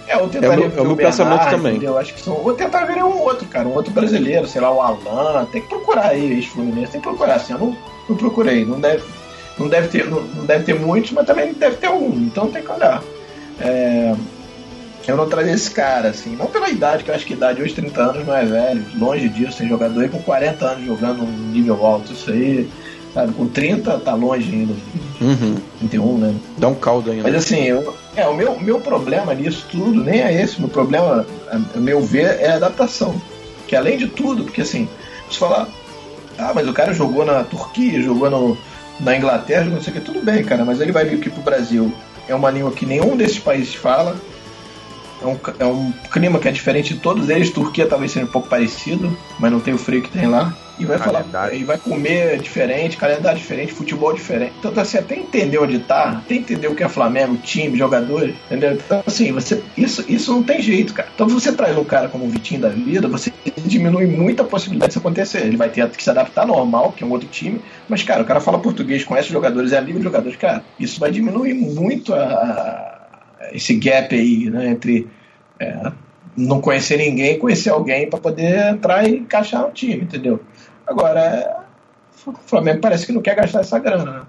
É, 0.06 0.16
ou 0.18 0.28
tentaria 0.28 0.64
É 0.64 0.66
o 0.66 0.68
meu- 0.70 0.78
é 0.78 0.82
o 0.82 0.86
meu 0.86 0.96
pensamento 0.96 1.48
também. 1.48 1.82
Eu 1.82 1.96
acho 1.98 2.12
que 2.12 2.20
são. 2.20 2.34
Ou 2.34 2.52
tentar 2.52 2.84
ver 2.84 3.02
um 3.02 3.20
outro, 3.22 3.46
cara, 3.48 3.66
um 3.66 3.74
outro 3.74 3.90
brasileiro, 3.92 4.46
sei 4.46 4.60
lá, 4.60 4.70
o 4.70 4.80
Alan. 4.82 5.46
Tem 5.46 5.62
que 5.62 5.68
procurar 5.68 6.08
aí, 6.08 6.32
ex-Fluminense, 6.32 6.92
tem 6.92 7.00
que 7.00 7.06
procurar. 7.08 7.36
Assim, 7.36 7.54
eu 7.54 7.58
não, 7.58 7.76
não 8.08 8.16
procurei. 8.16 8.66
Não 8.66 8.78
deve, 8.78 9.02
não, 9.58 9.66
deve 9.66 9.88
ter, 9.88 10.10
não, 10.10 10.20
não 10.20 10.44
deve 10.44 10.64
ter 10.64 10.74
muitos, 10.78 11.12
mas 11.12 11.26
também 11.26 11.54
deve 11.54 11.76
ter 11.76 11.86
algum. 11.86 12.14
Então 12.18 12.50
tem 12.50 12.62
que 12.62 12.70
olhar. 12.70 13.02
É, 13.60 14.14
eu 15.06 15.16
não 15.16 15.28
traria 15.28 15.52
esse 15.52 15.70
cara, 15.70 16.08
assim. 16.08 16.34
Não 16.36 16.46
pela 16.46 16.68
idade, 16.68 17.04
que 17.04 17.10
eu 17.10 17.14
acho 17.14 17.26
que 17.26 17.34
a 17.34 17.36
idade 17.36 17.62
hoje, 17.62 17.74
30 17.74 18.02
anos, 18.02 18.26
não 18.26 18.34
é 18.34 18.44
velho. 18.44 18.84
Longe 18.96 19.28
disso, 19.28 19.58
tem 19.58 19.68
jogador 19.68 20.00
aí 20.00 20.08
com 20.08 20.22
40 20.22 20.64
anos 20.64 20.86
jogando 20.86 21.22
um 21.22 21.50
nível 21.52 21.84
alto. 21.84 22.12
Isso 22.12 22.30
aí, 22.30 22.68
sabe, 23.12 23.32
com 23.34 23.46
30 23.46 23.98
tá 23.98 24.14
longe 24.14 24.50
ainda. 24.50 24.74
Uhum. 25.20 25.56
31, 25.80 26.18
né? 26.18 26.34
Dá 26.56 26.68
um 26.68 26.74
caldo 26.74 27.10
ainda. 27.10 27.24
Mas 27.24 27.34
assim, 27.34 27.64
eu, 27.64 27.94
é, 28.16 28.26
o 28.26 28.34
meu, 28.34 28.58
meu 28.58 28.80
problema 28.80 29.34
nisso 29.34 29.66
tudo 29.70 30.02
nem 30.02 30.20
é 30.20 30.42
esse. 30.42 30.58
Meu 30.58 30.68
problema, 30.68 31.26
a, 31.50 31.56
a 31.56 31.80
meu 31.80 32.00
ver, 32.00 32.40
é 32.40 32.50
a 32.52 32.56
adaptação. 32.56 33.20
Que 33.66 33.76
além 33.76 33.98
de 33.98 34.08
tudo, 34.08 34.44
porque 34.44 34.62
assim, 34.62 34.88
você 35.28 35.38
falar, 35.38 35.68
ah, 36.38 36.52
mas 36.54 36.68
o 36.68 36.72
cara 36.72 36.92
jogou 36.92 37.24
na 37.24 37.44
Turquia, 37.44 38.00
jogou 38.02 38.30
no, 38.30 38.56
na 39.00 39.16
Inglaterra, 39.16 39.64
jogou 39.64 39.76
não 39.76 39.82
sei 39.82 39.92
o 39.92 39.96
que, 39.96 40.02
tudo 40.02 40.24
bem, 40.24 40.44
cara, 40.44 40.64
mas 40.64 40.80
ele 40.80 40.92
vai 40.92 41.04
vir 41.04 41.16
aqui 41.16 41.30
pro 41.30 41.42
Brasil. 41.42 41.92
É 42.28 42.34
uma 42.34 42.50
língua 42.50 42.72
que 42.72 42.86
nenhum 42.86 43.16
desses 43.16 43.38
países 43.38 43.74
fala. 43.74 44.16
É 45.24 45.26
um, 45.26 45.38
é 45.58 45.64
um 45.66 45.92
clima 46.12 46.38
que 46.38 46.46
é 46.48 46.52
diferente 46.52 46.94
de 46.94 47.00
todos 47.00 47.28
eles. 47.30 47.50
Turquia 47.50 47.86
talvez 47.86 48.12
seja 48.12 48.26
um 48.26 48.28
pouco 48.28 48.48
parecido, 48.48 49.16
mas 49.38 49.50
não 49.50 49.58
tem 49.60 49.72
o 49.74 49.78
frio 49.78 50.02
que 50.02 50.10
tem 50.10 50.26
lá. 50.26 50.54
E 50.76 50.84
vai 50.84 50.98
falar, 50.98 51.20
Calendário. 51.20 51.56
e 51.56 51.62
vai 51.62 51.78
comer 51.78 52.36
diferente, 52.40 52.96
calendário 52.96 53.38
diferente, 53.38 53.72
futebol 53.72 54.12
diferente. 54.12 54.54
Então 54.58 54.72
assim, 54.76 54.98
até 54.98 55.14
entender 55.14 55.56
onde 55.58 55.78
tá, 55.78 56.20
até 56.24 56.34
entender 56.34 56.66
o 56.66 56.74
que 56.74 56.82
é 56.82 56.88
Flamengo, 56.88 57.36
time, 57.36 57.78
jogadores, 57.78 58.34
entendeu? 58.46 58.72
Então 58.72 59.00
assim, 59.06 59.30
você, 59.30 59.62
isso, 59.76 60.04
isso 60.08 60.32
não 60.32 60.42
tem 60.42 60.60
jeito, 60.60 60.92
cara. 60.92 61.08
Então 61.14 61.28
você 61.28 61.52
traz 61.52 61.78
um 61.78 61.84
cara 61.84 62.08
como 62.08 62.24
o 62.24 62.28
Vitinho 62.28 62.60
da 62.60 62.70
vida, 62.70 63.06
você 63.06 63.32
diminui 63.64 64.06
muito 64.06 64.42
a 64.42 64.44
possibilidade 64.44 64.90
disso 64.90 64.98
acontecer. 64.98 65.42
Ele 65.46 65.56
vai 65.56 65.68
ter 65.68 65.88
que 65.90 66.02
se 66.02 66.10
adaptar 66.10 66.44
normal, 66.44 66.90
que 66.90 67.04
é 67.04 67.06
um 67.06 67.10
outro 67.12 67.28
time, 67.28 67.60
mas 67.88 68.02
cara, 68.02 68.22
o 68.22 68.26
cara 68.26 68.40
fala 68.40 68.58
português, 68.58 69.04
conhece 69.04 69.28
os 69.28 69.32
jogadores, 69.32 69.72
é 69.72 69.78
amigo 69.78 69.98
dos 69.98 70.04
jogadores, 70.04 70.36
cara, 70.36 70.64
isso 70.80 70.98
vai 70.98 71.12
diminuir 71.12 71.54
muito 71.54 72.12
a- 72.12 72.93
esse 73.52 73.74
gap 73.74 74.14
aí, 74.14 74.50
né, 74.50 74.68
entre 74.68 75.08
é, 75.58 75.92
não 76.36 76.60
conhecer 76.60 76.96
ninguém 76.98 77.38
conhecer 77.38 77.70
alguém 77.70 78.08
para 78.08 78.18
poder 78.18 78.70
entrar 78.72 79.08
e 79.08 79.16
encaixar 79.18 79.62
no 79.62 79.70
time, 79.70 80.02
entendeu? 80.02 80.40
Agora, 80.86 81.64
o 82.26 82.32
Flamengo 82.46 82.80
parece 82.80 83.06
que 83.06 83.12
não 83.12 83.22
quer 83.22 83.36
gastar 83.36 83.60
essa 83.60 83.78
grana, 83.78 84.10
né? 84.10 84.22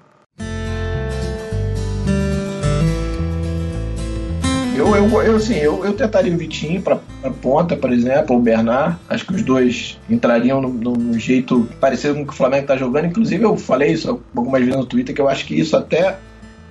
Eu, 4.78 4.94
eu, 4.94 5.22
eu, 5.24 5.36
assim, 5.38 5.56
eu, 5.56 5.86
eu 5.86 5.94
tentaria 5.94 6.34
o 6.34 6.38
Vitinho 6.38 6.82
pra 6.82 6.98
ponta, 7.42 7.78
por 7.78 7.94
exemplo, 7.94 8.36
ou 8.36 8.42
o 8.42 8.44
Bernard. 8.44 8.98
Acho 9.08 9.26
que 9.26 9.34
os 9.34 9.42
dois 9.42 9.98
entrariam 10.10 10.60
no, 10.62 10.68
no- 10.70 11.18
jeito 11.18 11.66
parecido 11.80 12.14
com 12.16 12.24
o 12.24 12.28
que 12.28 12.34
o 12.34 12.36
Flamengo 12.36 12.68
tá 12.68 12.76
jogando. 12.76 13.06
Inclusive, 13.06 13.42
eu 13.44 13.56
falei 13.56 13.94
isso 13.94 14.22
algumas 14.36 14.60
vezes 14.62 14.76
no 14.76 14.86
Twitter, 14.86 15.16
que 15.16 15.22
eu 15.22 15.30
acho 15.30 15.46
que 15.46 15.58
isso 15.58 15.78
até 15.78 16.18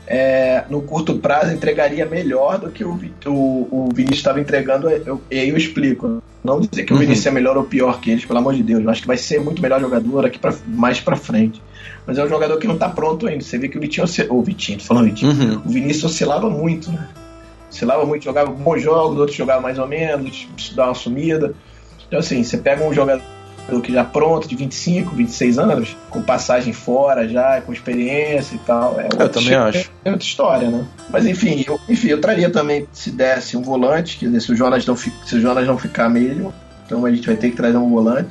é, 0.06 0.64
no 0.68 0.82
curto 0.82 1.18
prazo 1.18 1.52
entregaria 1.52 2.04
melhor 2.04 2.58
do 2.58 2.70
que 2.70 2.84
o, 2.84 2.98
o, 3.26 3.30
o 3.70 3.88
Vinícius 3.94 4.18
estava 4.18 4.40
entregando. 4.40 4.88
Eu, 4.88 5.20
e 5.30 5.38
aí 5.38 5.48
eu 5.48 5.56
explico. 5.56 6.22
Não 6.42 6.60
dizer 6.60 6.84
que 6.84 6.92
o 6.92 6.96
Uhum. 6.96 7.00
Vinícius 7.00 7.26
é 7.26 7.30
melhor 7.30 7.56
ou 7.56 7.64
pior 7.64 8.00
que 8.00 8.10
eles, 8.10 8.24
pelo 8.26 8.38
amor 8.38 8.54
de 8.54 8.62
Deus. 8.62 8.84
Eu 8.84 8.90
acho 8.90 9.00
que 9.00 9.06
vai 9.06 9.16
ser 9.16 9.40
muito 9.40 9.62
melhor 9.62 9.80
jogador 9.80 10.26
aqui 10.26 10.38
pra, 10.38 10.54
mais 10.66 11.00
pra 11.00 11.16
frente. 11.16 11.62
Mas 12.06 12.18
é 12.18 12.24
um 12.24 12.28
jogador 12.28 12.58
que 12.58 12.66
não 12.66 12.76
tá 12.76 12.86
pronto 12.88 13.26
ainda. 13.26 13.42
Você 13.42 13.56
vê 13.56 13.66
que 13.66 13.78
o 13.78 13.80
Vitinho. 13.80 14.06
Ô, 14.28 14.42
Vitinho, 14.42 14.78
tô 14.78 14.84
falando 14.84 15.06
Vitinho. 15.06 15.32
Uhum. 15.32 15.62
O 15.64 15.68
Vinícius 15.70 16.12
oscilava 16.12 16.50
muito, 16.50 16.92
né? 16.92 17.08
Oscilava 17.70 18.04
muito, 18.04 18.24
jogava 18.24 18.50
bons 18.50 18.82
jogos, 18.82 19.18
outros 19.18 19.36
jogavam 19.36 19.62
mais 19.62 19.78
ou 19.78 19.88
menos, 19.88 20.46
dava 20.76 20.90
uma 20.90 20.94
sumida. 20.94 21.54
Então, 22.06 22.18
assim, 22.18 22.44
você 22.44 22.58
pega 22.58 22.84
um 22.84 22.92
jogador 22.92 23.22
que 23.82 23.92
já 23.92 24.04
pronto, 24.04 24.46
de 24.46 24.54
25, 24.54 25.14
26 25.14 25.58
anos, 25.58 25.96
com 26.10 26.20
passagem 26.22 26.72
fora 26.72 27.26
já, 27.28 27.60
com 27.62 27.72
experiência 27.72 28.54
e 28.56 28.58
tal. 28.58 29.00
É 29.00 29.06
Eu 29.06 29.28
também 29.28 29.48
história- 29.50 29.80
acho. 29.80 29.90
É 30.04 30.10
outra 30.10 30.26
história, 30.26 30.70
né? 30.70 30.84
Mas 31.10 31.26
enfim, 31.26 31.64
eu, 31.66 31.80
enfim, 31.88 32.08
eu 32.08 32.20
traria 32.20 32.50
também, 32.50 32.86
se 32.92 33.10
desse, 33.10 33.56
um 33.56 33.62
volante, 33.62 34.18
quer 34.18 34.26
dizer, 34.26 34.40
se 34.40 34.52
o 34.52 34.56
Jonas 34.56 34.84
não, 34.86 34.96
se 34.96 35.10
o 35.34 35.40
Jonas 35.40 35.66
não 35.66 35.78
ficar 35.78 36.08
mesmo, 36.10 36.52
então 36.86 37.04
a 37.06 37.10
gente 37.10 37.26
vai 37.26 37.36
ter 37.36 37.50
que 37.50 37.56
trazer 37.56 37.76
um 37.78 37.88
volante. 37.88 38.28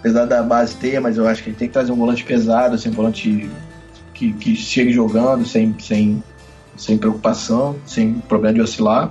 Apesar 0.00 0.26
da 0.26 0.42
base 0.42 0.76
ter, 0.76 1.00
mas 1.00 1.16
eu 1.16 1.26
acho 1.26 1.42
que 1.42 1.48
a 1.48 1.52
gente 1.52 1.58
tem 1.58 1.68
que 1.68 1.74
trazer 1.74 1.92
um 1.92 1.96
volante 1.96 2.22
pesado, 2.24 2.74
assim, 2.74 2.90
um 2.90 2.92
volante 2.92 3.48
que, 4.12 4.32
que 4.34 4.54
chegue 4.54 4.92
jogando 4.92 5.46
sem, 5.46 5.74
sem, 5.80 6.22
sem 6.76 6.98
preocupação, 6.98 7.76
sem 7.86 8.14
problema 8.28 8.54
de 8.54 8.60
oscilar. 8.60 9.10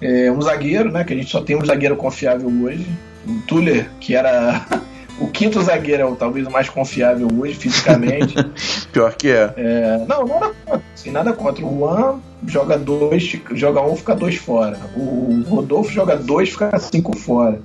É, 0.00 0.30
um 0.30 0.40
zagueiro, 0.42 0.90
né? 0.92 1.02
Que 1.04 1.12
a 1.14 1.16
gente 1.16 1.30
só 1.30 1.40
tem 1.40 1.56
um 1.56 1.64
zagueiro 1.64 1.96
confiável 1.96 2.48
hoje. 2.62 2.86
O 3.26 3.40
Tuller, 3.46 3.88
que 4.00 4.14
era 4.14 4.64
o 5.20 5.28
quinto 5.28 5.60
zagueiro, 5.62 6.02
é 6.02 6.06
o- 6.06 6.16
talvez 6.16 6.46
o 6.46 6.50
mais 6.50 6.68
confiável 6.68 7.28
hoje, 7.38 7.54
fisicamente. 7.54 8.34
Pior 8.92 9.14
que 9.14 9.28
é. 9.30 9.52
É, 9.56 10.04
não, 10.08 10.26
nada 10.26 10.52
contra. 10.64 10.82
Assim, 10.94 11.10
nada 11.10 11.32
contra. 11.32 11.64
O 11.64 11.78
Juan 11.78 12.20
joga 12.46 12.76
dois, 12.78 13.36
joga 13.54 13.80
um, 13.82 13.96
fica 13.96 14.14
dois 14.14 14.36
fora. 14.36 14.78
O 14.96 15.42
Rodolfo 15.48 15.90
joga 15.92 16.16
dois, 16.16 16.50
fica 16.50 16.76
cinco 16.78 17.16
fora. 17.16 17.60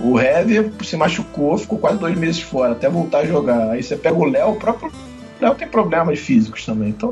O 0.00 0.18
Hever 0.18 0.70
se 0.82 0.96
machucou, 0.96 1.56
ficou 1.58 1.78
quase 1.78 1.98
dois 1.98 2.16
meses 2.16 2.40
fora, 2.40 2.72
até 2.72 2.88
voltar 2.88 3.18
a 3.18 3.26
jogar. 3.26 3.70
Aí 3.70 3.82
você 3.82 3.94
pega 3.96 4.16
o 4.16 4.24
Léo, 4.24 4.50
o 4.52 4.56
próprio 4.56 4.90
Léo 5.40 5.54
tem 5.54 5.68
problemas 5.68 6.18
físicos 6.18 6.64
também. 6.64 6.88
Então, 6.90 7.10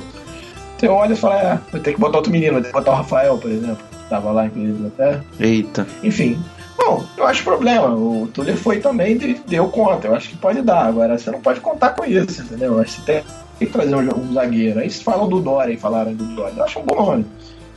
você 0.79 0.89
olha 0.89 1.13
e 1.13 1.17
fala, 1.17 1.37
é, 1.41 1.59
vai 1.71 1.81
ter 1.81 1.93
que 1.93 2.01
botar 2.01 2.19
outro 2.19 2.33
menino, 2.33 2.55
vai 2.55 2.63
ter 2.63 2.69
que 2.69 2.73
botar 2.75 2.93
o 2.93 2.95
Rafael, 2.95 3.37
por 3.37 3.51
exemplo, 3.51 3.77
que 3.77 4.09
tava 4.09 4.31
lá 4.33 4.47
em 4.47 4.87
até. 4.87 5.21
Eita. 5.39 5.87
Enfim. 6.03 6.39
Bom, 6.81 7.05
eu 7.15 7.27
acho 7.27 7.45
problema. 7.45 7.95
O 7.95 8.27
Tuller 8.33 8.57
foi 8.57 8.81
também 8.81 9.13
e 9.13 9.35
deu 9.47 9.69
conta. 9.69 10.09
Eu 10.09 10.15
acho 10.15 10.31
que 10.31 10.37
pode 10.37 10.63
dar. 10.63 10.87
Agora, 10.87 11.19
você 11.19 11.31
não 11.31 11.41
pode 11.41 11.61
contar 11.61 11.91
com 11.91 12.07
isso, 12.07 12.41
entendeu? 12.41 12.75
Eu 12.75 12.81
acho 12.81 13.03
tem, 13.03 13.23
que 13.59 13.67
trazer 13.67 13.95
um, 13.95 14.01
um 14.01 14.33
zagueiro. 14.33 14.81
Aí 14.81 14.89
falam 14.91 15.29
do 15.29 15.41
Dória, 15.41 15.73
aí 15.73 15.77
falaram 15.77 16.15
do 16.15 16.25
Dória. 16.35 16.55
Eu 16.57 16.65
acho 16.65 16.79
um 16.79 16.83
bom 16.83 16.97
nome. 16.97 17.27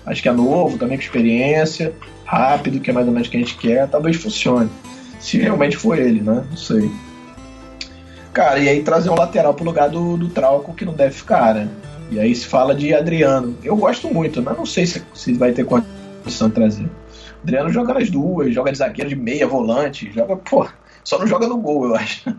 Acho 0.05 0.21
que 0.21 0.29
é 0.29 0.31
novo, 0.31 0.77
também 0.77 0.97
com 0.97 1.03
experiência, 1.03 1.93
rápido, 2.23 2.79
que 2.79 2.89
é 2.89 2.93
mais 2.93 3.05
ou 3.05 3.13
menos 3.13 3.27
o 3.27 3.31
que 3.31 3.37
a 3.37 3.39
gente 3.41 3.57
quer. 3.57 3.87
Talvez 3.89 4.15
funcione. 4.15 4.69
Se 5.19 5.37
realmente 5.37 5.75
for 5.75 5.99
ele, 5.99 6.21
né? 6.21 6.45
Não 6.49 6.57
sei. 6.57 6.89
Cara, 8.31 8.59
e 8.59 8.69
aí 8.69 8.81
trazer 8.83 9.09
um 9.09 9.15
lateral 9.15 9.53
pro 9.53 9.65
lugar 9.65 9.89
do, 9.89 10.17
do 10.17 10.29
Trauco 10.29 10.73
que 10.73 10.85
não 10.85 10.93
deve 10.93 11.13
ficar, 11.13 11.53
né? 11.53 11.69
E 12.09 12.19
aí 12.19 12.33
se 12.33 12.45
fala 12.45 12.73
de 12.73 12.93
Adriano. 12.93 13.55
Eu 13.63 13.75
gosto 13.75 14.11
muito, 14.13 14.41
mas 14.41 14.57
não 14.57 14.65
sei 14.65 14.85
se, 14.85 15.03
se 15.13 15.33
vai 15.33 15.51
ter 15.51 15.65
condição 15.65 16.47
de 16.47 16.55
trazer. 16.55 16.89
Adriano 17.43 17.69
joga 17.69 17.93
nas 17.93 18.09
duas, 18.09 18.53
joga 18.53 18.71
de 18.71 18.77
zagueiro 18.77 19.09
de 19.09 19.15
meia, 19.15 19.45
volante, 19.45 20.11
joga, 20.11 20.37
pô, 20.37 20.67
só 21.03 21.19
não 21.19 21.27
joga 21.27 21.47
no 21.47 21.57
gol, 21.57 21.87
eu 21.87 21.95
acho. 21.95 22.33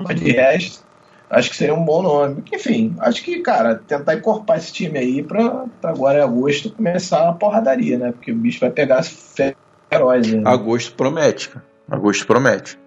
Mas 0.00 0.18
de 0.18 0.32
resto, 0.32 0.84
acho 1.28 1.50
que 1.50 1.56
seria 1.56 1.74
um 1.74 1.84
bom 1.84 2.02
nome. 2.02 2.42
Enfim, 2.52 2.96
acho 3.00 3.22
que, 3.22 3.40
cara, 3.40 3.76
tentar 3.76 4.14
encorpar 4.14 4.56
esse 4.56 4.72
time 4.72 4.98
aí 4.98 5.22
pra, 5.22 5.66
pra 5.80 5.90
agora 5.90 6.18
em 6.18 6.22
agosto 6.22 6.72
começar 6.72 7.28
a 7.28 7.32
porradaria, 7.32 7.98
né? 7.98 8.12
Porque 8.12 8.32
o 8.32 8.36
bicho 8.36 8.60
vai 8.60 8.70
pegar 8.70 9.02
feroz, 9.02 10.32
né? 10.32 10.42
Agosto 10.46 10.94
promete, 10.94 11.50
cara. 11.50 11.64
Agosto 11.90 12.26
promete. 12.26 12.78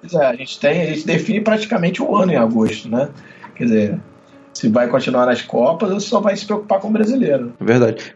Pois 0.00 0.12
é, 0.14 0.26
a 0.26 0.34
gente 0.34 0.60
tem, 0.60 0.82
a 0.82 0.86
gente 0.86 1.06
define 1.06 1.40
praticamente 1.40 2.02
o 2.02 2.14
ano 2.14 2.32
em 2.32 2.36
agosto, 2.36 2.88
né? 2.88 3.08
Quer 3.54 3.64
dizer, 3.64 4.00
se 4.52 4.68
vai 4.68 4.88
continuar 4.88 5.26
nas 5.26 5.42
Copas 5.42 5.90
ou 5.90 6.00
só 6.00 6.20
vai 6.20 6.36
se 6.36 6.46
preocupar 6.46 6.80
com 6.80 6.88
o 6.88 6.92
brasileiro. 6.92 7.52
É 7.60 7.64
verdade. 7.64 8.14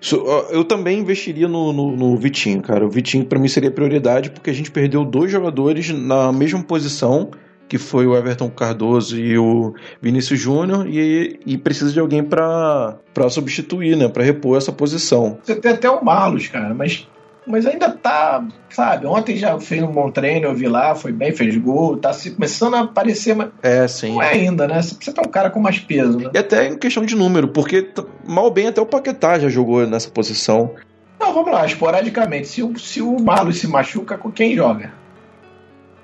Eu 0.50 0.64
também 0.64 1.00
investiria 1.00 1.48
no, 1.48 1.72
no, 1.72 1.96
no 1.96 2.16
Vitinho, 2.16 2.62
cara. 2.62 2.84
O 2.86 2.90
Vitinho 2.90 3.24
pra 3.24 3.38
mim 3.38 3.48
seria 3.48 3.70
prioridade 3.70 4.30
porque 4.30 4.50
a 4.50 4.52
gente 4.52 4.70
perdeu 4.70 5.04
dois 5.04 5.30
jogadores 5.30 5.90
na 5.90 6.32
mesma 6.32 6.62
posição, 6.62 7.30
que 7.68 7.78
foi 7.78 8.06
o 8.06 8.16
Everton 8.16 8.50
Cardoso 8.50 9.18
e 9.18 9.36
o 9.38 9.74
Vinícius 10.00 10.38
Júnior, 10.38 10.86
e, 10.88 11.40
e 11.44 11.58
precisa 11.58 11.92
de 11.92 12.00
alguém 12.00 12.22
pra 12.22 12.96
pra 13.12 13.30
substituir, 13.30 13.96
né? 13.96 14.08
Pra 14.08 14.22
repor 14.22 14.58
essa 14.58 14.70
posição. 14.70 15.38
Você 15.42 15.56
tem 15.56 15.72
até 15.72 15.88
o 15.88 16.04
Marlos, 16.04 16.48
cara, 16.48 16.74
mas, 16.74 17.08
mas 17.46 17.64
ainda 17.66 17.90
tá, 17.90 18.44
sabe? 18.70 19.06
Ontem 19.06 19.36
já 19.36 19.58
fez 19.60 19.82
um 19.82 19.92
bom 19.92 20.10
treino, 20.10 20.46
eu 20.48 20.54
vi 20.54 20.66
lá, 20.68 20.94
foi 20.94 21.12
bem, 21.12 21.32
fez 21.32 21.56
gol, 21.56 21.96
tá 21.96 22.12
se 22.12 22.32
começando 22.32 22.74
a 22.74 22.80
aparecer, 22.80 23.34
mas 23.36 23.50
É, 23.62 23.86
sim. 23.86 24.14
não 24.14 24.22
é 24.22 24.32
ainda, 24.32 24.66
né? 24.66 24.82
Você 24.82 24.94
precisa 24.94 25.16
ter 25.16 25.26
um 25.26 25.30
cara 25.30 25.50
com 25.50 25.60
mais 25.60 25.78
peso, 25.78 26.18
né? 26.18 26.30
E 26.34 26.38
até 26.38 26.66
em 26.66 26.76
questão 26.76 27.04
de 27.04 27.14
número, 27.14 27.48
porque 27.48 27.90
mal 28.26 28.50
bem 28.50 28.66
até 28.68 28.80
o 28.80 28.86
Paquetá 28.86 29.38
já 29.38 29.48
jogou 29.48 29.86
nessa 29.86 30.10
posição. 30.10 30.74
Não, 31.20 31.32
vamos 31.32 31.50
lá, 31.52 31.64
esporadicamente. 31.64 32.48
Se 32.48 32.62
o, 32.62 32.78
se 32.78 33.00
o 33.00 33.18
Marlos 33.20 33.58
se 33.58 33.66
machuca, 33.66 34.18
com 34.18 34.30
quem 34.30 34.54
joga? 34.54 34.92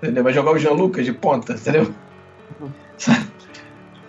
Entendeu? 0.03 0.24
Vai 0.24 0.32
jogar 0.32 0.53
o 0.53 0.59
Jean 0.59 0.72
Lucas 0.72 1.05
de 1.05 1.12
ponta, 1.12 1.53
entendeu? 1.53 1.93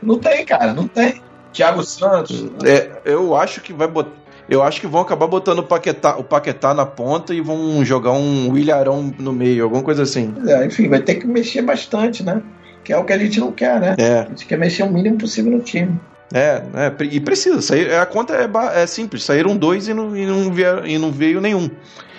Não 0.02 0.20
tem, 0.20 0.46
cara, 0.46 0.74
não 0.74 0.86
tem. 0.86 1.22
Thiago 1.54 1.82
Santos. 1.84 2.46
É, 2.66 2.92
eu 3.06 3.36
acho 3.36 3.62
que 3.62 3.72
vai 3.72 3.88
botar. 3.88 4.12
Eu 4.50 4.62
acho 4.62 4.82
que 4.82 4.88
vão 4.88 5.02
acabar 5.02 5.28
botando 5.28 5.60
o 5.60 5.64
Paquetá, 5.64 6.18
o 6.18 6.24
Paquetá 6.24 6.74
na 6.74 6.86
ponta 6.86 7.34
e 7.34 7.40
vão 7.42 7.84
jogar 7.86 8.12
um 8.12 8.50
Willarão 8.52 9.14
no 9.18 9.32
meio, 9.32 9.64
alguma 9.64 9.82
coisa 9.82 10.04
assim. 10.04 10.34
É, 10.46 10.66
enfim, 10.66 10.90
vai 10.90 11.00
ter 11.00 11.16
que 11.16 11.26
mexer 11.26 11.62
bastante, 11.62 12.24
né? 12.24 12.42
Que 12.84 12.92
é 12.92 12.98
o 12.98 13.06
que 13.06 13.14
a 13.14 13.18
gente 13.18 13.40
não 13.40 13.52
quer, 13.52 13.80
né? 13.80 13.96
É, 13.98 14.20
A 14.20 14.26
gente 14.26 14.46
quer 14.46 14.58
mexer 14.58 14.84
o 14.84 14.92
mínimo 14.92 15.18
possível 15.18 15.52
no 15.52 15.62
time. 15.62 15.98
é, 16.34 16.62
é 16.76 17.04
e 17.06 17.20
precisa. 17.22 17.62
Sair, 17.62 17.94
a 17.94 18.06
conta 18.06 18.34
é, 18.36 18.82
é 18.82 18.86
simples. 18.86 19.24
Saíram 19.24 19.56
dois 19.56 19.88
e 19.88 19.94
não, 19.94 20.16
e 20.16 20.26
não, 20.26 20.52
vieram- 20.52 20.86
e 20.86 20.98
não 20.98 21.10
veio 21.12 21.40
nenhum. 21.40 21.70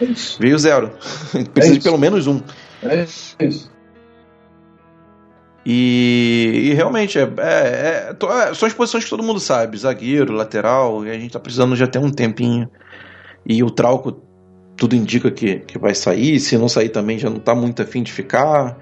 É 0.00 0.04
isso. 0.06 0.38
Veio 0.40 0.58
zero. 0.58 0.92
precisa 1.52 1.74
de 1.74 1.78
isso. 1.80 1.82
pelo 1.82 1.98
menos 1.98 2.26
um. 2.26 2.40
É 2.82 3.04
isso. 3.04 3.70
E, 5.66 6.70
e 6.70 6.74
realmente, 6.74 7.18
é, 7.18 7.22
é- 7.22 7.26
é- 7.38 8.10
é, 8.50 8.54
são 8.54 8.66
as 8.66 8.74
posições 8.74 9.04
que 9.04 9.10
todo 9.10 9.22
mundo 9.22 9.40
sabe: 9.40 9.78
zagueiro, 9.78 10.32
lateral, 10.32 11.06
e 11.06 11.10
a 11.10 11.14
gente 11.14 11.32
tá 11.32 11.40
precisando 11.40 11.74
já 11.74 11.86
ter 11.86 11.98
um 11.98 12.10
tempinho. 12.10 12.68
E 13.46 13.62
o 13.62 13.70
Trauco 13.70 14.22
tudo 14.76 14.94
indica 14.96 15.30
que, 15.30 15.60
que 15.60 15.78
vai 15.78 15.94
sair. 15.94 16.38
Se 16.40 16.58
não 16.58 16.68
sair 16.68 16.88
também, 16.88 17.18
já 17.18 17.30
não 17.30 17.38
tá 17.38 17.54
muito 17.54 17.80
afim 17.82 18.02
de 18.02 18.12
ficar. 18.12 18.78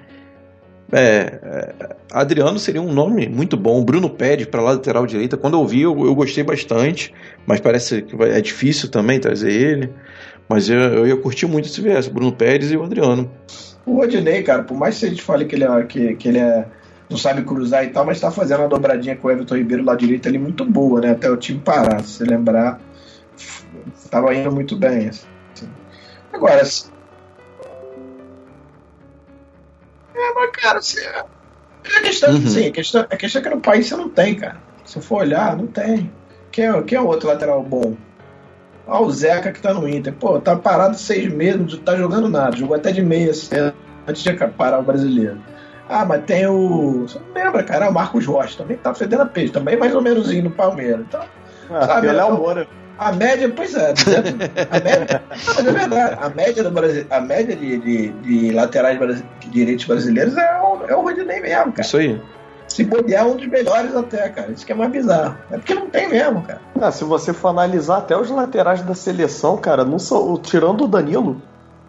É, 0.91 1.41
é, 1.43 1.97
Adriano 2.13 2.59
seria 2.59 2.83
um 2.83 2.93
nome 2.93 3.29
muito 3.29 3.57
bom. 3.57 3.83
Bruno 3.85 4.11
Pérez 4.11 4.47
para 4.47 4.61
lateral 4.61 5.07
direita. 5.07 5.37
Quando 5.37 5.55
eu 5.55 5.61
ouvi, 5.61 5.83
eu, 5.83 6.05
eu 6.05 6.15
gostei 6.15 6.45
bastante, 6.45 7.13
mas 7.47 7.61
parece 7.61 8.03
que 8.03 8.15
vai- 8.17 8.31
é 8.31 8.41
difícil 8.41 8.91
também 8.91 9.19
trazer 9.19 9.51
ele. 9.53 9.91
Mas 10.49 10.69
eu, 10.69 10.79
eu 10.79 11.07
ia 11.07 11.17
curtir 11.17 11.47
muito 11.47 11.69
se 11.69 11.81
viesse 11.81 12.11
Bruno 12.11 12.33
Pérez 12.33 12.71
e 12.73 12.77
o 12.77 12.83
Adriano. 12.83 13.31
O 13.85 13.95
Rodinei, 13.97 14.43
cara, 14.43 14.63
por 14.63 14.77
mais 14.77 14.99
que 14.99 15.07
a 15.07 15.09
gente 15.09 15.23
fale 15.23 15.45
que 15.45 15.55
ele 15.57 15.65
é, 15.65 15.83
que, 15.85 16.15
que 16.17 16.29
ele 16.29 16.39
é 16.39 16.67
não 17.11 17.19
sabe 17.19 17.43
cruzar 17.43 17.85
e 17.85 17.91
tal, 17.91 18.07
mas 18.07 18.19
tá 18.21 18.31
fazendo 18.31 18.61
uma 18.61 18.69
dobradinha 18.69 19.15
com 19.17 19.29
o 19.29 19.31
Everton 19.31 19.57
Ribeiro 19.57 19.85
lá 19.85 19.95
direito 19.95 20.29
ali 20.29 20.39
muito 20.39 20.65
boa, 20.65 21.01
né? 21.01 21.11
Até 21.11 21.29
o 21.31 21.37
time 21.37 21.59
parar, 21.61 22.03
se 22.03 22.13
você 22.19 22.25
lembrar, 22.25 22.81
tava 24.11 24.35
indo 24.35 24.51
muito 24.51 24.77
bem. 24.77 25.09
assim. 25.09 25.27
Agora, 26.33 26.65
se- 26.65 26.91
é, 30.15 30.35
mas 30.35 30.51
cara, 30.53 30.81
se, 30.81 30.99
a 31.07 32.01
questão, 32.03 32.31
Uhum. 32.33 32.47
sim, 32.47 32.67
a 32.69 32.73
questão, 32.73 33.01
a 33.03 33.17
questão 33.17 33.41
é 33.41 33.43
que 33.45 33.51
no 33.51 33.61
país 33.61 33.87
você 33.87 33.97
não 33.97 34.09
tem, 34.09 34.35
cara. 34.35 34.57
Se 34.85 35.01
for 35.01 35.23
olhar, 35.23 35.57
não 35.57 35.67
tem. 35.67 36.11
Quem 36.51 36.67
é, 36.67 36.83
quem 36.83 36.97
é 36.97 37.01
o 37.01 37.07
outro 37.07 37.29
lateral 37.29 37.63
bom? 37.63 37.95
Ó, 38.93 39.05
o 39.05 39.11
Zeca 39.11 39.51
que 39.53 39.61
tá 39.61 39.73
no 39.73 39.89
Inter. 39.89 40.13
Pô, 40.13 40.39
tá 40.41 40.55
parado 40.57 40.97
seis 40.99 41.33
meses, 41.33 41.59
não 41.61 41.79
tá 41.79 41.97
jogando 41.97 42.29
nada. 42.29 42.57
Jogou 42.57 42.77
até 42.77 42.93
de 42.93 43.01
meia 43.03 43.31
assim, 43.31 43.55
antes 44.07 44.23
de 44.23 44.33
parar 44.33 44.81
o 44.81 44.83
brasileiro. 44.83 45.39
Ah, 45.89 46.05
mas 46.05 46.23
tem 46.25 46.47
o. 46.47 47.03
Você 47.09 47.19
não 47.19 47.43
lembra, 47.45 47.63
cara? 47.63 47.89
O 47.91 47.93
Marcos 47.95 48.25
Rocha 48.27 48.57
também 48.59 48.77
tá 48.77 48.95
fedendo 48.95 49.23
a 49.23 49.27
peixe. 49.27 49.53
Também 49.53 49.77
mais 49.77 49.95
ou 49.95 50.01
menos 50.03 50.33
no 50.33 50.51
Palmeiras. 50.51 51.01
Então, 51.09 51.21
Ah, 51.71 51.87
Sabe, 51.87 52.07
Pelé 52.09 52.23
eu- 52.23 52.35
Moura. 52.37 52.67
a 52.99 53.13
média, 53.13 53.51
pois 53.55 53.75
é. 53.75 53.93
A 54.71 54.81
média, 54.81 55.23
não, 55.31 55.55
mas 55.55 55.67
é 55.67 55.73
verdade. 55.73 56.19
A 56.21 56.29
média, 56.29 56.63
do 56.63 56.71
Brasil, 56.71 57.07
a 57.11 57.21
média 57.21 57.57
de, 57.57 57.79
de, 57.79 58.09
de 58.09 58.51
laterais 58.53 58.99
brasi- 58.99 59.25
direitos 59.51 59.85
brasileiros 59.87 60.37
é 60.37 60.61
o, 60.61 60.85
é 60.89 60.95
o 60.97 61.03
Rodinei 61.03 61.41
mesmo, 61.41 61.73
cara. 61.73 61.81
Isso 61.81 61.97
aí. 61.97 62.21
Se 62.73 62.85
bobear, 62.85 63.27
é 63.27 63.29
um 63.29 63.37
dos 63.37 63.47
melhores 63.47 63.95
até, 63.95 64.29
cara. 64.31 64.51
Isso 64.51 64.65
que 64.65 64.73
é 64.73 64.75
mais 64.75 64.91
bizarro. 64.91 65.37
É 65.51 65.59
porque 65.59 65.75
não 65.75 65.91
tem 65.91 66.09
mesmo, 66.09 66.43
cara. 66.43 66.61
Ah, 66.81 66.91
se 66.91 67.05
você 67.05 67.33
for 67.33 67.49
analisar 67.49 67.99
até 67.99 68.17
os 68.17 68.31
laterais 68.31 68.81
da 68.83 68.95
seleção, 68.95 69.59
cara, 69.59 69.85
não 69.85 69.99
são, 69.99 70.39
tirando 70.39 70.85
o 70.85 70.89
Danilo, 70.89 71.41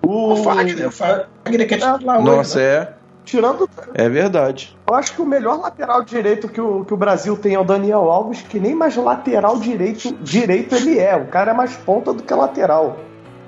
o, 0.02 0.34
O 0.34 0.36
Fagner, 0.44 0.88
o 0.88 0.92
Fagner 0.92 1.68
que 1.68 1.76
é 1.76 1.78
titular 1.78 2.18
hoje, 2.18 2.26
Nossa, 2.26 2.60
né? 2.60 2.66
é, 2.66 2.94
tirando, 3.24 3.70
é 3.94 4.10
verdade. 4.10 4.78
eu 4.86 4.94
acho 4.94 5.14
que 5.14 5.22
o 5.22 5.26
melhor 5.26 5.58
lateral 5.58 6.04
direito 6.04 6.50
que 6.50 6.60
o, 6.60 6.84
que 6.84 6.94
o 6.94 6.98
Brasil 6.98 7.38
tem 7.38 7.56
é 7.56 7.60
o 7.60 7.64
Daniel 7.64 8.12
Alves, 8.12 8.42
que 8.42 8.60
nem 8.60 8.76
mais 8.76 8.98
lateral 8.98 9.58
direito, 9.58 10.14
direito 10.22 10.76
ele 10.76 11.00
é. 11.00 11.16
O 11.16 11.28
cara 11.28 11.52
é 11.52 11.54
mais 11.54 11.78
ponta 11.78 12.12
do 12.14 12.22
que 12.22 12.34
lateral. 12.34 12.98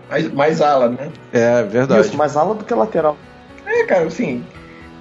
Mais, 0.10 0.32
mais 0.32 0.62
ala, 0.62 0.88
né? 0.88 1.12
É 1.34 1.64
verdade. 1.64 2.08
Isso, 2.08 2.16
mais 2.16 2.38
ala 2.38 2.56
do 2.56 2.64
que 2.64 2.74
lateral. 2.74 3.18
É, 3.66 3.84
cara, 3.84 4.06
assim, 4.06 4.46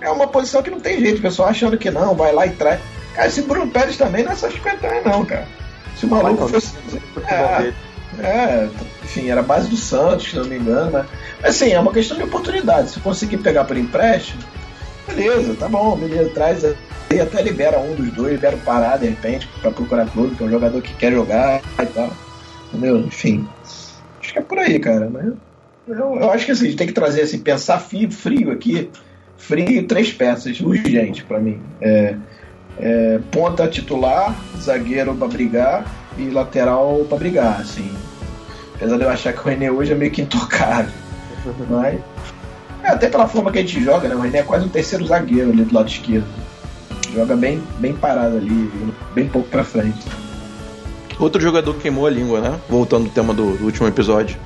é 0.05 0.11
uma 0.11 0.29
posição 0.29 0.63
que 0.63 0.71
não 0.71 0.81
tem 0.81 1.01
jeito. 1.01 1.19
O 1.19 1.23
pessoal 1.23 1.49
achando 1.49 1.79
que 1.79 1.91
não, 1.91 2.15
vai 2.15 2.33
lá 2.33 2.47
e 2.47 2.51
traz. 2.51 2.81
Cara, 3.15 3.29
esse 3.29 3.43
Bruno 3.43 3.71
Pérez 3.71 3.97
também 3.97 4.25
não 4.25 4.33
é 4.33 4.37
só 4.37 4.51
50 4.51 4.87
anos, 4.87 5.05
não, 5.05 5.25
cara. 5.25 5.47
Se 5.97 6.05
o 6.05 6.09
maluco 6.09 6.47
Vai, 6.47 6.61
fosse. 6.61 6.75
É, 7.29 7.73
é, 8.23 8.69
enfim, 9.03 9.31
era 9.31 9.43
base 9.43 9.69
do 9.69 9.77
Santos, 9.77 10.31
se 10.31 10.37
não 10.37 10.45
me 10.45 10.57
engano, 10.57 10.91
né? 10.91 11.07
Mas 11.41 11.57
assim, 11.57 11.73
é 11.73 11.81
uma 11.81 11.93
questão 11.93 12.17
de 12.17 12.25
oportunidade. 12.25 12.91
Se 12.91 13.01
conseguir 13.01 13.39
pegar 13.39 13.65
por 13.65 13.77
empréstimo, 13.77 14.43
beleza, 15.07 15.55
tá 15.55 15.69
bom, 15.69 15.97
beleza, 15.97 16.31
traz 16.31 16.65
aí, 16.65 17.21
até 17.21 17.43
libera 17.43 17.79
um 17.79 17.95
dos 17.95 18.13
dois, 18.13 18.33
libera 18.33 18.57
o 18.57 18.61
Pará, 18.61 18.97
de 18.97 19.07
repente, 19.07 19.49
pra 19.61 19.71
procurar 19.71 20.11
clube, 20.11 20.35
que 20.35 20.43
é 20.43 20.47
um 20.47 20.51
jogador 20.51 20.83
que 20.83 20.95
quer 20.95 21.13
jogar 21.13 21.63
e 21.81 21.87
tal. 21.87 22.11
Entendeu? 22.73 22.99
Enfim. 22.99 23.49
Acho 24.21 24.33
que 24.33 24.39
é 24.39 24.43
por 24.43 24.59
aí, 24.59 24.79
cara. 24.79 25.09
Mas 25.11 25.33
eu, 25.87 26.17
eu 26.17 26.31
acho 26.31 26.47
que 26.47 26.53
assim, 26.53 26.67
a 26.67 26.69
gente 26.69 26.79
tem 26.79 26.87
que 26.87 26.93
trazer 26.93 27.23
assim, 27.23 27.39
pensar 27.39 27.79
frio, 27.79 28.11
frio 28.11 28.51
aqui. 28.51 28.91
Frio, 29.47 29.86
três 29.86 30.11
peças, 30.11 30.59
urgente 30.61 31.22
pra 31.22 31.38
mim. 31.38 31.61
É, 31.80 32.16
é, 32.78 33.20
ponta 33.30 33.68
titular, 33.68 34.34
zagueiro 34.59 35.14
pra 35.14 35.28
brigar 35.28 35.84
e 36.16 36.30
lateral 36.30 37.05
pra 37.07 37.18
brigar, 37.18 37.61
assim. 37.61 37.90
Apesar 38.74 38.97
de 38.97 39.03
eu 39.03 39.11
achar 39.11 39.34
que 39.34 39.40
o 39.40 39.42
René 39.45 39.70
hoje 39.70 39.92
é 39.92 39.95
meio 39.95 40.11
que 40.11 40.22
intocável. 40.22 40.92
Mas. 41.68 42.01
É, 42.82 42.88
até 42.88 43.09
pela 43.09 43.26
forma 43.26 43.53
que 43.53 43.59
a 43.59 43.61
gente 43.61 43.84
joga, 43.84 44.09
né? 44.09 44.14
O 44.14 44.20
René 44.20 44.38
é 44.38 44.42
quase 44.42 44.64
um 44.64 44.68
terceiro 44.68 45.07
zagueiro 45.07 45.51
ali 45.51 45.64
do 45.64 45.74
lado 45.74 45.88
esquerdo. 45.88 46.26
Joga 47.14 47.36
bem, 47.36 47.62
bem 47.78 47.92
parado 47.92 48.38
ali, 48.38 48.70
bem 49.14 49.28
pouco 49.28 49.49
pra 49.51 49.62
frente. 49.62 50.07
Outro 51.18 51.40
jogador 51.40 51.74
que 51.74 51.82
queimou 51.82 52.07
a 52.07 52.11
língua, 52.11 52.40
né? 52.40 52.59
Voltando 52.68 53.07
ao 53.07 53.12
tema 53.12 53.34
do, 53.34 53.57
do 53.59 53.64
último 53.66 53.86
episódio. 53.86 54.36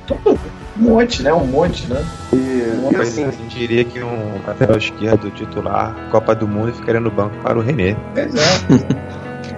Um 0.79 0.83
monte, 0.83 1.21
né? 1.23 1.33
Um 1.33 1.45
monte, 1.45 1.85
né? 1.87 2.03
E, 2.33 2.93
Mas 2.93 3.09
assim, 3.09 3.25
assim, 3.25 3.47
diria 3.49 3.83
que 3.83 4.01
um 4.01 4.39
lateral 4.47 4.77
esquerdo 4.77 5.29
titular, 5.31 5.93
Copa 6.11 6.33
do 6.33 6.47
Mundo, 6.47 6.71
ficaria 6.73 7.01
no 7.01 7.11
banco 7.11 7.35
para 7.43 7.57
o 7.57 7.61
René. 7.61 7.95
Pois 8.13 8.33
é. 8.35 8.99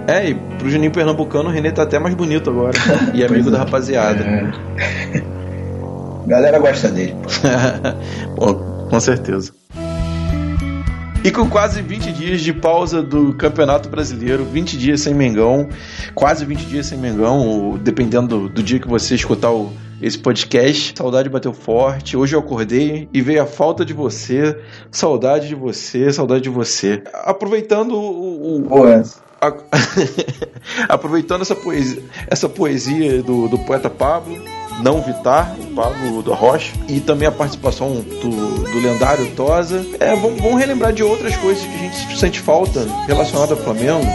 É, 0.07 0.29
e 0.29 0.35
pro 0.57 0.69
Juninho 0.69 0.91
Pernambucano, 0.91 1.49
o 1.49 1.51
René 1.51 1.71
tá 1.71 1.83
até 1.83 1.99
mais 1.99 2.15
bonito 2.15 2.49
agora. 2.49 2.73
E 3.13 3.23
amigo 3.23 3.43
Pois 3.43 3.51
da 3.51 3.57
é. 3.57 3.59
rapaziada. 3.59 4.23
É. 4.23 5.23
Galera 6.25 6.59
gosta 6.59 6.89
dele. 6.89 7.15
Bom, 8.35 8.87
com 8.89 8.99
certeza. 8.99 9.51
E 11.23 11.29
com 11.29 11.47
quase 11.47 11.83
20 11.83 12.11
dias 12.13 12.41
de 12.41 12.51
pausa 12.51 13.01
do 13.03 13.33
Campeonato 13.35 13.87
Brasileiro, 13.89 14.43
20 14.43 14.75
dias 14.75 15.01
sem 15.01 15.13
Mengão, 15.13 15.69
quase 16.15 16.43
20 16.45 16.65
dias 16.65 16.87
sem 16.87 16.97
Mengão, 16.97 17.79
dependendo 17.81 18.27
do, 18.39 18.49
do 18.49 18.63
dia 18.63 18.79
que 18.79 18.87
você 18.87 19.13
escutar 19.13 19.51
o- 19.51 19.71
esse 20.01 20.17
podcast. 20.17 20.93
Saudade 20.97 21.29
bateu 21.29 21.53
forte. 21.53 22.17
Hoje 22.17 22.35
eu 22.35 22.39
acordei 22.39 23.07
e 23.13 23.21
veio 23.21 23.41
a 23.43 23.45
falta 23.45 23.85
de 23.85 23.93
você, 23.93 24.57
saudade 24.89 25.47
de 25.47 25.55
você, 25.55 26.11
saudade 26.11 26.41
de 26.41 26.49
você. 26.49 27.01
Aproveitando 27.23 27.93
o, 27.95 28.55
o- 28.57 28.59
Boa. 28.61 29.03
a- 29.39 29.53
aproveitando 30.89 31.41
essa 31.41 31.55
poesia, 31.55 32.01
essa 32.27 32.47
poesia 32.49 33.21
do, 33.21 33.47
do 33.47 33.57
poeta 33.59 33.89
Pablo, 33.89 34.37
não 34.83 35.01
Vitar, 35.01 35.55
o 35.59 35.75
Pablo 35.75 36.23
da 36.23 36.33
Rocha, 36.33 36.73
e 36.87 36.99
também 36.99 37.27
a 37.27 37.31
participação 37.31 37.93
do, 37.95 38.63
do 38.71 38.79
lendário 38.79 39.29
Tosa, 39.35 39.85
é, 39.99 40.15
vamos, 40.15 40.41
vamos 40.41 40.59
relembrar 40.59 40.91
de 40.93 41.03
outras 41.03 41.35
coisas 41.37 41.63
que 41.63 41.73
a 41.73 41.77
gente 41.77 42.19
sente 42.19 42.39
falta 42.39 42.85
relacionada 43.05 43.53
ao 43.53 43.59
Flamengo. 43.59 44.05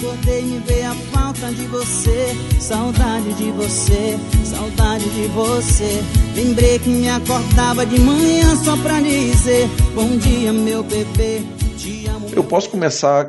Acordei 0.00 0.82
a 0.82 0.94
falta 1.12 1.52
de 1.52 1.66
você, 1.66 2.34
saudade 2.58 3.34
de 3.34 3.50
você, 3.50 4.18
saudade 4.46 5.04
de 5.10 5.26
você. 5.28 6.02
Lembrei 6.34 6.78
que 6.78 6.88
me 6.88 7.10
acordava 7.10 7.84
de 7.84 8.00
manhã 8.00 8.56
só 8.64 8.78
pra 8.78 8.98
dizer 8.98 9.68
bom 9.94 10.16
dia, 10.16 10.54
meu 10.54 10.82
bebê. 10.82 11.42
Te 11.76 12.06
amo. 12.06 12.28
Eu 12.32 12.42
posso 12.42 12.70
começar. 12.70 13.28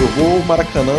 Eu 0.00 0.06
vou 0.16 0.38
ao 0.38 0.42
Maracanã 0.44 0.94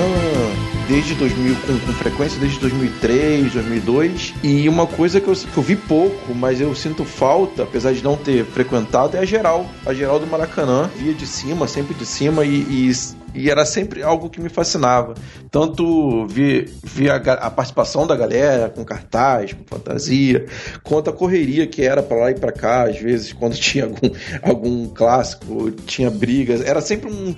desde 0.87 1.15
2000, 1.15 1.55
com, 1.55 1.79
com 1.79 1.93
frequência, 1.93 2.39
desde 2.39 2.59
2003, 2.59 3.51
2002. 3.51 4.35
E 4.43 4.69
uma 4.69 4.85
coisa 4.85 5.19
que 5.19 5.27
eu, 5.27 5.33
que 5.33 5.57
eu 5.57 5.63
vi 5.63 5.75
pouco, 5.75 6.35
mas 6.35 6.61
eu 6.61 6.75
sinto 6.75 7.03
falta, 7.03 7.63
apesar 7.63 7.93
de 7.93 8.03
não 8.03 8.15
ter 8.15 8.45
frequentado, 8.45 9.17
é 9.17 9.21
a 9.21 9.25
geral. 9.25 9.65
A 9.87 9.93
geral 9.93 10.19
do 10.19 10.27
Maracanã. 10.27 10.87
Via 10.95 11.15
de 11.15 11.25
cima, 11.25 11.67
sempre 11.67 11.95
de 11.95 12.05
cima, 12.05 12.45
e, 12.45 12.61
e, 12.61 12.93
e 13.33 13.49
era 13.49 13.65
sempre 13.65 14.03
algo 14.03 14.29
que 14.29 14.41
me 14.41 14.49
fascinava. 14.49 15.13
Tanto 15.49 16.25
ver, 16.27 16.71
ver 16.83 17.09
a, 17.09 17.15
a 17.15 17.51
participação 17.51 18.05
da 18.07 18.15
galera 18.15 18.69
com 18.69 18.83
cartaz, 18.83 19.53
com 19.53 19.63
fantasia, 19.65 20.45
quanto 20.83 21.09
a 21.09 21.13
correria 21.13 21.67
que 21.67 21.81
era 21.81 22.01
pra 22.01 22.17
lá 22.17 22.31
e 22.31 22.35
pra 22.35 22.51
cá, 22.51 22.83
às 22.89 22.97
vezes, 22.97 23.33
quando 23.33 23.55
tinha 23.57 23.85
algum, 23.85 24.09
algum 24.41 24.87
clássico, 24.87 25.71
tinha 25.71 26.09
brigas. 26.09 26.61
Era 26.61 26.81
sempre 26.81 27.09
um, 27.11 27.33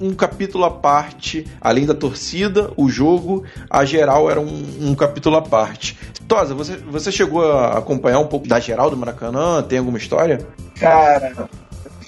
um 0.00 0.14
capítulo 0.14 0.64
à 0.64 0.70
parte, 0.70 1.46
além 1.60 1.86
da 1.86 1.94
torcida, 1.94 2.72
o 2.76 2.88
jogo, 2.88 3.44
a 3.68 3.84
geral 3.84 4.30
era 4.30 4.40
um, 4.40 4.64
um 4.80 4.94
capítulo 4.94 5.36
à 5.36 5.42
parte. 5.42 5.98
Tosa, 6.26 6.54
você, 6.54 6.76
você 6.76 7.10
chegou 7.10 7.50
a 7.50 7.78
acompanhar 7.78 8.20
um 8.20 8.26
pouco 8.26 8.46
da 8.46 8.60
geral 8.60 8.88
do 8.88 8.96
Maracanã? 8.96 9.62
Tem 9.62 9.78
alguma 9.78 9.98
história? 9.98 10.46
Cara, 10.78 11.48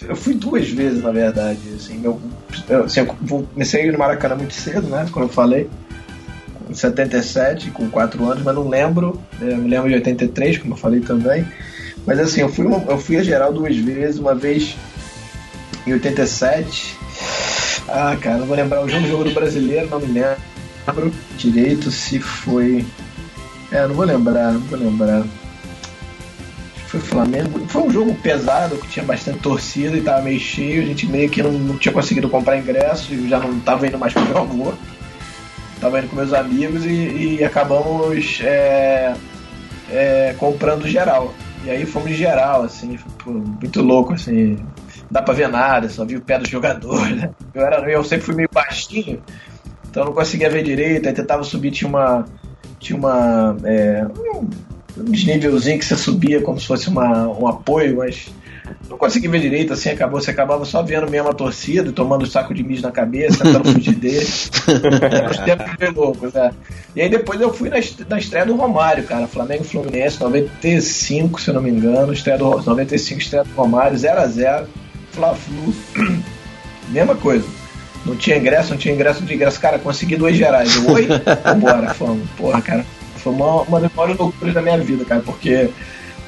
eu 0.08 0.16
fui 0.16 0.34
duas 0.34 0.68
vezes, 0.68 1.02
na 1.02 1.10
verdade. 1.10 1.60
Assim, 1.74 2.00
eu, 2.02 2.20
assim, 2.84 3.00
eu 3.00 3.06
comecei 3.06 3.90
no 3.90 3.98
Maracanã 3.98 4.36
muito 4.36 4.54
cedo, 4.54 4.88
né? 4.88 5.06
Como 5.10 5.26
eu 5.26 5.28
falei. 5.28 5.68
Em 6.68 6.74
77, 6.74 7.70
com 7.70 7.90
4 7.90 8.24
anos, 8.24 8.42
mas 8.42 8.54
não 8.54 8.68
lembro. 8.68 9.20
é, 9.40 9.44
me 9.44 9.68
lembro 9.68 9.88
de 9.88 9.94
83, 9.96 10.58
como 10.58 10.74
eu 10.74 10.78
falei 10.78 11.00
também. 11.00 11.46
Mas 12.06 12.18
assim, 12.18 12.40
eu 12.40 12.48
fui, 12.48 12.66
eu 12.66 12.98
fui 12.98 13.16
a 13.16 13.22
geral 13.22 13.52
duas 13.52 13.76
vezes, 13.76 14.18
uma 14.18 14.34
vez 14.34 14.76
em 15.86 15.92
87. 15.92 16.96
Ah, 17.88 18.16
cara, 18.20 18.38
não 18.38 18.46
vou 18.46 18.56
lembrar 18.56 18.82
o 18.82 18.88
jogo, 18.88 19.06
jogo 19.06 19.24
do 19.24 19.32
brasileiro, 19.32 19.88
não 19.90 20.00
me 20.00 20.06
lembro 20.06 21.12
direito 21.36 21.90
se 21.90 22.18
foi. 22.18 22.84
É, 23.70 23.86
não 23.86 23.94
vou 23.94 24.04
lembrar, 24.04 24.52
não 24.52 24.60
vou 24.60 24.78
lembrar. 24.78 25.24
Foi 26.92 27.00
Flamengo. 27.00 27.58
Foi 27.68 27.84
um 27.84 27.90
jogo 27.90 28.14
pesado, 28.16 28.76
que 28.76 28.86
tinha 28.86 29.02
bastante 29.02 29.38
torcida 29.38 29.96
e 29.96 30.02
tava 30.02 30.20
meio 30.20 30.38
cheio. 30.38 30.82
A 30.82 30.84
gente 30.84 31.06
meio 31.06 31.30
que 31.30 31.42
não, 31.42 31.50
não 31.50 31.78
tinha 31.78 31.90
conseguido 31.90 32.28
comprar 32.28 32.58
ingresso 32.58 33.14
e 33.14 33.30
já 33.30 33.38
não 33.38 33.58
tava 33.60 33.86
indo 33.86 33.98
mais 33.98 34.12
com 34.12 34.20
meu 34.20 34.36
avô. 34.36 34.74
Tava 35.80 36.00
indo 36.00 36.08
com 36.08 36.16
meus 36.16 36.34
amigos 36.34 36.84
e, 36.84 37.38
e 37.38 37.44
acabamos 37.44 38.42
é, 38.42 39.14
é, 39.90 40.34
comprando 40.38 40.86
geral. 40.86 41.32
E 41.64 41.70
aí 41.70 41.86
fomos 41.86 42.10
geral, 42.10 42.64
assim, 42.64 42.98
muito 43.24 43.80
louco, 43.80 44.12
assim. 44.12 44.56
Não 44.56 44.66
dá 45.10 45.22
pra 45.22 45.32
ver 45.32 45.48
nada, 45.48 45.88
só 45.88 46.04
vi 46.04 46.16
o 46.16 46.20
pé 46.20 46.38
do 46.38 46.46
jogador, 46.46 47.08
né? 47.08 47.30
Eu, 47.54 47.62
era, 47.64 47.90
eu 47.90 48.04
sempre 48.04 48.26
fui 48.26 48.34
meio 48.34 48.50
baixinho, 48.52 49.22
então 49.88 50.04
não 50.04 50.12
conseguia 50.12 50.50
ver 50.50 50.62
direito, 50.62 51.08
aí 51.08 51.14
tentava 51.14 51.42
subir, 51.42 51.70
tinha 51.70 51.88
uma. 51.88 52.26
Tinha 52.78 52.98
uma. 52.98 53.56
É, 53.64 54.04
um, 54.04 54.71
um 54.96 55.04
desnívelzinho 55.04 55.78
que 55.78 55.84
você 55.84 55.96
subia 55.96 56.40
como 56.42 56.60
se 56.60 56.66
fosse 56.66 56.88
uma, 56.88 57.26
um 57.28 57.46
apoio, 57.46 57.98
mas 57.98 58.30
não 58.88 58.96
consegui 58.96 59.28
ver 59.28 59.40
direito, 59.40 59.72
assim, 59.72 59.90
acabou, 59.90 60.20
você 60.20 60.30
acabava 60.30 60.64
só 60.64 60.82
vendo 60.82 61.10
mesmo 61.10 61.28
a 61.28 61.34
torcida, 61.34 61.92
tomando 61.92 62.22
um 62.22 62.26
saco 62.26 62.54
de 62.54 62.62
mijo 62.62 62.82
na 62.82 62.90
cabeça, 62.90 63.42
tentando 63.44 63.72
fugir 63.72 63.94
dele. 63.94 64.24
Os 65.30 65.36
tempos 65.38 65.76
bem 65.78 65.90
loucos, 65.90 66.32
né? 66.32 66.52
E 66.94 67.02
aí 67.02 67.08
depois 67.08 67.40
eu 67.40 67.52
fui 67.52 67.68
na, 67.68 67.76
na 68.08 68.18
estreia 68.18 68.46
do 68.46 68.54
Romário, 68.54 69.04
cara, 69.04 69.26
Flamengo 69.26 69.62
e 69.62 69.66
Fluminense, 69.66 70.20
95, 70.20 71.40
se 71.40 71.48
eu 71.48 71.54
não 71.54 71.62
me 71.62 71.70
engano, 71.70 72.12
estreia 72.12 72.38
do, 72.38 72.62
95, 72.62 73.20
estreia 73.20 73.44
do 73.44 73.54
Romário, 73.54 73.96
0x0, 73.96 74.66
Fla-Flu, 75.12 75.74
mesma 76.88 77.14
coisa. 77.14 77.46
Não 78.04 78.16
tinha 78.16 78.36
ingresso, 78.36 78.70
não 78.70 78.76
tinha 78.76 78.92
ingresso 78.92 79.22
de 79.22 79.32
ingresso, 79.32 79.60
cara, 79.60 79.78
consegui 79.78 80.16
dois 80.16 80.36
gerais. 80.36 80.74
Eu, 80.74 80.90
oi? 80.90 81.06
Vambora, 81.44 81.94
fomos. 81.94 82.28
Porra, 82.36 82.60
cara, 82.60 82.84
foi 83.22 83.32
uma, 83.32 83.62
uma 83.62 83.80
das 83.80 83.92
maiores 83.94 84.18
loucuras 84.18 84.52
da 84.54 84.60
minha 84.62 84.78
vida, 84.78 85.04
cara, 85.04 85.20
porque, 85.20 85.70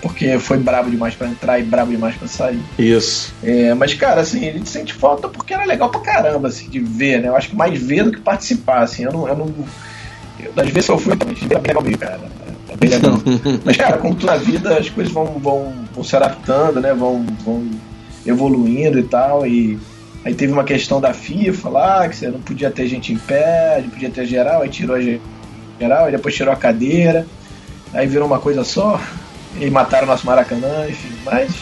porque 0.00 0.38
foi 0.38 0.58
brabo 0.58 0.90
demais 0.90 1.14
pra 1.14 1.26
entrar 1.28 1.58
e 1.58 1.62
brabo 1.62 1.90
demais 1.90 2.14
pra 2.16 2.28
sair. 2.28 2.60
Isso. 2.78 3.34
É, 3.42 3.74
mas, 3.74 3.94
cara, 3.94 4.20
assim, 4.20 4.48
a 4.48 4.52
gente 4.52 4.68
sente 4.68 4.92
falta 4.92 5.28
porque 5.28 5.52
era 5.54 5.64
legal 5.64 5.90
pra 5.90 6.00
caramba, 6.00 6.48
assim, 6.48 6.68
de 6.68 6.80
ver, 6.80 7.20
né? 7.20 7.28
Eu 7.28 7.36
acho 7.36 7.50
que 7.50 7.56
mais 7.56 7.80
ver 7.80 8.04
do 8.04 8.12
que 8.12 8.20
participar, 8.20 8.82
assim. 8.82 9.04
Eu 9.04 9.12
não. 9.12 9.28
Eu 9.28 9.36
não 9.36 9.54
eu, 10.40 10.52
das 10.52 10.68
vezes 10.68 10.88
eu 10.88 10.98
fui, 10.98 11.16
também, 11.16 11.36
é 11.42 11.58
bem 11.58 11.74
legal 11.74 11.98
cara. 11.98 12.20
É 12.68 12.76
bem 12.76 12.90
legal. 12.90 13.14
mas, 13.64 13.76
cara, 13.76 13.98
como 13.98 14.14
tudo 14.14 14.26
na 14.26 14.36
vida, 14.36 14.78
as 14.78 14.88
coisas 14.90 15.12
vão, 15.12 15.26
vão, 15.38 15.72
vão 15.94 16.04
se 16.04 16.14
adaptando, 16.16 16.80
né? 16.80 16.92
Vão, 16.92 17.24
vão 17.44 17.68
evoluindo 18.26 18.98
e 18.98 19.02
tal. 19.04 19.46
E 19.46 19.78
aí 20.24 20.34
teve 20.34 20.52
uma 20.52 20.64
questão 20.64 21.00
da 21.00 21.12
FIFA 21.12 21.68
lá, 21.68 22.08
que 22.08 22.16
você 22.16 22.28
não 22.28 22.40
podia 22.40 22.70
ter 22.70 22.86
gente 22.86 23.12
em 23.12 23.18
pé, 23.18 23.80
não 23.82 23.90
podia 23.90 24.10
ter 24.10 24.26
geral, 24.26 24.62
aí 24.62 24.68
tirou 24.68 24.96
a 24.96 25.00
ge- 25.00 25.20
geral, 25.78 26.08
e 26.08 26.12
depois 26.12 26.34
tirou 26.34 26.52
a 26.52 26.56
cadeira. 26.56 27.26
Aí 27.92 28.06
virou 28.06 28.26
uma 28.26 28.38
coisa 28.38 28.64
só. 28.64 29.00
E 29.60 29.70
mataram 29.70 30.06
nosso 30.06 30.26
Maracanã, 30.26 30.86
enfim. 30.88 31.12
Mas. 31.24 31.52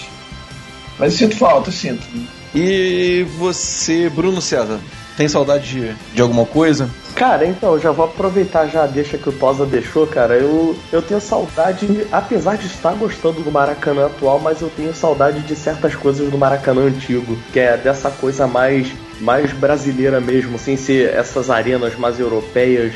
Mas 0.99 1.13
eu 1.13 1.19
sinto 1.19 1.37
falta, 1.37 1.69
eu 1.69 1.73
sinto. 1.73 2.07
E 2.55 3.27
você, 3.39 4.09
Bruno 4.11 4.41
César, 4.41 4.79
tem 5.17 5.29
saudade 5.29 5.69
de, 5.69 5.95
de 6.15 6.23
alguma 6.23 6.45
coisa? 6.47 6.89
Cara, 7.15 7.47
então, 7.47 7.75
eu 7.75 7.81
já 7.81 7.91
vou 7.91 8.07
aproveitar 8.07 8.67
já 8.67 8.85
a 8.85 8.87
deixa 8.87 9.19
que 9.19 9.29
o 9.29 9.33
Tosa 9.33 9.67
deixou, 9.67 10.07
cara. 10.07 10.35
Eu, 10.35 10.77
eu 10.91 11.03
tenho 11.03 11.21
saudade, 11.21 12.07
apesar 12.11 12.57
de 12.57 12.67
estar 12.67 12.93
gostando 12.95 13.43
do 13.43 13.51
Maracanã 13.51 14.07
atual, 14.07 14.39
mas 14.39 14.61
eu 14.61 14.71
tenho 14.75 14.95
saudade 14.95 15.41
de 15.41 15.55
certas 15.55 15.95
coisas 15.95 16.31
do 16.31 16.39
Maracanã 16.39 16.83
antigo, 16.83 17.37
que 17.53 17.61
é 17.61 17.77
dessa 17.77 18.11
coisa 18.11 18.47
mais, 18.47 18.89
mais 19.21 19.53
brasileira 19.53 20.21
mesmo, 20.21 20.59
sem 20.59 20.77
ser 20.77 21.15
essas 21.15 21.51
arenas 21.51 21.95
mais 21.97 22.19
europeias 22.19 22.95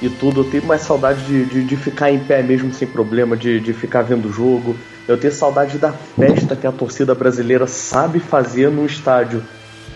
e 0.00 0.08
tudo. 0.08 0.40
Eu 0.40 0.50
tenho 0.50 0.66
mais 0.66 0.82
saudade 0.82 1.24
de, 1.24 1.44
de, 1.44 1.64
de 1.64 1.76
ficar 1.76 2.10
em 2.10 2.18
pé 2.18 2.42
mesmo 2.42 2.72
sem 2.72 2.86
problema, 2.86 3.36
de, 3.36 3.60
de 3.60 3.72
ficar 3.72 4.02
vendo 4.02 4.28
o 4.28 4.32
jogo. 4.32 4.76
Eu 5.06 5.18
tenho 5.18 5.32
saudade 5.32 5.78
da 5.78 5.92
festa 5.92 6.56
que 6.56 6.66
a 6.66 6.72
torcida 6.72 7.14
brasileira 7.14 7.66
sabe 7.66 8.18
fazer 8.20 8.70
no 8.70 8.84
estádio. 8.84 9.42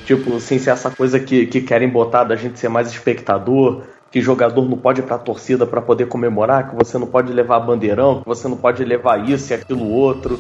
Tipo, 0.05 0.41
sem 0.41 0.59
ser 0.59 0.71
essa 0.71 0.91
coisa 0.91 1.21
que, 1.21 1.47
que 1.47 1.61
querem 1.61 1.89
botar 1.89 2.25
da 2.25 2.37
gente 2.37 2.59
ser 2.59 2.69
mais 2.69 2.89
espectador, 2.89 3.83
que 4.11 4.21
jogador 4.21 4.69
não 4.69 4.77
pode 4.77 5.01
ir 5.01 5.05
pra 5.05 5.19
torcida 5.19 5.67
para 5.67 5.81
poder 5.81 6.07
comemorar, 6.07 6.69
que 6.69 6.77
você 6.77 6.99
não 6.99 7.07
pode 7.07 7.33
levar 7.33 7.61
bandeirão, 7.61 8.21
que 8.21 8.27
você 8.27 8.49
não 8.49 8.57
pode 8.57 8.85
levar 8.85 9.29
isso 9.29 9.53
e 9.53 9.55
aquilo 9.55 9.89
outro. 9.89 10.39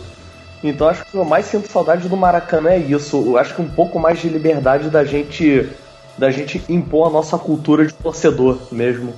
Então 0.62 0.88
acho 0.88 1.04
que 1.04 1.16
eu 1.16 1.24
mais 1.24 1.46
sinto 1.46 1.70
saudade 1.70 2.08
do 2.08 2.16
Maracanã 2.16 2.70
é 2.70 2.78
isso. 2.78 3.16
Eu 3.16 3.38
acho 3.38 3.54
que 3.54 3.62
um 3.62 3.68
pouco 3.68 3.98
mais 3.98 4.18
de 4.18 4.28
liberdade 4.28 4.90
da 4.90 5.04
gente 5.04 5.68
da 6.18 6.30
gente 6.30 6.62
impor 6.68 7.08
a 7.08 7.10
nossa 7.10 7.38
cultura 7.38 7.86
de 7.86 7.94
torcedor 7.94 8.58
mesmo. 8.70 9.14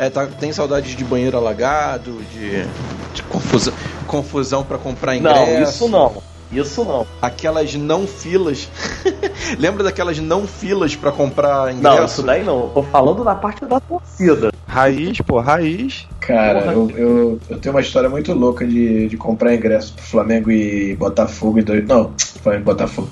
É, 0.00 0.08
tá, 0.08 0.26
tem 0.26 0.50
saudade 0.50 0.96
de 0.96 1.04
banheiro 1.04 1.36
alagado, 1.36 2.22
de, 2.32 2.64
de 3.12 3.22
confusão, 3.24 3.74
confusão 4.06 4.64
para 4.64 4.78
comprar 4.78 5.14
ingresso. 5.14 5.44
Não, 5.46 5.62
isso 5.62 5.88
não. 5.88 6.22
Isso 6.50 6.84
não. 6.86 7.06
Aquelas 7.20 7.74
não 7.74 8.06
filas. 8.06 8.66
Lembra 9.60 9.84
daquelas 9.84 10.18
não 10.18 10.46
filas 10.46 10.96
para 10.96 11.12
comprar 11.12 11.74
ingresso? 11.74 11.96
Não, 11.98 12.04
isso 12.06 12.22
daí 12.22 12.42
não. 12.42 12.70
Tô 12.70 12.82
falando 12.82 13.22
da 13.22 13.34
parte 13.34 13.66
da 13.66 13.78
torcida. 13.78 14.50
Raiz, 14.66 15.18
pô, 15.20 15.38
raiz. 15.38 16.08
Cara, 16.18 16.62
Porra. 16.62 16.72
eu, 16.72 16.90
eu, 16.96 17.40
eu 17.50 17.58
tenho 17.58 17.74
uma 17.74 17.82
história 17.82 18.08
muito 18.08 18.32
louca 18.32 18.66
de, 18.66 19.06
de 19.06 19.18
comprar 19.18 19.54
ingresso 19.54 19.92
pro 19.92 20.02
Flamengo 20.02 20.50
e 20.50 20.96
Botafogo 20.96 21.58
em 21.58 21.62
dois, 21.62 21.86
Não, 21.86 22.10
Flamengo 22.42 22.62
e 22.62 22.64
Botafogo. 22.64 23.10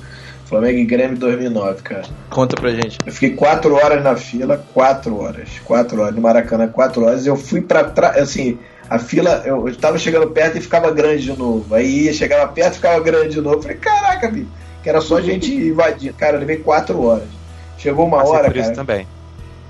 Flamengo 0.48 0.78
e 0.78 0.84
Grêmio 0.84 1.14
em 1.14 1.18
2009, 1.18 1.82
cara. 1.82 2.04
Conta 2.30 2.56
pra 2.56 2.70
gente. 2.70 2.98
Eu 3.04 3.12
fiquei 3.12 3.30
quatro 3.30 3.74
horas 3.74 4.02
na 4.02 4.16
fila, 4.16 4.64
quatro 4.72 5.20
horas. 5.20 5.48
Quatro 5.64 6.00
horas, 6.00 6.14
no 6.14 6.22
Maracanã, 6.22 6.66
quatro 6.66 7.04
horas. 7.04 7.26
Eu 7.26 7.36
fui 7.36 7.60
pra 7.60 7.84
trás, 7.84 8.16
assim, 8.16 8.58
a 8.88 8.98
fila, 8.98 9.42
eu, 9.44 9.68
eu 9.68 9.76
tava 9.76 9.98
chegando 9.98 10.26
perto 10.30 10.56
e 10.56 10.60
ficava 10.62 10.90
grande 10.90 11.24
de 11.24 11.38
novo. 11.38 11.74
Aí 11.74 12.04
ia, 12.04 12.12
chegava 12.14 12.50
perto 12.50 12.72
e 12.72 12.76
ficava 12.76 12.98
grande 13.00 13.34
de 13.34 13.40
novo. 13.42 13.56
Eu 13.56 13.62
falei, 13.62 13.76
caraca, 13.76 14.30
bicho, 14.30 14.48
que 14.82 14.88
era 14.88 15.02
só 15.02 15.20
gente 15.20 15.52
invadindo. 15.54 16.14
Cara, 16.14 16.36
eu 16.36 16.40
levei 16.40 16.56
quatro 16.56 17.02
horas. 17.02 17.28
Chegou 17.76 18.06
uma 18.06 18.18
Passei 18.18 18.34
hora, 18.34 18.44
por 18.46 18.56
isso 18.56 18.64
cara. 18.64 18.76
também. 18.76 19.06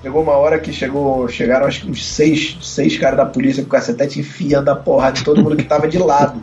Chegou 0.01 0.23
uma 0.23 0.37
hora 0.37 0.61
que 0.61 0.73
chegou, 0.73 1.27
chegaram 1.29 1.67
acho 1.67 1.81
que 1.81 1.91
uns 1.91 2.07
seis, 2.07 2.57
seis 2.63 2.97
caras 2.97 3.17
da 3.17 3.27
polícia 3.27 3.65
com 3.65 3.69
cacetete 3.69 4.21
enfiando 4.21 4.69
a 4.69 4.77
porrada 4.77 5.17
de 5.17 5.25
todo 5.25 5.43
mundo 5.43 5.57
que 5.57 5.65
tava 5.65 5.89
de 5.89 5.99
lado. 5.99 6.41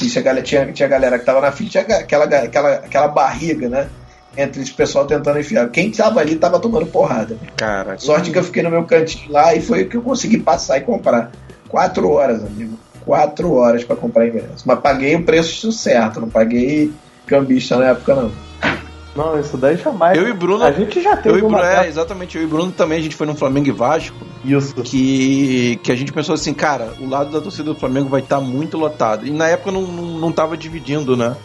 Isso, 0.00 0.18
a 0.18 0.22
galera, 0.22 0.44
tinha, 0.44 0.72
tinha 0.72 0.86
a 0.86 0.90
galera 0.90 1.18
que 1.18 1.24
tava 1.24 1.40
na 1.40 1.52
frente, 1.52 1.70
tinha 1.70 1.82
aquela, 1.82 2.24
aquela, 2.24 2.74
aquela 2.74 3.08
barriga, 3.08 3.68
né? 3.68 3.88
Entre 4.36 4.62
esse 4.62 4.72
pessoal 4.72 5.06
tentando 5.06 5.38
enfiar. 5.38 5.68
Quem 5.70 5.90
tava 5.90 6.20
ali 6.20 6.36
tava 6.36 6.60
tomando 6.60 6.86
porrada. 6.86 7.36
Cara, 7.56 7.98
Sorte 7.98 8.30
que 8.30 8.38
eu 8.38 8.44
fiquei 8.44 8.62
no 8.62 8.70
meu 8.70 8.84
cantinho 8.84 9.32
lá 9.32 9.54
e 9.54 9.60
foi 9.60 9.82
o 9.82 9.88
que 9.88 9.96
eu 9.96 10.02
consegui 10.02 10.38
passar 10.38 10.78
e 10.78 10.82
comprar. 10.82 11.32
Quatro 11.68 12.10
horas, 12.10 12.44
amigo. 12.44 12.78
Quatro 13.04 13.54
horas 13.54 13.82
pra 13.84 13.96
comprar 13.96 14.28
ingresso. 14.28 14.62
Mas 14.64 14.78
paguei 14.80 15.16
o 15.16 15.24
preço 15.24 15.72
certo, 15.72 16.20
não 16.20 16.28
paguei 16.28 16.92
cambista 17.26 17.76
na 17.76 17.88
época, 17.88 18.14
não. 18.14 18.47
Não, 19.18 19.38
isso 19.40 19.56
daí 19.56 19.76
jamais. 19.76 20.16
eu 20.16 20.28
e 20.28 20.32
Bruno. 20.32 20.62
A 20.64 20.70
gente 20.70 21.02
já 21.02 21.10
eu 21.10 21.16
teve 21.22 21.38
e 21.38 21.40
Bruno, 21.40 21.56
uma 21.58 21.66
é, 21.66 21.88
exatamente. 21.88 22.38
Eu 22.38 22.44
e 22.44 22.46
Bruno 22.46 22.70
também, 22.70 22.98
a 23.00 23.02
gente 23.02 23.16
foi 23.16 23.26
no 23.26 23.34
Flamengo 23.34 23.68
e 23.68 23.72
Vasco. 23.72 24.16
Isso. 24.44 24.74
que, 24.76 25.78
que 25.82 25.90
a 25.90 25.96
gente 25.96 26.12
pensou 26.12 26.34
assim, 26.34 26.54
cara, 26.54 26.94
o 27.00 27.08
lado 27.08 27.30
da 27.32 27.40
torcida 27.40 27.64
do 27.64 27.74
Flamengo 27.74 28.08
vai 28.08 28.20
estar 28.20 28.40
muito 28.40 28.78
lotado. 28.78 29.26
E 29.26 29.30
na 29.30 29.48
época 29.48 29.72
não, 29.72 29.82
não, 29.82 30.18
não 30.18 30.32
tava 30.32 30.56
dividindo, 30.56 31.16
né? 31.16 31.36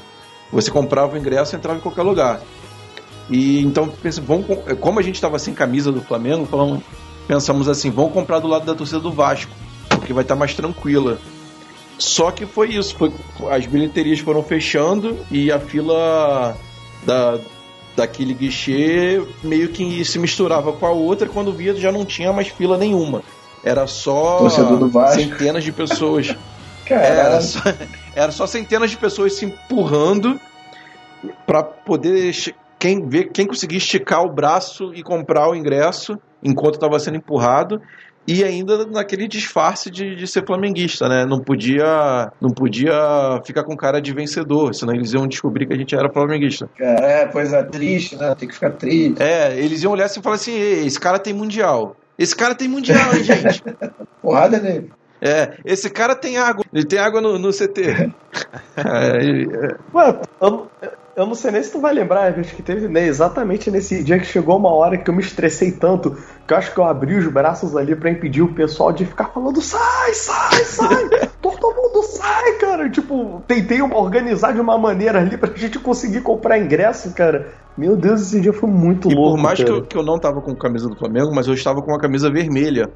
Você 0.51 0.69
comprava 0.69 1.15
o 1.15 1.17
ingresso 1.17 1.55
e 1.55 1.57
entrava 1.57 1.79
em 1.79 1.81
qualquer 1.81 2.03
lugar. 2.03 2.39
E 3.29 3.61
então, 3.63 3.91
vamos, 4.23 4.45
com- 4.45 4.75
como 4.75 4.99
a 4.99 5.01
gente 5.01 5.15
estava 5.15 5.39
sem 5.39 5.53
camisa 5.53 5.91
do 5.91 6.01
Flamengo, 6.01 6.45
falamos, 6.45 6.81
pensamos 7.27 7.67
assim, 7.67 7.89
vamos 7.89 8.13
comprar 8.13 8.37
do 8.39 8.47
lado 8.47 8.65
da 8.65 8.75
torcida 8.75 8.99
do 8.99 9.11
Vasco, 9.11 9.51
porque 9.89 10.13
vai 10.13 10.23
estar 10.23 10.35
mais 10.35 10.53
tranquila. 10.53 11.17
Só 11.97 12.31
que 12.31 12.45
foi 12.45 12.69
isso, 12.69 12.95
foi, 12.97 13.11
as 13.49 13.65
bilheterias 13.65 14.19
foram 14.19 14.43
fechando 14.43 15.17
e 15.31 15.51
a 15.51 15.59
fila 15.59 16.55
da, 17.05 17.39
daquele 17.95 18.33
guichê 18.33 19.21
meio 19.43 19.69
que 19.69 20.03
se 20.03 20.17
misturava 20.19 20.73
com 20.73 20.85
a 20.85 20.91
outra, 20.91 21.27
quando 21.27 21.53
via 21.53 21.75
já 21.75 21.91
não 21.91 22.05
tinha 22.05 22.33
mais 22.33 22.47
fila 22.47 22.77
nenhuma. 22.77 23.21
Era 23.63 23.87
só 23.87 24.47
centenas 25.13 25.63
de 25.63 25.71
pessoas. 25.71 26.35
Era 26.85 27.39
só, 27.39 27.61
era 28.13 28.31
só 28.33 28.45
centenas 28.45 28.91
de 28.91 28.97
pessoas 28.97 29.35
se 29.35 29.45
empurrando 29.45 30.37
para 31.47 31.63
poder 31.63 32.35
quem 32.77 33.07
ver 33.07 33.31
quem 33.31 33.47
conseguir 33.47 33.77
esticar 33.77 34.21
o 34.21 34.29
braço 34.29 34.93
e 34.93 35.01
comprar 35.01 35.49
o 35.49 35.55
ingresso 35.55 36.19
enquanto 36.43 36.75
estava 36.75 36.99
sendo 36.99 37.15
empurrado 37.15 37.81
e 38.27 38.43
ainda 38.43 38.85
naquele 38.85 39.27
disfarce 39.27 39.89
de, 39.89 40.15
de 40.15 40.27
ser 40.27 40.45
flamenguista, 40.45 41.07
né? 41.07 41.25
Não 41.25 41.39
podia 41.39 42.31
não 42.39 42.49
podia 42.49 42.93
ficar 43.45 43.63
com 43.63 43.75
cara 43.75 44.01
de 44.01 44.13
vencedor, 44.13 44.73
senão 44.73 44.93
eles 44.93 45.13
iam 45.13 45.27
descobrir 45.27 45.65
que 45.65 45.73
a 45.73 45.77
gente 45.77 45.95
era 45.95 46.11
flamenguista. 46.11 46.69
Cara, 46.77 47.05
é, 47.05 47.25
coisa 47.27 47.63
triste, 47.63 48.15
né? 48.15 48.33
Tem 48.35 48.47
que 48.47 48.53
ficar 48.53 48.71
triste. 48.71 49.21
É, 49.21 49.57
eles 49.57 49.83
iam 49.83 49.91
olhar 49.91 50.05
assim 50.05 50.19
e 50.19 50.23
falar 50.23 50.35
assim: 50.35 50.53
"Ei, 50.53 50.85
esse 50.85 50.99
cara 50.99 51.19
tem 51.19 51.33
mundial. 51.33 51.95
Esse 52.17 52.35
cara 52.35 52.55
tem 52.55 52.67
mundial, 52.67 53.13
hein, 53.13 53.23
gente? 53.23 53.63
Porrada 54.21 54.59
nele. 54.59 54.91
É, 55.21 55.57
esse 55.63 55.89
cara 55.89 56.15
tem 56.15 56.37
água. 56.37 56.65
Ele 56.73 56.85
tem 56.85 56.99
água 56.99 57.21
no, 57.21 57.39
no 57.39 57.51
CT. 57.51 58.11
É, 58.75 59.23
é, 59.23 59.77
Mano, 59.93 60.21
eu, 60.41 60.67
eu 61.15 61.25
não 61.27 61.35
sei 61.35 61.51
nem 61.51 61.61
se 61.61 61.71
tu 61.71 61.79
vai 61.79 61.93
lembrar, 61.93 62.37
acho 62.39 62.55
que 62.55 62.61
teve 62.63 62.87
né, 62.87 63.05
exatamente 63.05 63.69
nesse 63.69 64.03
dia 64.03 64.17
que 64.19 64.25
chegou 64.25 64.57
uma 64.57 64.73
hora 64.73 64.97
que 64.97 65.09
eu 65.09 65.13
me 65.13 65.21
estressei 65.21 65.71
tanto 65.71 66.17
que 66.47 66.53
eu 66.53 66.57
acho 66.57 66.73
que 66.73 66.79
eu 66.79 66.83
abri 66.85 67.15
os 67.15 67.27
braços 67.27 67.75
ali 67.75 67.95
pra 67.95 68.09
impedir 68.09 68.41
o 68.41 68.53
pessoal 68.53 68.91
de 68.91 69.05
ficar 69.05 69.25
falando 69.25 69.61
sai, 69.61 70.13
sai, 70.13 70.63
sai, 70.65 71.09
todo 71.41 71.73
mundo 71.75 72.03
sai, 72.03 72.53
cara. 72.53 72.89
Tipo, 72.89 73.41
tentei 73.47 73.81
organizar 73.81 74.53
de 74.53 74.59
uma 74.59 74.77
maneira 74.77 75.19
ali 75.19 75.37
pra 75.37 75.53
gente 75.55 75.79
conseguir 75.79 76.21
comprar 76.21 76.57
ingresso, 76.57 77.13
cara. 77.13 77.53
Meu 77.77 77.95
Deus, 77.95 78.21
esse 78.21 78.41
dia 78.41 78.51
foi 78.53 78.69
muito 78.69 79.09
E 79.09 79.15
louco. 79.15 79.37
por 79.37 79.41
mais 79.41 79.63
que 79.63 79.69
eu, 79.69 79.83
que 79.83 79.97
eu 79.97 80.03
não 80.03 80.19
tava 80.19 80.41
com 80.41 80.53
camisa 80.55 80.89
do 80.89 80.95
Flamengo, 80.97 81.31
mas 81.33 81.47
eu 81.47 81.53
estava 81.53 81.81
com 81.81 81.91
uma 81.91 81.99
camisa 81.99 82.29
vermelha. 82.31 82.89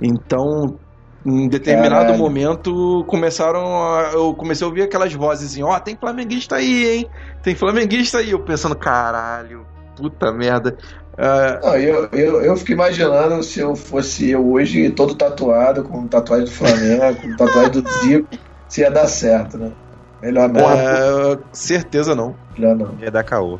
Então, 0.00 0.76
Em 1.24 1.48
determinado 1.48 2.06
Caralho. 2.06 2.18
momento 2.18 3.04
começaram 3.08 3.82
a, 3.82 4.10
eu 4.12 4.34
comecei 4.34 4.64
a 4.64 4.68
ouvir 4.68 4.82
aquelas 4.82 5.12
vozes 5.14 5.52
assim, 5.52 5.62
ó, 5.62 5.78
tem 5.78 5.96
flamenguista 5.96 6.56
aí, 6.56 6.86
hein? 6.86 7.10
Tem 7.42 7.54
flamenguista 7.54 8.18
aí. 8.18 8.32
Eu 8.32 8.40
pensando, 8.40 8.76
caralho, 8.76 9.66
puta 9.96 10.30
merda. 10.32 10.76
Ah, 11.16 11.60
Não, 11.62 11.76
eu, 11.76 12.08
eu, 12.12 12.42
eu 12.42 12.56
fico 12.56 12.72
imaginando 12.72 13.42
se 13.42 13.60
eu 13.60 13.74
fosse 13.74 14.30
eu 14.30 14.46
hoje 14.52 14.90
todo 14.90 15.14
tatuado, 15.14 15.84
com 15.84 16.06
tatuagem 16.06 16.44
do 16.46 16.50
Flamengo, 16.50 17.20
com 17.22 17.36
tatuagem 17.36 17.70
do 17.70 17.90
Zico, 18.00 18.28
se 18.68 18.80
ia 18.80 18.90
dar 18.90 19.06
certo, 19.06 19.56
né? 19.56 19.72
Melhor 20.20 20.48
não. 20.48 20.70
é, 20.70 21.38
certeza 21.52 22.14
não. 22.14 22.34
Melhor 22.58 22.76
não. 22.76 22.96
Ia 23.00 23.10
dar 23.10 23.22
caô. 23.22 23.58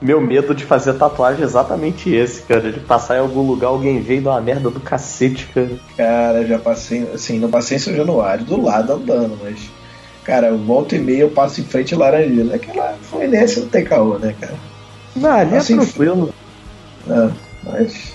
Meu 0.00 0.18
medo 0.20 0.54
de 0.54 0.64
fazer 0.64 0.94
tatuagem 0.94 1.42
é 1.42 1.44
exatamente 1.44 2.12
esse, 2.14 2.42
cara. 2.42 2.72
De 2.72 2.80
passar 2.80 3.16
em 3.16 3.20
algum 3.20 3.42
lugar, 3.46 3.68
alguém 3.68 4.00
veio 4.00 4.20
e 4.20 4.22
dar 4.22 4.30
uma 4.30 4.40
merda 4.40 4.70
do 4.70 4.80
cacete, 4.80 5.46
cara. 5.54 5.70
Cara, 5.96 6.46
já 6.46 6.58
passei, 6.58 7.02
assim, 7.12 7.38
não 7.38 7.50
passei 7.50 7.76
em 7.76 7.80
São 7.80 7.94
Januário, 7.94 8.44
do 8.44 8.62
lado 8.62 8.92
andando, 8.94 9.38
mas. 9.42 9.70
Cara, 10.24 10.52
volta 10.54 10.96
e 10.96 10.98
meia 10.98 11.22
eu 11.22 11.30
passo 11.30 11.60
em 11.60 11.64
frente 11.64 11.94
a 11.94 11.98
Laranjeira. 11.98 12.54
Aquela 12.54 12.94
Fluminense 13.02 13.60
não 13.60 13.68
tem 13.68 13.84
caô, 13.84 14.18
né, 14.18 14.34
cara? 14.40 14.54
Não, 15.16 15.30
ali 15.30 15.54
é 15.54 15.58
Assim, 15.58 15.76
tranquilo. 15.76 16.32
É, 17.08 17.30
mas. 17.64 18.14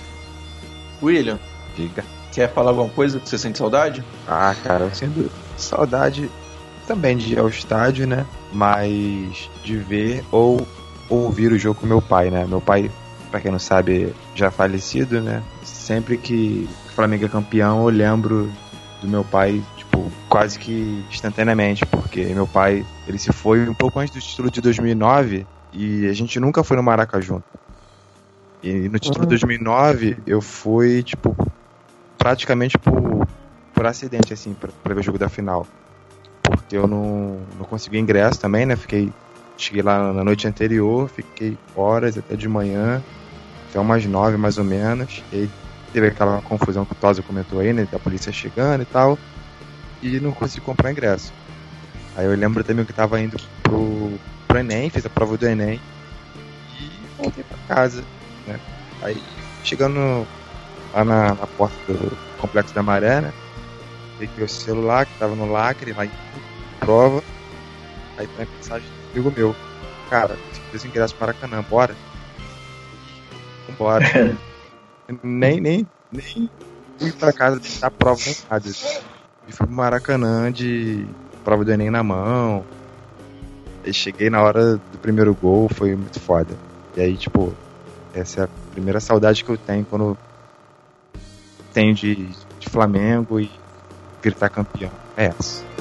William, 1.02 1.38
Diga. 1.76 2.04
quer 2.32 2.50
falar 2.52 2.70
alguma 2.70 2.88
coisa 2.88 3.20
que 3.20 3.28
você 3.28 3.36
sente 3.38 3.58
saudade? 3.58 4.02
Ah, 4.26 4.54
cara, 4.64 4.84
eu 4.84 4.94
sinto 4.94 5.30
saudade 5.56 6.30
também 6.86 7.16
de 7.16 7.34
ir 7.34 7.38
ao 7.38 7.48
estádio, 7.48 8.06
né? 8.06 8.24
Mas 8.52 9.50
de 9.62 9.76
ver 9.76 10.24
ou 10.32 10.66
ouvir 11.08 11.52
o 11.52 11.58
jogo 11.58 11.80
com 11.80 11.86
meu 11.86 12.02
pai, 12.02 12.30
né? 12.30 12.46
Meu 12.46 12.60
pai, 12.60 12.90
pra 13.30 13.40
quem 13.40 13.50
não 13.50 13.58
sabe, 13.58 14.14
já 14.34 14.50
falecido, 14.50 15.20
né? 15.20 15.42
Sempre 15.62 16.16
que 16.16 16.68
o 16.86 16.92
Flamengo 16.92 17.26
é 17.26 17.28
campeão, 17.28 17.82
eu 17.82 17.88
lembro 17.88 18.50
do 19.00 19.08
meu 19.08 19.24
pai, 19.24 19.62
tipo, 19.76 20.10
quase 20.28 20.58
que 20.58 21.04
instantaneamente, 21.10 21.84
porque 21.86 22.24
meu 22.26 22.46
pai, 22.46 22.84
ele 23.06 23.18
se 23.18 23.32
foi 23.32 23.68
um 23.68 23.74
pouco 23.74 23.98
antes 23.98 24.14
do 24.14 24.20
título 24.20 24.50
de 24.50 24.60
2009 24.60 25.46
e 25.72 26.06
a 26.06 26.12
gente 26.12 26.40
nunca 26.40 26.64
foi 26.64 26.76
no 26.76 26.82
Maraca 26.82 27.20
junto. 27.20 27.44
E 28.62 28.88
no 28.88 28.98
título 28.98 29.24
de 29.24 29.30
2009 29.30 30.18
eu 30.26 30.40
fui, 30.40 31.02
tipo, 31.02 31.36
praticamente 32.18 32.78
por, 32.78 33.28
por 33.74 33.86
acidente, 33.86 34.32
assim, 34.32 34.54
pra, 34.54 34.70
pra 34.82 34.94
ver 34.94 35.00
o 35.00 35.04
jogo 35.04 35.18
da 35.18 35.28
final. 35.28 35.66
Porque 36.42 36.76
eu 36.76 36.86
não, 36.86 37.40
não 37.58 37.64
consegui 37.64 37.98
ingresso 37.98 38.40
também, 38.40 38.66
né? 38.66 38.74
Fiquei. 38.74 39.12
Cheguei 39.56 39.82
lá 39.82 40.12
na 40.12 40.22
noite 40.22 40.46
anterior, 40.46 41.08
fiquei 41.08 41.56
horas 41.74 42.18
até 42.18 42.36
de 42.36 42.48
manhã, 42.48 43.02
até 43.68 43.80
umas 43.80 44.04
nove 44.04 44.36
mais 44.36 44.58
ou 44.58 44.64
menos. 44.64 45.22
E 45.32 45.48
teve 45.92 46.08
aquela 46.08 46.42
confusão 46.42 46.84
que 46.84 46.92
o 46.92 46.96
Tosa 46.96 47.22
comentou 47.22 47.60
aí, 47.60 47.72
né? 47.72 47.88
Da 47.90 47.98
polícia 47.98 48.30
chegando 48.32 48.82
e 48.82 48.86
tal. 48.86 49.18
E 50.02 50.20
não 50.20 50.32
consegui 50.32 50.60
comprar 50.60 50.92
ingresso. 50.92 51.32
Aí 52.16 52.26
eu 52.26 52.34
lembro 52.34 52.62
também 52.62 52.84
que 52.84 52.92
tava 52.92 53.20
indo 53.20 53.36
pro, 53.62 54.12
pro 54.46 54.58
Enem, 54.58 54.90
fiz 54.90 55.06
a 55.06 55.10
prova 55.10 55.36
do 55.36 55.46
Enem. 55.46 55.80
E 56.78 56.90
voltei 57.16 57.44
pra 57.44 57.76
casa, 57.76 58.04
né? 58.46 58.60
Aí 59.02 59.22
chegando 59.64 60.26
lá 60.92 61.04
na, 61.04 61.34
na 61.34 61.46
porta 61.46 61.76
do 61.92 62.16
Complexo 62.38 62.74
da 62.74 62.82
Maré, 62.82 63.20
né? 63.22 63.32
Peguei 64.18 64.44
o 64.44 64.48
celular 64.48 65.06
que 65.06 65.18
tava 65.18 65.34
no 65.34 65.50
lacre, 65.50 65.92
em 65.92 66.10
prova. 66.78 67.22
Aí 68.16 68.26
tem 68.26 68.46
uma 68.46 68.54
mensagem 68.54 68.88
amigo 69.16 69.32
meu. 69.34 69.56
Cara, 70.10 70.36
se 70.52 70.60
fez 70.70 70.84
ingresso 70.84 71.14
para 71.16 71.28
Maracanã, 71.28 71.64
bora. 71.68 71.96
Vambora. 73.68 74.04
nem, 75.22 75.60
nem, 75.60 75.86
nem 76.12 76.50
fui 76.98 77.12
pra 77.12 77.32
casa 77.32 77.58
tentar 77.58 77.90
prova 77.90 78.20
nem 78.24 78.36
nada. 78.48 78.68
E 78.68 79.52
fui 79.52 79.66
pro 79.66 79.74
Maracanã 79.74 80.52
de 80.52 81.06
prova 81.42 81.64
do 81.64 81.72
Enem 81.72 81.90
na 81.90 82.02
mão. 82.02 82.64
E 83.84 83.92
cheguei 83.92 84.28
na 84.28 84.42
hora 84.42 84.76
do 84.76 84.98
primeiro 85.00 85.34
gol, 85.34 85.68
foi 85.68 85.94
muito 85.94 86.20
foda. 86.20 86.54
E 86.96 87.00
aí, 87.00 87.16
tipo, 87.16 87.52
essa 88.12 88.42
é 88.42 88.44
a 88.44 88.48
primeira 88.72 89.00
saudade 89.00 89.44
que 89.44 89.50
eu 89.50 89.56
tenho 89.56 89.84
quando 89.84 90.18
tenho 91.72 91.94
de, 91.94 92.26
de 92.58 92.68
Flamengo 92.68 93.38
e 93.40 93.50
gritar 94.22 94.50
campeão. 94.50 94.90
É 95.16 95.26
essa. 95.26 95.75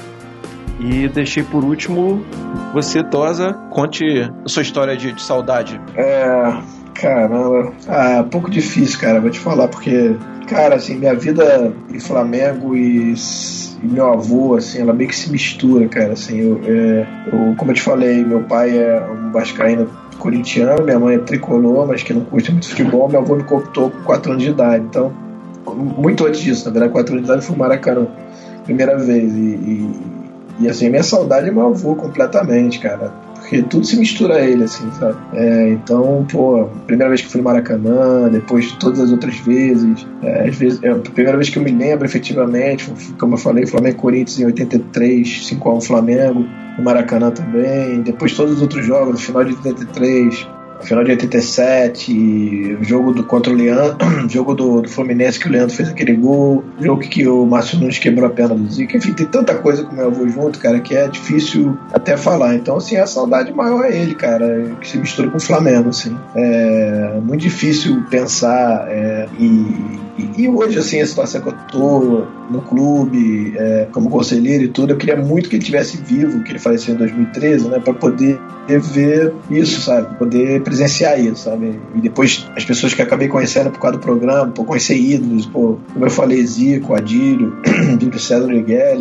E 0.79 1.07
deixei 1.07 1.43
por 1.43 1.63
último, 1.63 2.23
você, 2.73 3.01
Tosa, 3.03 3.53
conte 3.69 4.03
a 4.45 4.47
sua 4.49 4.61
história 4.61 4.95
de, 4.97 5.13
de 5.13 5.21
saudade. 5.21 5.79
É. 5.95 6.53
Caramba. 6.95 7.73
Ah, 7.87 8.25
pouco 8.29 8.49
difícil, 8.49 8.99
cara, 8.99 9.19
vou 9.19 9.29
te 9.29 9.39
falar, 9.39 9.67
porque, 9.67 10.15
cara, 10.47 10.75
assim, 10.75 10.95
minha 10.97 11.13
vida 11.13 11.73
em 11.93 11.99
Flamengo 11.99 12.73
e, 12.75 13.13
e 13.83 13.85
meu 13.85 14.13
avô, 14.13 14.55
assim, 14.55 14.79
ela 14.79 14.93
meio 14.93 15.09
que 15.09 15.15
se 15.15 15.29
mistura, 15.29 15.87
cara, 15.89 16.13
assim, 16.13 16.39
eu, 16.39 16.61
é, 16.63 17.05
eu- 17.33 17.55
como 17.57 17.71
eu 17.71 17.75
te 17.75 17.81
falei, 17.81 18.23
meu 18.23 18.43
pai 18.43 18.77
é 18.79 19.05
um 19.11 19.29
vascaíno 19.31 19.89
corintiano, 20.17 20.83
minha 20.85 20.97
mãe 20.97 21.15
é 21.15 21.19
tricolor, 21.19 21.85
mas 21.85 22.01
que 22.01 22.13
não 22.13 22.21
curte 22.21 22.49
muito 22.51 22.69
futebol, 22.69 23.09
meu 23.09 23.19
avô 23.19 23.35
me 23.35 23.43
cooptou 23.43 23.91
com 23.91 24.01
4 24.03 24.31
anos 24.31 24.43
de 24.43 24.51
idade, 24.51 24.85
então, 24.89 25.11
muito 25.75 26.25
antes 26.25 26.39
disso, 26.39 26.65
na 26.65 26.71
verdade, 26.71 26.93
4 26.93 27.13
anos 27.13 27.25
de 27.25 27.29
idade 27.31 27.43
eu 27.45 27.47
fui 27.47 27.57
Maracanã, 27.57 28.07
primeira 28.63 28.97
vez, 28.97 29.33
e, 29.35 29.37
e, 29.37 29.91
e, 30.59 30.67
assim, 30.69 30.89
minha 30.89 31.03
saudade 31.03 31.51
meu 31.51 31.67
avô 31.67 31.95
completamente, 31.95 32.79
cara, 32.79 33.11
porque 33.33 33.61
tudo 33.61 33.85
se 33.85 33.97
mistura 33.97 34.37
a 34.37 34.41
ele, 34.41 34.63
assim, 34.63 34.89
sabe? 34.93 35.17
É, 35.33 35.69
então, 35.69 36.25
pô, 36.31 36.67
primeira 36.87 37.09
vez 37.09 37.21
que 37.21 37.27
fui 37.29 37.41
no 37.41 37.45
Maracanã, 37.45 38.29
depois 38.29 38.65
de 38.65 38.77
todas 38.77 38.99
as 38.99 39.11
outras 39.11 39.37
vezes, 39.37 40.07
é, 40.23 40.47
às 40.47 40.55
vezes, 40.55 40.81
é, 40.81 40.89
a 40.89 40.95
primeira 40.95 41.37
vez 41.37 41.49
que 41.49 41.59
eu 41.59 41.63
me 41.63 41.71
lembro 41.71 42.05
efetivamente, 42.05 42.91
como 43.19 43.35
eu 43.35 43.37
falei, 43.37 43.67
Flamengo 43.67 43.97
e 43.97 44.01
Corinthians 44.01 44.39
em 44.39 44.45
83, 44.45 45.27
5x1 45.27 45.85
Flamengo, 45.85 46.45
no 46.77 46.83
Maracanã 46.83 47.31
também, 47.31 48.01
depois 48.01 48.33
todos 48.33 48.55
os 48.55 48.61
outros 48.61 48.85
jogos, 48.85 49.13
no 49.13 49.19
final 49.19 49.43
de 49.43 49.53
83, 49.53 50.47
final 50.81 51.03
de 51.03 51.11
87, 51.11 52.77
o 52.79 52.83
jogo 52.83 53.13
do, 53.13 53.23
contra 53.23 53.51
o 53.51 53.55
Leandro, 53.55 53.97
jogo 54.29 54.53
do, 54.53 54.81
do 54.81 54.89
Fluminense 54.89 55.39
que 55.39 55.47
o 55.47 55.51
Leandro 55.51 55.75
fez 55.75 55.89
aquele 55.89 56.15
gol, 56.15 56.63
jogo 56.79 57.01
que 57.01 57.27
o 57.27 57.45
Márcio 57.45 57.79
Nunes 57.79 57.99
quebrou 57.99 58.27
a 58.27 58.31
perna 58.31 58.55
do 58.55 58.71
Zico, 58.71 58.95
enfim, 58.97 59.13
tem 59.13 59.25
tanta 59.25 59.55
coisa 59.55 59.83
com 59.83 59.95
meu 59.95 60.07
avô 60.07 60.27
junto, 60.27 60.59
cara, 60.59 60.79
que 60.79 60.95
é 60.95 61.07
difícil 61.07 61.77
até 61.93 62.17
falar. 62.17 62.55
Então, 62.55 62.77
assim, 62.77 62.97
a 62.97 63.07
saudade 63.07 63.53
maior 63.53 63.85
é 63.85 63.97
ele, 63.97 64.15
cara, 64.15 64.71
que 64.79 64.87
se 64.87 64.97
mistura 64.97 65.29
com 65.29 65.37
o 65.37 65.41
Flamengo, 65.41 65.89
assim. 65.89 66.15
É 66.35 67.19
muito 67.21 67.41
difícil 67.41 68.03
pensar 68.09 68.85
é, 68.89 69.27
e, 69.39 70.04
e, 70.17 70.47
hoje, 70.47 70.79
assim, 70.79 71.01
a 71.01 71.05
situação 71.05 71.41
que 71.41 71.49
eu 71.49 71.53
tô 71.71 72.25
no 72.49 72.61
clube, 72.61 73.53
é, 73.57 73.87
como 73.91 74.09
conselheiro 74.09 74.63
e 74.63 74.67
tudo, 74.69 74.93
eu 74.93 74.97
queria 74.97 75.15
muito 75.15 75.49
que 75.49 75.55
ele 75.55 75.63
tivesse 75.63 75.97
vivo, 75.97 76.43
que 76.43 76.51
ele 76.51 76.59
faleceu 76.59 76.95
em 76.95 76.97
2013, 76.97 77.67
né, 77.67 77.79
para 77.79 77.93
poder 77.93 78.39
ver 78.67 79.33
isso, 79.49 79.81
sabe, 79.81 80.17
poder 80.17 80.61
presenciar 80.61 81.19
isso, 81.19 81.43
sabe, 81.43 81.79
e 81.93 82.01
depois 82.01 82.49
as 82.55 82.63
pessoas 82.63 82.93
que 82.93 83.01
acabei 83.01 83.27
conhecendo 83.27 83.71
por 83.71 83.79
causa 83.79 83.97
do 83.97 84.01
programa, 84.01 84.51
por 84.51 84.65
conhecer 84.65 84.95
ídolos, 84.95 85.45
pô, 85.45 85.77
como 85.93 86.05
eu 86.05 86.09
falei, 86.09 86.45
Zico, 86.45 86.95
Adílio, 86.95 87.57
Júlio 87.99 88.19
César 88.19 88.47
Miguel, 88.47 88.99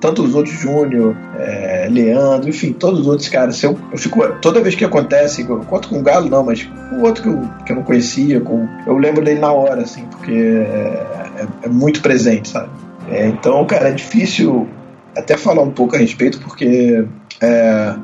tantos 0.00 0.34
outros, 0.34 0.54
Júnior, 0.54 1.16
é, 1.38 1.63
Leandro, 1.88 2.48
enfim, 2.48 2.72
todos 2.72 3.00
os 3.00 3.06
outros 3.06 3.28
caras, 3.28 3.62
eu, 3.62 3.78
eu 3.92 3.98
fico, 3.98 4.20
toda 4.40 4.60
vez 4.60 4.74
que 4.74 4.84
acontece, 4.84 5.42
eu 5.42 5.60
conto 5.60 5.88
com 5.88 5.98
o 5.98 6.02
Galo 6.02 6.28
não, 6.28 6.44
mas 6.44 6.68
o 6.92 7.02
outro 7.02 7.22
que 7.22 7.28
eu, 7.28 7.50
que 7.64 7.72
eu 7.72 7.76
não 7.76 7.82
conhecia, 7.82 8.40
com, 8.40 8.66
eu 8.86 8.96
lembro 8.96 9.24
dele 9.24 9.40
na 9.40 9.52
hora, 9.52 9.82
assim, 9.82 10.04
porque 10.06 10.32
é, 10.32 11.06
é, 11.36 11.46
é 11.64 11.68
muito 11.68 12.00
presente, 12.00 12.48
sabe, 12.48 12.70
é, 13.08 13.26
então, 13.26 13.64
cara, 13.66 13.88
é 13.88 13.92
difícil 13.92 14.68
até 15.16 15.36
falar 15.36 15.62
um 15.62 15.70
pouco 15.70 15.94
a 15.94 15.98
respeito, 15.98 16.40
porque 16.40 17.04
é, 17.40 17.94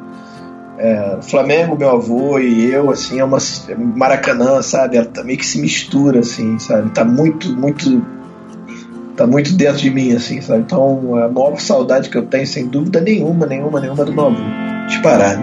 é, 0.78 1.18
Flamengo, 1.22 1.76
meu 1.76 1.90
avô 1.90 2.38
e 2.38 2.72
eu, 2.72 2.90
assim, 2.90 3.20
é 3.20 3.24
uma 3.24 3.38
Maracanã, 3.96 4.62
sabe? 4.62 4.96
Ela 4.96 5.06
tá 5.06 5.22
meio 5.22 5.38
que 5.38 5.46
se 5.46 5.60
mistura, 5.60 6.20
assim, 6.20 6.58
sabe? 6.58 6.90
Tá 6.90 7.04
muito, 7.04 7.54
muito. 7.54 8.02
Tá 9.16 9.26
muito 9.26 9.52
dentro 9.54 9.78
de 9.78 9.90
mim, 9.90 10.14
assim, 10.14 10.40
sabe? 10.40 10.60
Então, 10.60 11.16
a 11.16 11.28
maior 11.28 11.58
saudade 11.58 12.08
que 12.08 12.16
eu 12.16 12.26
tenho, 12.26 12.46
sem 12.46 12.66
dúvida 12.66 13.00
nenhuma, 13.00 13.46
nenhuma, 13.46 13.80
nenhuma, 13.80 14.04
do 14.04 14.20
avô. 14.20 14.36
Disparado. 14.86 15.42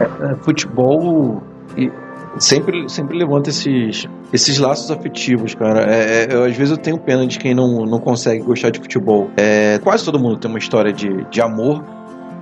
É, 0.00 0.34
futebol 0.42 1.42
e 1.76 1.90
sempre, 2.38 2.88
sempre 2.88 3.18
levanta 3.18 3.50
esses, 3.50 4.08
esses 4.32 4.58
laços 4.58 4.90
afetivos, 4.90 5.54
cara. 5.54 5.82
É, 5.92 6.24
é, 6.24 6.34
eu, 6.34 6.44
às 6.44 6.56
vezes 6.56 6.70
eu 6.72 6.78
tenho 6.78 6.98
pena 6.98 7.26
de 7.26 7.38
quem 7.38 7.54
não, 7.54 7.84
não 7.84 7.98
consegue 7.98 8.42
gostar 8.42 8.70
de 8.70 8.80
futebol. 8.80 9.30
É, 9.36 9.78
quase 9.78 10.04
todo 10.04 10.18
mundo 10.18 10.38
tem 10.38 10.50
uma 10.50 10.58
história 10.58 10.92
de, 10.92 11.08
de 11.30 11.40
amor 11.40 11.84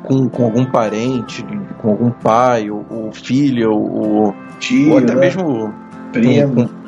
com, 0.05 0.29
com 0.29 0.45
algum 0.45 0.64
parente, 0.64 1.45
com 1.79 1.91
algum 1.91 2.11
pai, 2.11 2.70
ou, 2.70 2.85
ou 2.91 3.12
filho, 3.12 3.73
ou, 3.73 4.35
Tio, 4.59 4.93
ou 4.93 4.99
até 4.99 5.14
né? 5.14 5.20
mesmo 5.20 5.73
Primo. 6.12 6.68
com, 6.68 6.82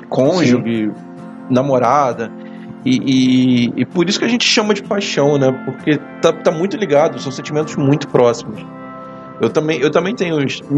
cônjuge, 0.00 0.90
namorada. 1.50 2.30
E, 2.84 2.96
e, 2.96 3.72
e 3.82 3.84
por 3.86 4.08
isso 4.08 4.18
que 4.18 4.24
a 4.24 4.28
gente 4.28 4.44
chama 4.46 4.74
de 4.74 4.82
paixão, 4.82 5.38
né? 5.38 5.52
Porque 5.64 5.98
tá, 6.20 6.32
tá 6.32 6.50
muito 6.50 6.76
ligado, 6.76 7.20
são 7.20 7.30
sentimentos 7.30 7.76
muito 7.76 8.08
próximos. 8.08 8.64
Eu 9.40 9.50
também, 9.50 9.80
eu 9.80 9.90
também 9.90 10.14
tenho. 10.14 10.36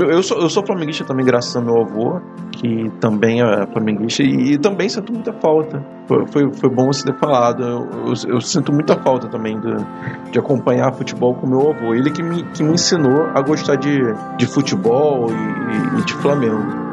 Eu 0.09 0.23
sou, 0.23 0.39
eu 0.41 0.49
sou 0.49 0.65
flamenguista 0.65 1.05
também, 1.05 1.25
graças 1.27 1.55
ao 1.55 1.63
meu 1.63 1.83
avô, 1.83 2.19
que 2.53 2.91
também 3.01 3.43
é 3.43 3.67
flamenguista, 3.67 4.23
e, 4.23 4.53
e 4.53 4.59
também 4.59 4.89
sinto 4.89 5.13
muita 5.13 5.33
falta. 5.35 5.85
Foi, 6.07 6.27
foi, 6.29 6.53
foi 6.55 6.71
bom 6.71 6.87
você 6.87 7.05
ter 7.05 7.15
falado. 7.19 7.63
Eu, 7.63 7.89
eu- 8.07 8.35
eu 8.35 8.41
sinto 8.41 8.73
muita 8.73 8.97
falta 8.97 9.27
também 9.29 9.59
de, 9.61 9.75
de 10.31 10.39
acompanhar 10.39 10.93
futebol 10.95 11.35
com 11.35 11.47
meu 11.47 11.71
avô. 11.71 11.95
Ele 11.95 12.11
que 12.11 12.23
me, 12.23 12.43
que 12.55 12.63
me 12.63 12.73
ensinou 12.75 13.27
a 13.35 13.41
gostar 13.43 13.77
de, 13.77 13.99
de 14.39 14.47
futebol 14.47 15.27
e, 15.31 16.01
e 16.01 16.05
de 16.05 16.15
Flamengo. 16.15 16.84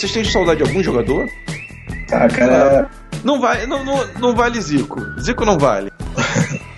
Vocês 0.00 0.12
têm 0.12 0.24
saudade 0.24 0.62
de 0.62 0.68
algum 0.68 0.82
jogador? 0.82 1.28
Ah, 2.10 2.26
cara, 2.28 2.90
Não 3.22 3.38
vai, 3.38 3.66
não, 3.66 3.84
não, 3.84 4.06
não 4.18 4.34
vale 4.34 4.60
Zico. 4.60 5.00
Zico 5.20 5.44
não 5.44 5.58
vale. 5.58 5.90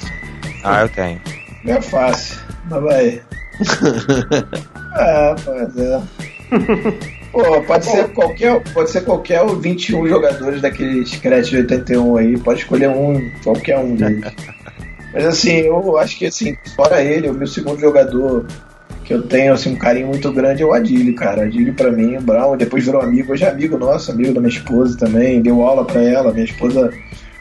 Ah, 0.65 0.83
eu 0.83 0.89
tenho. 0.91 1.21
não 1.65 1.75
é 1.75 1.83
fácil. 1.83 2.41
Mas 2.71 2.83
vai. 2.85 3.23
ah, 4.95 5.35
pode 5.45 5.83
é. 5.83 6.01
Pô, 7.33 7.63
pode 7.63 7.87
ser 7.87 8.13
qualquer, 8.13 8.63
pode 8.73 8.91
ser 8.91 9.01
qualquer 9.01 9.45
21 9.45 10.07
jogadores 10.07 10.63
daqueles 10.63 11.17
créditos 11.17 11.51
de 11.51 11.57
81 11.57 12.17
aí, 12.17 12.39
pode 12.39 12.61
escolher 12.61 12.91
um, 12.91 13.29
qualquer 13.43 13.79
um 13.79 13.97
deles. 13.97 14.23
Mas 15.13 15.27
assim, 15.27 15.63
eu 15.63 15.99
acho 15.99 16.17
que 16.17 16.27
assim, 16.27 16.57
fora 16.77 17.03
ele, 17.03 17.29
o 17.29 17.35
meu 17.35 17.49
segundo 17.49 17.81
jogador 17.81 18.47
que 19.13 19.19
eu 19.19 19.23
tenho 19.23 19.53
assim, 19.53 19.73
um 19.73 19.77
carinho 19.77 20.09
muito 20.09 20.33
grande 20.33 20.63
é 20.63 20.67
o 20.67 20.73
Adílio, 20.73 21.15
cara. 21.15 21.45
Adílio 21.45 21.75
pra 21.75 21.93
mim, 21.93 22.17
o 22.17 22.23
Brown, 22.23 22.57
depois 22.57 22.85
virou 22.85 23.03
amigo, 23.03 23.33
hoje 23.33 23.45
é 23.45 23.51
amigo 23.51 23.77
nosso, 23.77 24.11
amigo 24.11 24.33
da 24.33 24.41
minha 24.41 24.53
esposa 24.53 24.97
também, 24.97 25.43
deu 25.43 25.63
aula 25.63 25.85
pra 25.85 26.03
ela, 26.03 26.33
minha 26.33 26.45
esposa 26.45 26.91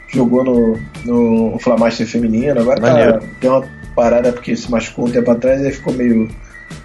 jogou 0.08 0.44
no, 0.44 0.78
no 1.06 1.58
Flamaster 1.58 2.06
feminino, 2.06 2.60
agora 2.60 2.80
tá, 2.80 3.20
deu 3.40 3.52
uma 3.52 3.64
parada 3.96 4.30
porque 4.32 4.54
se 4.54 4.70
machucou 4.70 5.08
um 5.08 5.10
tempo 5.10 5.30
atrás 5.30 5.62
e 5.62 5.72
ficou 5.72 5.94
meio 5.94 6.28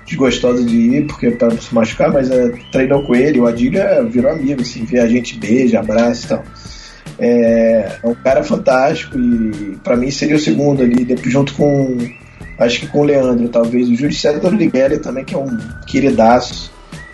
desgostosa 0.05 0.63
de 0.63 0.77
ir 0.77 1.07
porque 1.07 1.31
para 1.31 1.51
se 1.57 1.75
machucar, 1.75 2.09
mas 2.13 2.31
é, 2.31 2.53
treinou 2.71 3.03
com 3.03 3.13
ele, 3.13 3.41
o 3.41 3.47
Adílio 3.47 3.81
é, 3.81 4.01
virou 4.05 4.31
amigo, 4.31 4.61
assim, 4.61 4.85
vê 4.85 4.99
a 4.99 5.07
gente 5.07 5.37
beija, 5.37 5.81
abraça 5.81 6.25
e 6.25 6.29
tal. 6.29 6.43
É, 7.19 7.97
é 8.03 8.07
um 8.07 8.15
cara 8.15 8.41
fantástico 8.43 9.17
e 9.17 9.77
pra 9.83 9.97
mim 9.97 10.11
seria 10.11 10.35
o 10.35 10.39
segundo 10.39 10.81
ali, 10.81 11.03
depois 11.03 11.33
junto 11.33 11.53
com 11.55 11.97
acho 12.59 12.79
que 12.81 12.87
com 12.87 12.99
o 13.01 13.03
Leandro, 13.03 13.47
talvez 13.49 13.89
o 13.89 13.95
Júlio 13.95 14.13
César 14.13 14.39
Rodrigues 14.39 14.99
também, 14.99 15.23
que 15.25 15.35
é 15.35 15.37
um 15.37 15.57
queridaço, 15.87 16.71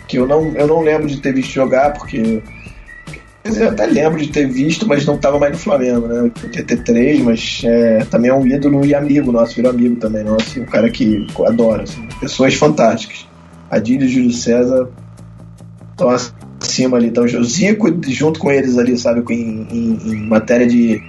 que 0.07 0.17
eu 0.17 0.27
não, 0.27 0.53
eu 0.55 0.67
não 0.67 0.81
lembro 0.81 1.07
de 1.07 1.17
ter 1.21 1.33
visto 1.33 1.51
jogar, 1.51 1.93
porque 1.93 2.41
eu 3.43 3.69
até 3.69 3.85
lembro 3.85 4.19
de 4.19 4.29
ter 4.29 4.47
visto, 4.47 4.87
mas 4.87 5.05
não 5.05 5.15
estava 5.15 5.37
mais 5.37 5.51
no 5.51 5.59
Flamengo, 5.59 6.07
né? 6.07 6.31
83, 6.43 7.19
mas 7.21 7.61
é, 7.65 8.05
também 8.09 8.31
é 8.31 8.33
um 8.33 8.45
ídolo 8.47 8.85
e 8.85 8.95
amigo 8.95 9.31
nosso, 9.31 9.55
virou 9.55 9.71
amigo 9.71 9.97
também 9.97 10.23
nosso, 10.23 10.61
um 10.61 10.65
cara 10.65 10.89
que 10.89 11.27
eu 11.37 11.45
adoro, 11.45 11.83
assim, 11.83 12.07
pessoas 12.21 12.53
fantásticas. 12.53 13.27
Adílio 13.69 14.05
e 14.07 14.09
Júlio 14.09 14.31
César 14.31 14.87
estão 15.91 16.09
acima 16.09 16.97
ali, 16.97 17.07
então 17.07 17.23
o 17.25 17.43
Zico 17.43 17.87
junto 18.07 18.39
com 18.39 18.51
eles 18.51 18.77
ali, 18.77 18.97
sabe, 18.97 19.21
em, 19.33 19.67
em- 19.71 19.99
em 20.05 20.27
matéria 20.27 20.65
de, 20.65 21.01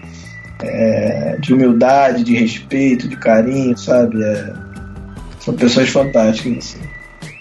é, 0.65 1.37
de 1.39 1.53
humildade, 1.55 2.25
de 2.25 2.35
respeito, 2.37 3.09
de 3.09 3.17
carinho, 3.17 3.77
sabe? 3.77 4.23
É, 4.23 4.53
são 5.41 5.55
pessoas 5.55 5.89
fantásticas, 5.89 6.59
assim. 6.59 6.81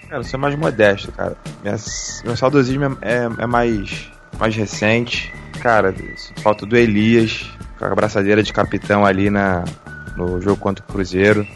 Cara, 0.09 0.21
eu 0.21 0.23
sou 0.23 0.39
mais 0.39 0.55
modesto, 0.55 1.11
cara. 1.11 1.35
Minha- 1.63 1.77
meu 2.23 2.35
saudosismo 2.37 2.97
é, 3.01 3.15
é- 3.15 3.29
é 3.43 3.47
mais, 3.47 4.09
mais 4.39 4.55
recente. 4.55 5.33
Cara, 5.61 5.93
falta 6.41 6.65
do 6.65 6.75
Elias, 6.77 7.49
com 7.79 7.85
a 7.85 7.91
abraçadeira 7.91 8.43
de 8.43 8.51
capitão 8.53 9.05
ali 9.05 9.29
na, 9.29 9.63
no 10.17 10.41
jogo 10.41 10.57
contra 10.59 10.83
o 10.87 10.91
Cruzeiro. 10.91 11.47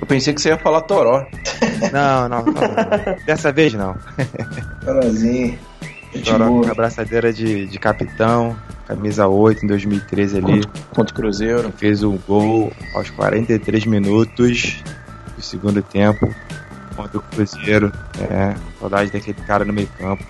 Eu 0.00 0.06
pensei 0.06 0.32
que 0.32 0.40
você 0.40 0.48
ia 0.48 0.56
falar 0.58 0.80
Toró. 0.82 1.26
Não, 1.92 2.28
não, 2.28 2.44
não. 2.44 2.54
Dessa 3.26 3.50
vez 3.52 3.72
não. 3.74 3.94
Agora, 4.82 6.44
boa. 6.46 6.62
com 6.62 6.68
a 6.68 6.72
abraçadeira 6.72 7.32
de, 7.32 7.66
de 7.66 7.78
capitão, 7.78 8.56
camisa 8.90 9.28
8 9.28 9.64
em 9.64 9.68
2013 9.68 10.38
ali. 10.38 10.64
Contra 10.90 11.12
o 11.12 11.16
Cruzeiro. 11.16 11.72
Fez 11.76 12.02
um 12.02 12.18
gol 12.26 12.72
aos 12.94 13.08
43 13.10 13.86
minutos 13.86 14.82
do 15.36 15.42
segundo 15.42 15.80
tempo 15.80 16.28
contra 17.02 17.18
o 17.18 17.22
Cruzeiro. 17.22 17.92
É, 18.30 18.54
saudade 18.78 19.10
daquele 19.10 19.36
cara 19.46 19.64
no 19.64 19.72
meio 19.72 19.88
campo. 19.98 20.24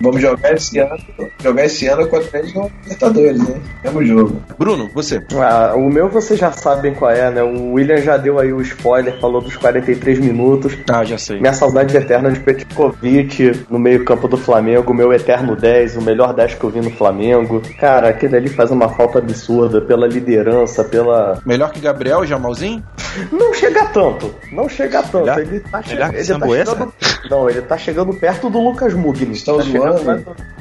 Vamos 0.00 0.20
jogar 0.20 0.52
esse 0.54 0.78
ano, 0.78 0.96
jogar 1.42 1.64
esse 1.64 1.86
ano 1.86 2.06
contra 2.08 2.38
eles 2.38 2.52
no 2.54 2.70
Libertadores, 2.82 3.48
né? 3.48 3.60
Mesmo 3.82 4.04
jogo. 4.04 4.42
Bruno, 4.58 4.90
você. 4.94 5.24
Ah, 5.34 5.74
o 5.76 5.88
meu 5.88 6.08
vocês 6.08 6.38
já 6.38 6.50
sabem 6.52 6.94
qual 6.94 7.10
é, 7.10 7.30
né? 7.30 7.42
O 7.42 7.72
William 7.72 7.98
já 7.98 8.16
deu 8.16 8.38
aí 8.38 8.52
o 8.52 8.60
spoiler, 8.60 9.18
falou 9.20 9.40
dos 9.40 9.56
43 9.56 10.18
minutos. 10.18 10.76
Ah, 10.90 11.04
já 11.04 11.16
sei. 11.18 11.40
Minha 11.40 11.52
saudade 11.52 11.96
eterna 11.96 12.30
de 12.30 12.40
Petkovic 12.40 13.64
no 13.70 13.78
meio-campo 13.78 14.28
do 14.28 14.36
Flamengo, 14.36 14.92
meu 14.92 15.12
eterno 15.12 15.56
10, 15.56 15.96
o 15.96 16.02
melhor 16.02 16.34
10 16.34 16.54
que 16.54 16.64
eu 16.64 16.70
vi 16.70 16.80
no 16.80 16.90
Flamengo. 16.90 17.62
Cara, 17.78 18.08
aquele 18.08 18.36
ali 18.36 18.48
faz 18.48 18.70
uma 18.70 18.88
falta 18.88 19.18
absurda 19.18 19.80
pela 19.80 20.06
liderança, 20.06 20.84
pela. 20.84 21.38
Melhor 21.46 21.70
que 21.72 21.80
Gabriel, 21.80 22.24
Jamalzinho? 22.26 22.82
Não 23.30 23.54
chega 23.54 23.84
tanto, 23.86 24.34
não 24.52 24.68
chega 24.68 25.00
tanto. 25.02 25.20
Melhor- 25.24 25.38
ele 25.40 25.60
tá, 25.60 25.80
che- 25.82 25.94
melhor 25.94 26.03
que 26.10 26.16
ele 26.16 26.26
tá 26.26 26.34
Sambuesa? 26.34 26.70
chegando. 26.72 26.92
Não, 27.30 27.50
ele 27.50 27.62
tá 27.62 27.78
chegando 27.78 28.14
perto 28.14 28.50
do 28.50 28.60
Lucas 28.60 28.94
Mugni. 28.94 29.32
Estão 29.32 29.58
tá 29.58 29.62
zoando? 29.64 30.04
perto- 30.04 30.54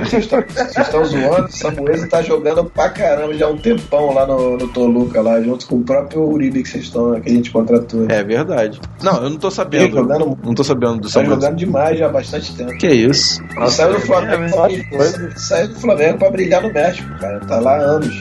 Vocês 0.00 0.24
estão- 0.24 1.04
zoando, 1.04 1.46
o 1.46 1.52
Samuel 1.52 2.08
tá 2.08 2.20
jogando 2.20 2.64
pra 2.64 2.88
caramba 2.88 3.32
já 3.34 3.46
há 3.46 3.48
um 3.50 3.56
tempão 3.56 4.12
lá 4.12 4.26
no, 4.26 4.56
no 4.56 4.66
Toluca, 4.68 5.22
lá, 5.22 5.40
junto 5.40 5.66
com 5.68 5.76
o 5.76 5.82
próprio 5.84 6.22
Uribe 6.22 6.64
que 6.64 6.68
vocês 6.68 6.84
estão, 6.84 7.20
que 7.20 7.30
a 7.30 7.32
gente 7.32 7.50
contratou. 7.52 8.06
É 8.08 8.24
verdade. 8.24 8.80
Não, 9.02 9.22
eu 9.22 9.30
não 9.30 9.36
tô 9.38 9.48
Tá 9.48 9.54
sabendo. 9.56 9.94
jogando, 9.96 10.36
Não 10.42 10.52
tô 10.54 10.64
sabendo 10.64 10.96
do 10.96 11.02
tá 11.02 11.10
Samuel. 11.10 11.34
jogando 11.36 11.56
demais 11.56 11.96
já 11.98 12.06
há 12.06 12.08
bastante 12.08 12.56
tempo. 12.56 12.76
Que 12.76 12.88
isso? 12.88 13.40
Ele 13.56 13.70
saiu 13.70 13.92
do 13.94 14.00
Flamengo, 14.00 14.42
é, 14.44 14.48
pra, 14.50 15.06
é. 15.06 15.30
saiu 15.36 15.68
do 15.68 15.74
Flamengo 15.80 16.18
pra 16.18 16.30
brilhar 16.30 16.60
no 16.62 16.72
México, 16.72 17.08
cara. 17.20 17.38
Tá 17.40 17.60
lá 17.60 17.76
há 17.76 17.80
anos. 17.82 18.14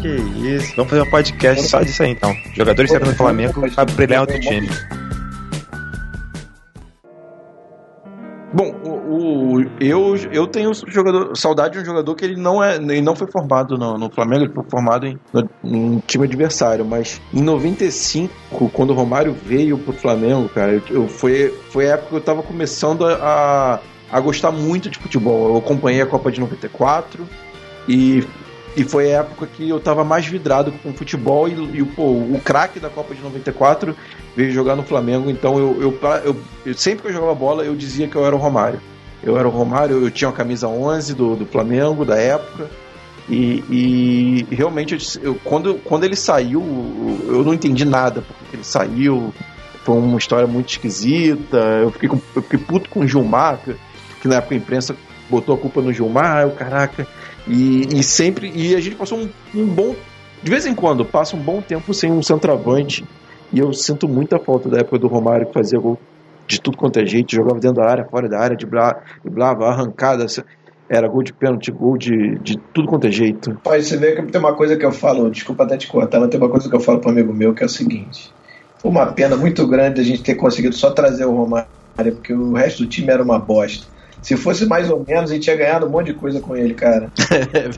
Que 0.00 0.08
isso. 0.08 0.72
Vamos 0.76 0.90
fazer 0.90 1.02
um 1.02 1.10
podcast 1.10 1.68
só 1.68 1.82
disso 1.82 2.02
aí 2.02 2.10
então. 2.12 2.34
Jogadores 2.54 2.90
saíram 2.90 3.08
do 3.08 3.14
Flamengo 3.16 3.68
pra 3.74 3.84
brilhar 3.84 4.18
em 4.18 4.20
outro 4.20 4.40
time. 4.40 4.68
Bom, 8.56 8.72
o, 8.82 9.56
o- 9.58 9.60
eu, 9.78 10.16
eu 10.32 10.46
tenho 10.46 10.72
jogador, 10.88 11.36
saudade 11.36 11.74
de 11.74 11.80
um 11.80 11.84
jogador 11.84 12.14
que 12.14 12.24
ele 12.24 12.40
não, 12.40 12.64
é, 12.64 12.76
ele 12.76 13.02
não 13.02 13.14
foi 13.14 13.30
formado 13.30 13.76
no, 13.76 13.98
no 13.98 14.10
Flamengo, 14.10 14.44
ele 14.44 14.54
foi 14.54 14.64
formado 14.70 15.06
em, 15.06 15.18
em 15.62 15.98
time 16.06 16.24
adversário, 16.24 16.82
mas 16.82 17.20
em 17.34 17.42
95, 17.42 18.32
quando 18.72 18.92
o 18.92 18.94
Romário 18.94 19.34
veio 19.44 19.76
pro 19.76 19.92
Flamengo, 19.92 20.48
cara, 20.48 20.72
eu, 20.72 20.82
eu- 21.02 21.06
foi, 21.08 21.50
foi 21.70 21.86
a 21.90 21.94
época 21.94 22.08
que 22.08 22.16
eu 22.16 22.20
tava 22.22 22.42
começando 22.42 23.04
a, 23.06 23.78
a 24.10 24.20
gostar 24.20 24.50
muito 24.52 24.88
de 24.88 24.98
futebol. 24.98 25.48
Eu 25.50 25.56
acompanhei 25.58 26.00
a 26.00 26.06
Copa 26.06 26.32
de 26.32 26.40
94 26.40 27.28
e, 27.86 28.24
e 28.76 28.84
foi 28.84 29.12
a 29.14 29.20
época 29.20 29.46
que 29.46 29.68
eu 29.68 29.80
tava 29.80 30.04
mais 30.04 30.26
vidrado 30.26 30.70
com 30.82 30.92
futebol 30.92 31.48
e, 31.48 31.52
e 31.78 31.84
pô, 31.84 32.02
o 32.10 32.40
craque 32.44 32.78
da 32.78 32.90
Copa 32.90 33.14
de 33.14 33.22
94 33.22 33.96
veio 34.36 34.52
jogar 34.52 34.76
no 34.76 34.82
Flamengo, 34.82 35.30
então 35.30 35.58
eu, 35.58 35.80
eu, 35.80 35.98
eu- 36.24 36.36
eu- 36.66 36.74
sempre 36.74 37.02
que 37.02 37.08
eu 37.08 37.12
jogava 37.14 37.34
bola 37.34 37.64
eu 37.64 37.74
dizia 37.74 38.06
que 38.06 38.14
eu 38.16 38.24
era 38.26 38.36
o 38.36 38.38
Romário. 38.38 38.80
Eu 39.22 39.36
era 39.38 39.48
o 39.48 39.50
Romário, 39.50 40.02
eu 40.04 40.10
tinha 40.10 40.28
a 40.28 40.32
camisa 40.32 40.68
11 40.68 41.14
do, 41.14 41.34
do 41.34 41.46
Flamengo 41.46 42.04
da 42.04 42.16
época. 42.16 42.68
E, 43.28 43.64
e 44.50 44.54
realmente, 44.54 44.96
eu- 45.20 45.34
quando, 45.42 45.74
quando 45.82 46.04
ele 46.04 46.14
saiu, 46.14 46.62
eu 47.28 47.42
não 47.42 47.52
entendi 47.54 47.84
nada 47.84 48.22
porque 48.22 48.56
ele 48.56 48.62
saiu. 48.64 49.32
Foi 49.84 49.96
uma 49.96 50.18
história 50.18 50.46
muito 50.46 50.68
esquisita. 50.68 51.56
Eu 51.82 51.90
fiquei, 51.90 52.08
com- 52.08 52.20
eu 52.36 52.42
fiquei 52.42 52.58
puto 52.58 52.88
com 52.90 53.00
o 53.00 53.08
Gilmar, 53.08 53.58
que, 53.64 53.74
que 54.20 54.28
na 54.28 54.36
época 54.36 54.54
a 54.54 54.58
imprensa 54.58 54.94
botou 55.28 55.54
a 55.54 55.58
culpa 55.58 55.80
no 55.80 55.92
Gilmar, 55.92 56.42
eu, 56.42 56.50
caraca. 56.50 57.06
E, 57.46 57.98
e 57.98 58.02
sempre. 58.02 58.50
E 58.54 58.74
a 58.74 58.80
gente 58.80 58.96
passou 58.96 59.18
um, 59.18 59.28
um 59.54 59.66
bom. 59.66 59.94
De 60.42 60.50
vez 60.50 60.66
em 60.66 60.74
quando, 60.74 61.04
passa 61.04 61.36
um 61.36 61.40
bom 61.40 61.60
tempo 61.60 61.92
sem 61.94 62.10
um 62.10 62.22
centroavante. 62.22 63.04
E 63.52 63.58
eu 63.58 63.72
sinto 63.72 64.08
muita 64.08 64.38
falta 64.38 64.68
da 64.68 64.78
época 64.78 64.98
do 64.98 65.06
Romário 65.06 65.46
que 65.46 65.52
fazia 65.52 65.78
gol 65.78 65.98
de 66.46 66.60
tudo 66.60 66.76
quanto 66.76 66.98
é 66.98 67.06
jeito, 67.06 67.34
jogava 67.34 67.58
dentro 67.58 67.82
da 67.82 67.88
área, 67.88 68.04
fora 68.04 68.28
da 68.28 68.38
área, 68.38 68.56
driblava, 68.56 69.02
driblava 69.22 69.66
arrancada, 69.66 70.26
era 70.88 71.08
gol 71.08 71.22
de 71.22 71.32
pênalti, 71.32 71.70
gol 71.70 71.98
de, 71.98 72.38
de 72.38 72.56
tudo 72.72 72.88
quanto 72.88 73.06
é 73.06 73.10
jeito. 73.10 73.58
Pai, 73.64 73.82
você 73.82 73.96
vê 73.96 74.14
que 74.14 74.22
tem 74.22 74.40
uma 74.40 74.54
coisa 74.54 74.76
que 74.76 74.84
eu 74.84 74.92
falo, 74.92 75.30
desculpa 75.30 75.64
até 75.64 75.76
te 75.76 75.88
cortar, 75.88 76.20
mas 76.20 76.28
tem 76.28 76.38
uma 76.38 76.48
coisa 76.48 76.68
que 76.68 76.74
eu 76.74 76.80
falo 76.80 77.00
para 77.00 77.08
um 77.08 77.12
amigo 77.12 77.32
meu 77.32 77.52
que 77.52 77.62
é 77.62 77.66
o 77.66 77.68
seguinte: 77.68 78.32
foi 78.78 78.90
uma 78.90 79.06
pena 79.06 79.36
muito 79.36 79.66
grande 79.66 80.00
a 80.00 80.04
gente 80.04 80.22
ter 80.22 80.36
conseguido 80.36 80.74
só 80.74 80.90
trazer 80.90 81.24
o 81.24 81.34
Romário, 81.34 81.66
porque 81.96 82.32
o 82.32 82.52
resto 82.52 82.84
do 82.84 82.88
time 82.88 83.10
era 83.10 83.22
uma 83.22 83.38
bosta. 83.38 83.86
Se 84.26 84.36
fosse 84.36 84.66
mais 84.66 84.90
ou 84.90 85.04
menos, 85.06 85.30
a 85.30 85.34
gente 85.34 85.44
tinha 85.44 85.54
ganhado 85.54 85.86
um 85.86 85.88
monte 85.88 86.06
de 86.06 86.14
coisa 86.14 86.40
com 86.40 86.56
ele, 86.56 86.74
cara. 86.74 87.12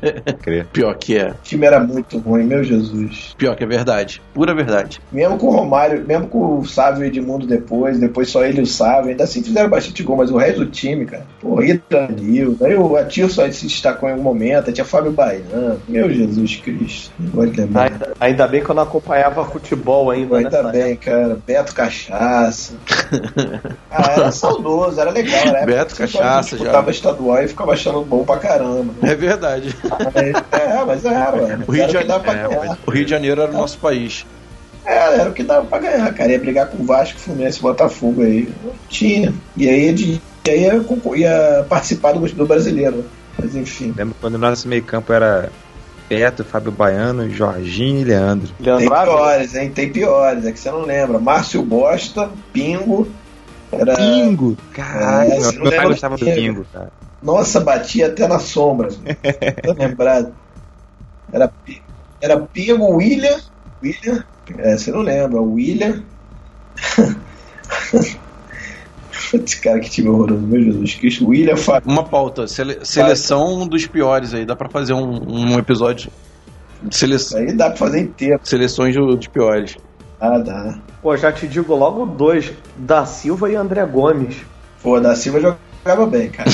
Pior 0.72 0.94
que 0.94 1.14
é. 1.14 1.28
O 1.28 1.34
time 1.42 1.66
era 1.66 1.78
muito 1.78 2.16
ruim, 2.16 2.44
meu 2.44 2.64
Jesus. 2.64 3.34
Pior 3.36 3.54
que 3.54 3.64
é 3.64 3.66
verdade. 3.66 4.22
Pura 4.32 4.54
verdade. 4.54 4.98
Mesmo 5.12 5.36
com 5.36 5.48
o 5.48 5.50
Romário, 5.50 6.02
mesmo 6.06 6.26
com 6.26 6.60
o 6.60 6.64
Sávio 6.64 7.04
e 7.04 7.06
o 7.06 7.08
Edmundo 7.08 7.46
depois, 7.46 7.98
depois 7.98 8.30
só 8.30 8.46
ele 8.46 8.60
e 8.60 8.62
o 8.62 8.66
Sávio, 8.66 9.10
ainda 9.10 9.24
assim 9.24 9.42
fizeram 9.42 9.68
bastante 9.68 10.02
gol, 10.02 10.16
mas 10.16 10.30
o 10.30 10.38
resto 10.38 10.64
do 10.64 10.70
time, 10.70 11.04
cara, 11.04 11.26
pô, 11.38 11.62
Idanil, 11.62 12.56
aí 12.62 12.74
o 12.74 12.96
Atil 12.96 13.28
só 13.28 13.42
se 13.50 13.66
destacou 13.66 14.08
em 14.08 14.14
um 14.14 14.22
momento, 14.22 14.72
tinha 14.72 14.86
Fábio 14.86 15.12
Baiano, 15.12 15.82
meu 15.86 16.10
Jesus 16.10 16.56
Cristo. 16.56 17.12
Ainda, 17.74 18.12
ainda 18.18 18.48
bem 18.48 18.64
que 18.64 18.70
eu 18.70 18.74
não 18.74 18.84
acompanhava 18.84 19.44
futebol 19.44 20.10
ainda. 20.10 20.38
Ainda 20.38 20.62
nessa 20.62 20.72
bem, 20.72 20.96
cara, 20.96 21.38
Beto 21.46 21.74
Cachaça. 21.74 22.72
ah, 23.90 24.12
era 24.16 24.32
saudoso, 24.32 24.98
era 24.98 25.10
legal, 25.10 25.46
era 25.46 25.66
Beto 25.66 25.94
Cachaça, 25.94 26.37
já. 26.42 26.72
Tava 26.72 26.90
estadual 26.90 27.42
e 27.42 27.48
ficava 27.48 27.72
achando 27.72 28.02
bom 28.02 28.24
pra 28.24 28.36
caramba. 28.38 28.94
É 29.02 29.14
verdade. 29.14 29.74
É, 30.50 30.84
mas 30.84 31.04
era, 31.04 31.36
mano. 31.36 31.64
O 31.66 31.72
Rio, 31.72 31.82
Era 31.82 31.90
de 31.90 31.96
o 31.96 32.00
que 32.00 32.06
dava 32.06 32.24
pra 32.24 32.32
Janeiro, 32.34 32.60
ganhar. 32.60 32.78
o 32.86 32.90
Rio 32.90 33.04
de 33.04 33.10
Janeiro 33.10 33.42
era 33.42 33.50
o 33.50 33.54
nosso 33.54 33.78
país. 33.78 34.26
É, 34.84 35.20
era 35.20 35.28
o 35.28 35.32
que 35.32 35.42
dava 35.42 35.66
pra 35.66 35.78
ganhar, 35.78 36.12
cara. 36.14 36.32
Ia 36.32 36.38
brigar 36.38 36.66
com 36.68 36.82
o 36.82 36.86
Vasco, 36.86 37.18
Fluminense 37.18 37.60
Botafogo 37.60 38.22
aí. 38.22 38.48
Tinha. 38.88 39.34
E 39.56 39.68
aí, 39.68 39.92
de, 39.92 40.20
e 40.46 40.50
aí 40.50 40.62
ia, 40.62 40.84
ia 41.16 41.66
participar 41.68 42.12
do, 42.12 42.20
do 42.20 42.46
brasileiro. 42.46 43.04
Mas 43.38 43.54
enfim. 43.54 43.94
Lembro 43.96 44.16
quando 44.20 44.34
o 44.34 44.38
nosso 44.38 44.66
meio 44.66 44.82
campo 44.82 45.12
era 45.12 45.50
Beto, 46.08 46.42
Fábio 46.44 46.72
Baiano, 46.72 47.28
Jorginho 47.30 48.00
e 48.00 48.04
Leandro. 48.04 48.48
Tem 48.56 48.66
Leandro 48.66 48.94
Ávila, 48.94 49.16
piores, 49.16 49.54
hein? 49.54 49.70
Tem 49.70 49.92
piores, 49.92 50.46
é 50.46 50.52
que 50.52 50.58
você 50.58 50.70
não 50.70 50.82
lembra. 50.82 51.18
Márcio 51.18 51.62
Bosta, 51.62 52.30
Pingo. 52.52 53.06
Era. 53.72 53.94
Pingo! 53.96 54.56
Caraca, 54.72 55.24
É, 55.34 55.38
meu, 55.38 55.52
pai 55.52 55.70
lembra 55.70 55.88
gostava 55.88 56.16
do 56.16 56.24
Pingo? 56.24 56.64
Cara. 56.72 56.90
Nossa, 57.22 57.60
batia 57.60 58.06
até 58.06 58.26
na 58.28 58.38
sombra. 58.38 58.88
Tô 59.62 59.72
lembrado. 59.72 60.32
Era, 61.32 61.52
era 62.20 62.38
Pingo, 62.40 62.96
William. 62.96 63.38
William. 63.82 64.24
É, 64.56 64.76
você 64.76 64.90
não 64.90 65.00
lembra. 65.00 65.40
William. 65.42 66.02
Putz, 69.30 69.54
cara, 69.56 69.78
que 69.80 69.90
time 69.90 70.08
horroroso, 70.08 70.40
meu 70.40 70.62
Jesus 70.62 70.94
Cristo. 70.94 71.28
William, 71.28 71.56
Fábio. 71.56 71.90
Uma 71.90 72.04
pauta, 72.04 72.46
sele- 72.46 72.78
seleção 72.84 73.66
dos 73.66 73.86
piores 73.86 74.32
aí. 74.32 74.46
Dá 74.46 74.56
pra 74.56 74.68
fazer 74.70 74.94
um, 74.94 75.20
um 75.28 75.58
episódio 75.58 76.10
de 76.82 76.96
sele- 76.96 77.16
Isso 77.16 77.36
aí 77.36 77.52
dá 77.52 77.68
pra 77.68 77.76
fazer 77.76 78.00
inteiro. 78.00 78.40
seleções 78.42 78.94
do- 78.94 79.16
dos 79.16 79.26
piores. 79.26 79.76
Ah, 80.20 80.38
dá. 80.38 80.78
Pô, 81.00 81.16
já 81.16 81.32
te 81.32 81.46
digo 81.46 81.74
logo 81.74 82.04
dois: 82.06 82.52
da 82.76 83.06
Silva 83.06 83.50
e 83.50 83.56
André 83.56 83.84
Gomes. 83.86 84.36
Pô, 84.82 85.00
da 85.00 85.14
Silva 85.14 85.40
jogava 85.40 86.06
bem, 86.06 86.30
cara. 86.30 86.50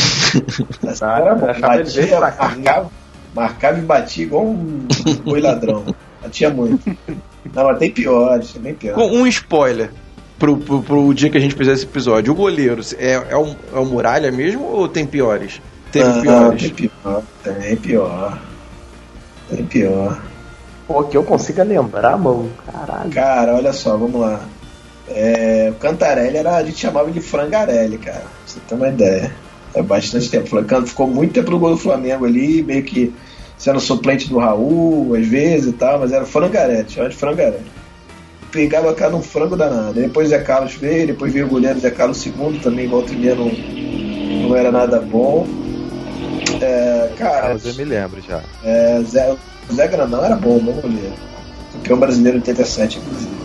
Da 0.83 0.95
Silva 0.95 1.15
Ah, 1.15 1.21
era 1.21 1.35
bom. 1.35 1.61
Batia, 1.61 2.21
marcava, 2.21 2.91
marcava 3.35 3.79
e 3.79 3.83
batia 3.83 4.25
igual 4.25 4.45
um 4.45 4.87
boi 5.25 5.41
ladrão. 5.41 5.85
Batia 6.23 6.51
muito. 6.51 6.97
Não, 7.55 7.65
mas 7.65 7.79
tem 7.79 7.91
piores, 7.91 8.53
tem 8.53 8.63
bem 8.63 8.75
pior. 8.75 8.99
Um 8.99 9.27
spoiler 9.27 9.91
pro, 10.39 10.57
pro, 10.57 10.83
pro 10.83 11.15
dia 11.15 11.31
que 11.31 11.39
a 11.39 11.41
gente 11.41 11.55
fizer 11.55 11.73
esse 11.73 11.85
episódio. 11.85 12.33
O 12.33 12.37
goleiro 12.37 12.83
é, 12.99 13.13
é, 13.13 13.37
o, 13.37 13.57
é 13.75 13.79
o 13.79 13.85
Muralha 13.85 14.31
mesmo 14.31 14.65
ou 14.65 14.89
tem 14.89 15.07
piores? 15.07 15.61
Teve 15.91 16.09
Não, 16.09 16.21
piores. 16.21 16.63
Tem 16.63 16.71
pior, 16.71 17.23
tem 17.43 17.77
pior. 17.77 18.39
Tem 19.49 19.65
pior. 19.65 20.23
Pô, 20.87 21.03
que 21.05 21.17
eu 21.17 21.25
consiga 21.25 21.63
lembrar, 21.65 22.17
mano. 22.19 22.51
Caralho. 22.71 23.11
Cara, 23.11 23.55
olha 23.55 23.73
só, 23.73 23.97
vamos 23.97 24.21
lá. 24.21 24.41
É, 25.09 25.69
o 25.71 25.75
Cantarelli 25.79 26.37
era, 26.37 26.57
a 26.57 26.65
gente 26.65 26.79
chamava 26.79 27.11
de 27.11 27.21
Frangarelli, 27.21 27.99
cara. 27.99 28.21
Pra 28.21 28.29
você 28.47 28.61
ter 28.69 28.75
uma 28.75 28.89
ideia. 28.89 29.33
É 29.75 29.83
bastante 29.83 30.31
tempo. 30.31 30.47
Flan- 30.49 30.87
Ficou 30.87 31.07
muito 31.07 31.33
tempo 31.33 31.51
no 31.51 31.59
gol 31.59 31.71
do 31.71 31.77
Flamengo 31.79 32.25
ali, 32.27 32.63
meio 32.63 32.83
que 32.83 33.13
sendo 33.57 33.81
suplente 33.81 34.29
do 34.29 34.39
Raul, 34.39 35.15
às 35.15 35.27
vezes 35.27 35.69
e 35.71 35.73
tal, 35.73 35.99
mas 36.01 36.13
era 36.13 36.25
Frangarelli, 36.27 36.89
chamava 36.91 37.11
de 37.11 37.17
Frangarelli. 37.17 37.65
Pegava 38.53 38.91
a 38.91 38.95
cara 38.95 39.11
num 39.11 39.23
frango 39.23 39.57
danado. 39.57 39.95
Depois 39.95 40.29
Zé 40.29 40.39
Carlos 40.39 40.75
veio, 40.75 41.09
depois 41.09 41.33
veio 41.33 41.47
o 41.47 41.49
goleiro 41.49 41.81
Zé 41.81 41.91
Carlos 41.91 42.25
II, 42.25 42.61
também 42.63 42.87
volta 42.87 43.13
e 43.13 43.17
meia 43.17 43.35
não, 43.35 43.51
não 44.49 44.55
era 44.57 44.71
nada 44.71 45.01
bom. 45.01 45.47
É, 46.61 47.11
cara, 47.17 47.41
Carlos, 47.43 47.65
eu 47.67 47.75
me 47.75 47.85
lembro 47.85 48.21
já. 48.21 48.41
é, 48.63 49.01
Zé, 49.05 49.33
o 49.33 49.39
Zé 49.73 49.87
Grandão 49.89 50.25
era 50.25 50.37
bom, 50.37 50.59
bom 50.59 50.73
goleiro. 50.73 51.13
Campeão 51.73 51.99
brasileiro 51.99 52.39
em 52.39 52.41
87, 52.41 52.99
inclusive. 52.99 53.45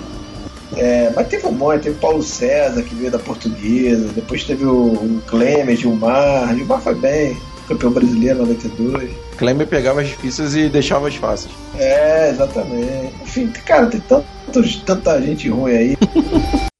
É, 0.77 1.11
mas 1.15 1.27
teve 1.27 1.45
um 1.47 1.51
monte, 1.51 1.83
teve 1.83 1.95
o 1.95 1.99
Paulo 1.99 2.21
César, 2.21 2.81
que 2.83 2.95
veio 2.95 3.11
da 3.11 3.19
portuguesa, 3.19 4.07
depois 4.13 4.43
teve 4.43 4.65
o, 4.65 4.93
o 4.93 5.21
Clemens, 5.27 5.79
Gilmar. 5.79 6.55
Gilmar 6.55 6.79
foi 6.79 6.95
bem, 6.95 7.37
campeão 7.67 7.91
brasileiro 7.91 8.37
em 8.37 8.47
92. 8.47 9.11
Klemer 9.37 9.67
pegava 9.67 10.01
as 10.01 10.07
difíceis 10.07 10.55
e 10.55 10.69
deixava 10.69 11.07
as 11.07 11.15
fáceis. 11.15 11.53
É, 11.77 12.29
exatamente. 12.29 13.13
Enfim, 13.23 13.47
cara, 13.65 13.87
tem 13.87 14.01
tantos, 14.01 14.75
tanta 14.85 15.21
gente 15.21 15.49
ruim 15.49 15.71
aí. 15.71 15.97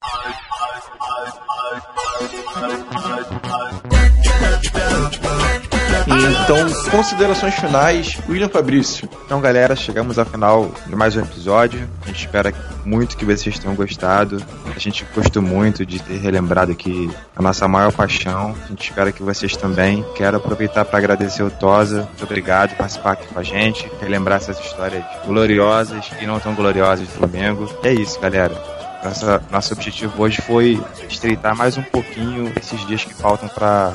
Então, 6.22 6.58
considerações 6.92 7.56
finais, 7.56 8.18
William 8.28 8.50
Fabrício. 8.50 9.08
Então, 9.26 9.40
galera, 9.40 9.74
chegamos 9.74 10.20
ao 10.20 10.26
final 10.26 10.70
de 10.86 10.94
mais 10.94 11.16
um 11.16 11.22
episódio. 11.22 11.88
A 12.04 12.08
gente 12.08 12.26
espera 12.26 12.54
muito 12.84 13.16
que 13.16 13.24
vocês 13.24 13.58
tenham 13.58 13.74
gostado. 13.74 14.44
A 14.76 14.78
gente 14.78 15.06
gostou 15.16 15.42
muito 15.42 15.86
de 15.86 15.98
ter 16.00 16.18
relembrado 16.18 16.74
aqui 16.74 17.10
a 17.36 17.42
nossa 17.42 17.68
maior 17.70 17.94
paixão. 17.94 18.54
A 18.66 18.68
gente 18.68 18.90
espera 18.90 19.14
que 19.14 19.24
vocês 19.24 19.56
também. 19.56 20.04
Quero 20.16 20.38
aproveitar 20.38 20.84
para 20.84 20.98
agradecer 20.98 21.42
o 21.42 21.50
Tosa. 21.50 22.02
Muito 22.02 22.26
obrigado 22.26 22.72
por 22.72 22.80
participar 22.80 23.14
aqui 23.14 23.28
com 23.28 23.40
a 23.40 23.44
gente, 23.44 23.90
relembrar 24.02 24.38
essas 24.38 24.60
histórias 24.60 25.06
gloriosas 25.26 26.12
e 26.22 26.26
não 26.26 26.38
tão 26.40 26.54
gloriosas 26.54 27.08
do 27.08 27.14
Flamengo. 27.14 27.70
É 27.82 27.94
isso, 27.94 28.20
galera. 28.20 28.54
Nossa, 29.02 29.42
nosso 29.50 29.74
objetivo 29.74 30.22
hoje 30.22 30.42
foi 30.42 30.84
estreitar 31.08 31.56
mais 31.56 31.78
um 31.78 31.84
pouquinho 31.84 32.52
esses 32.60 32.86
dias 32.86 33.06
que 33.06 33.14
faltam 33.14 33.48
para 33.48 33.94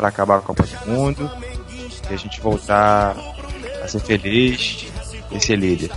acabar 0.00 0.38
a 0.38 0.40
Copa 0.40 0.64
do 0.64 0.90
Mundo 0.90 1.30
e 2.12 2.14
a 2.14 2.18
gente 2.18 2.40
voltar 2.40 3.16
a 3.82 3.88
ser 3.88 4.00
feliz 4.00 4.86
e 5.30 5.40
ser 5.40 5.56
líder. 5.56 5.90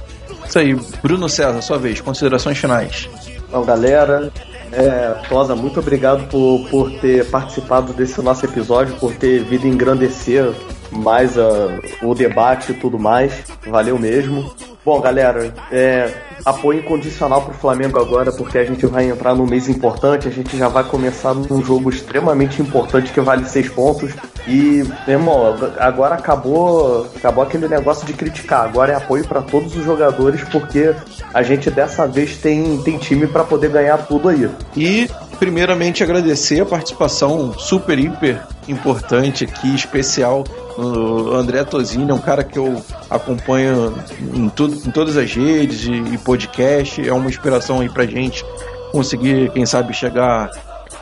Isso 0.47 0.59
aí, 0.59 0.73
Bruno 1.01 1.27
César, 1.27 1.61
sua 1.61 1.77
vez, 1.77 1.99
considerações 1.99 2.57
finais. 2.57 3.09
Então, 3.47 3.63
galera, 3.65 4.31
é, 4.71 5.09
Tosa, 5.27 5.55
muito 5.55 5.79
obrigado 5.79 6.27
por, 6.27 6.67
por 6.69 6.91
ter 6.99 7.29
participado 7.29 7.93
desse 7.93 8.21
nosso 8.21 8.45
episódio, 8.45 8.95
por 8.95 9.13
ter 9.15 9.43
vindo 9.43 9.67
engrandecer 9.67 10.53
mais 10.91 11.37
ah, 11.37 11.79
o 12.01 12.13
debate 12.13 12.71
e 12.71 12.75
tudo 12.75 12.97
mais. 12.97 13.43
Valeu 13.67 13.99
mesmo. 13.99 14.53
Bom, 14.85 15.01
galera, 15.01 15.51
é, 15.71 16.13
apoio 16.45 16.81
incondicional 16.81 17.41
pro 17.41 17.55
Flamengo 17.55 17.99
agora, 17.99 18.31
porque 18.31 18.59
a 18.59 18.63
gente 18.63 18.85
vai 18.85 19.09
entrar 19.09 19.33
num 19.33 19.47
mês 19.47 19.67
importante, 19.67 20.27
a 20.27 20.31
gente 20.31 20.55
já 20.55 20.67
vai 20.67 20.83
começar 20.83 21.33
num 21.33 21.63
jogo 21.65 21.89
extremamente 21.89 22.61
importante 22.61 23.11
que 23.11 23.19
vale 23.19 23.45
seis 23.45 23.67
pontos. 23.67 24.13
E, 24.47 24.83
meu 25.07 25.17
irmão, 25.17 25.55
agora 25.79 26.13
acabou, 26.13 27.07
acabou 27.15 27.43
aquele 27.43 27.67
negócio 27.67 28.05
de 28.05 28.13
criticar. 28.13 28.63
Agora 28.63 28.93
é 28.93 28.95
apoio 28.95 29.27
para 29.27 29.41
todos 29.41 29.75
os 29.75 29.83
jogadores, 29.83 30.43
porque 30.43 30.93
a 31.33 31.41
gente 31.41 31.71
dessa 31.71 32.05
vez 32.05 32.37
tem, 32.37 32.77
tem 32.83 32.99
time 32.99 33.25
para 33.25 33.43
poder 33.43 33.71
ganhar 33.71 33.97
tudo 34.05 34.29
aí. 34.29 34.47
E, 34.77 35.09
primeiramente, 35.39 36.03
agradecer 36.03 36.61
a 36.61 36.65
participação 36.65 37.53
super, 37.57 37.97
hiper 37.97 38.41
importante 38.67 39.43
aqui, 39.43 39.73
especial, 39.75 40.43
do 40.75 41.33
André 41.33 41.63
Tosini, 41.63 42.09
é 42.09 42.13
um 42.13 42.19
cara 42.19 42.43
que 42.43 42.57
eu 42.57 42.83
acompanho 43.09 43.95
em, 44.33 44.49
tudo, 44.49 44.75
em 44.87 44.91
todas 44.91 45.15
as 45.15 45.33
redes 45.33 45.85
e, 45.85 45.93
e 45.93 46.17
podcast, 46.17 47.07
é 47.07 47.13
uma 47.13 47.29
inspiração 47.29 47.79
aí 47.79 47.89
pra 47.89 48.05
gente 48.05 48.43
conseguir, 48.91 49.51
quem 49.51 49.65
sabe, 49.65 49.93
chegar 49.93 50.49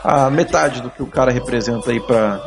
a 0.04 0.30
metade 0.30 0.82
do 0.82 0.90
que 0.90 1.02
o 1.02 1.08
cara 1.08 1.32
representa 1.32 1.92
aí 1.92 2.00
pra, 2.00 2.42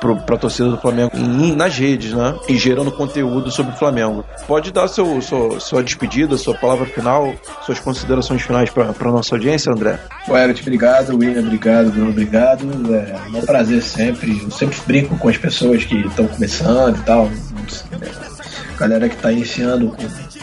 pro, 0.00 0.16
pra 0.16 0.36
torcida 0.36 0.68
do 0.70 0.78
Flamengo 0.78 1.10
em- 1.14 1.54
nas 1.54 1.76
redes, 1.76 2.12
né? 2.12 2.34
E 2.48 2.56
gerando 2.56 2.90
conteúdo 2.90 3.50
sobre 3.50 3.72
o 3.74 3.76
Flamengo. 3.76 4.24
Pode 4.46 4.72
dar 4.72 4.88
seu, 4.88 5.20
sua, 5.22 5.60
sua 5.60 5.82
despedida, 5.82 6.36
sua 6.36 6.54
palavra 6.54 6.86
final, 6.86 7.34
suas 7.64 7.78
considerações 7.78 8.42
finais 8.42 8.70
pra, 8.70 8.86
pra 8.92 9.10
nossa 9.10 9.34
audiência, 9.34 9.72
André? 9.72 9.98
Everett, 10.26 10.62
obrigado. 10.62 11.16
William, 11.16 11.40
obrigado. 11.42 11.90
Bruno, 11.90 12.10
obrigado. 12.10 12.62
É 12.94 13.16
um 13.36 13.40
prazer 13.42 13.82
sempre. 13.82 14.40
Eu 14.42 14.50
sempre 14.50 14.78
brinco 14.86 15.16
com 15.18 15.28
as 15.28 15.36
pessoas 15.36 15.84
que 15.84 15.96
estão 16.06 16.26
começando 16.26 16.96
e 16.98 17.02
tal. 17.02 17.28
Galera 18.78 19.08
que 19.08 19.14
está 19.14 19.30
iniciando 19.30 19.94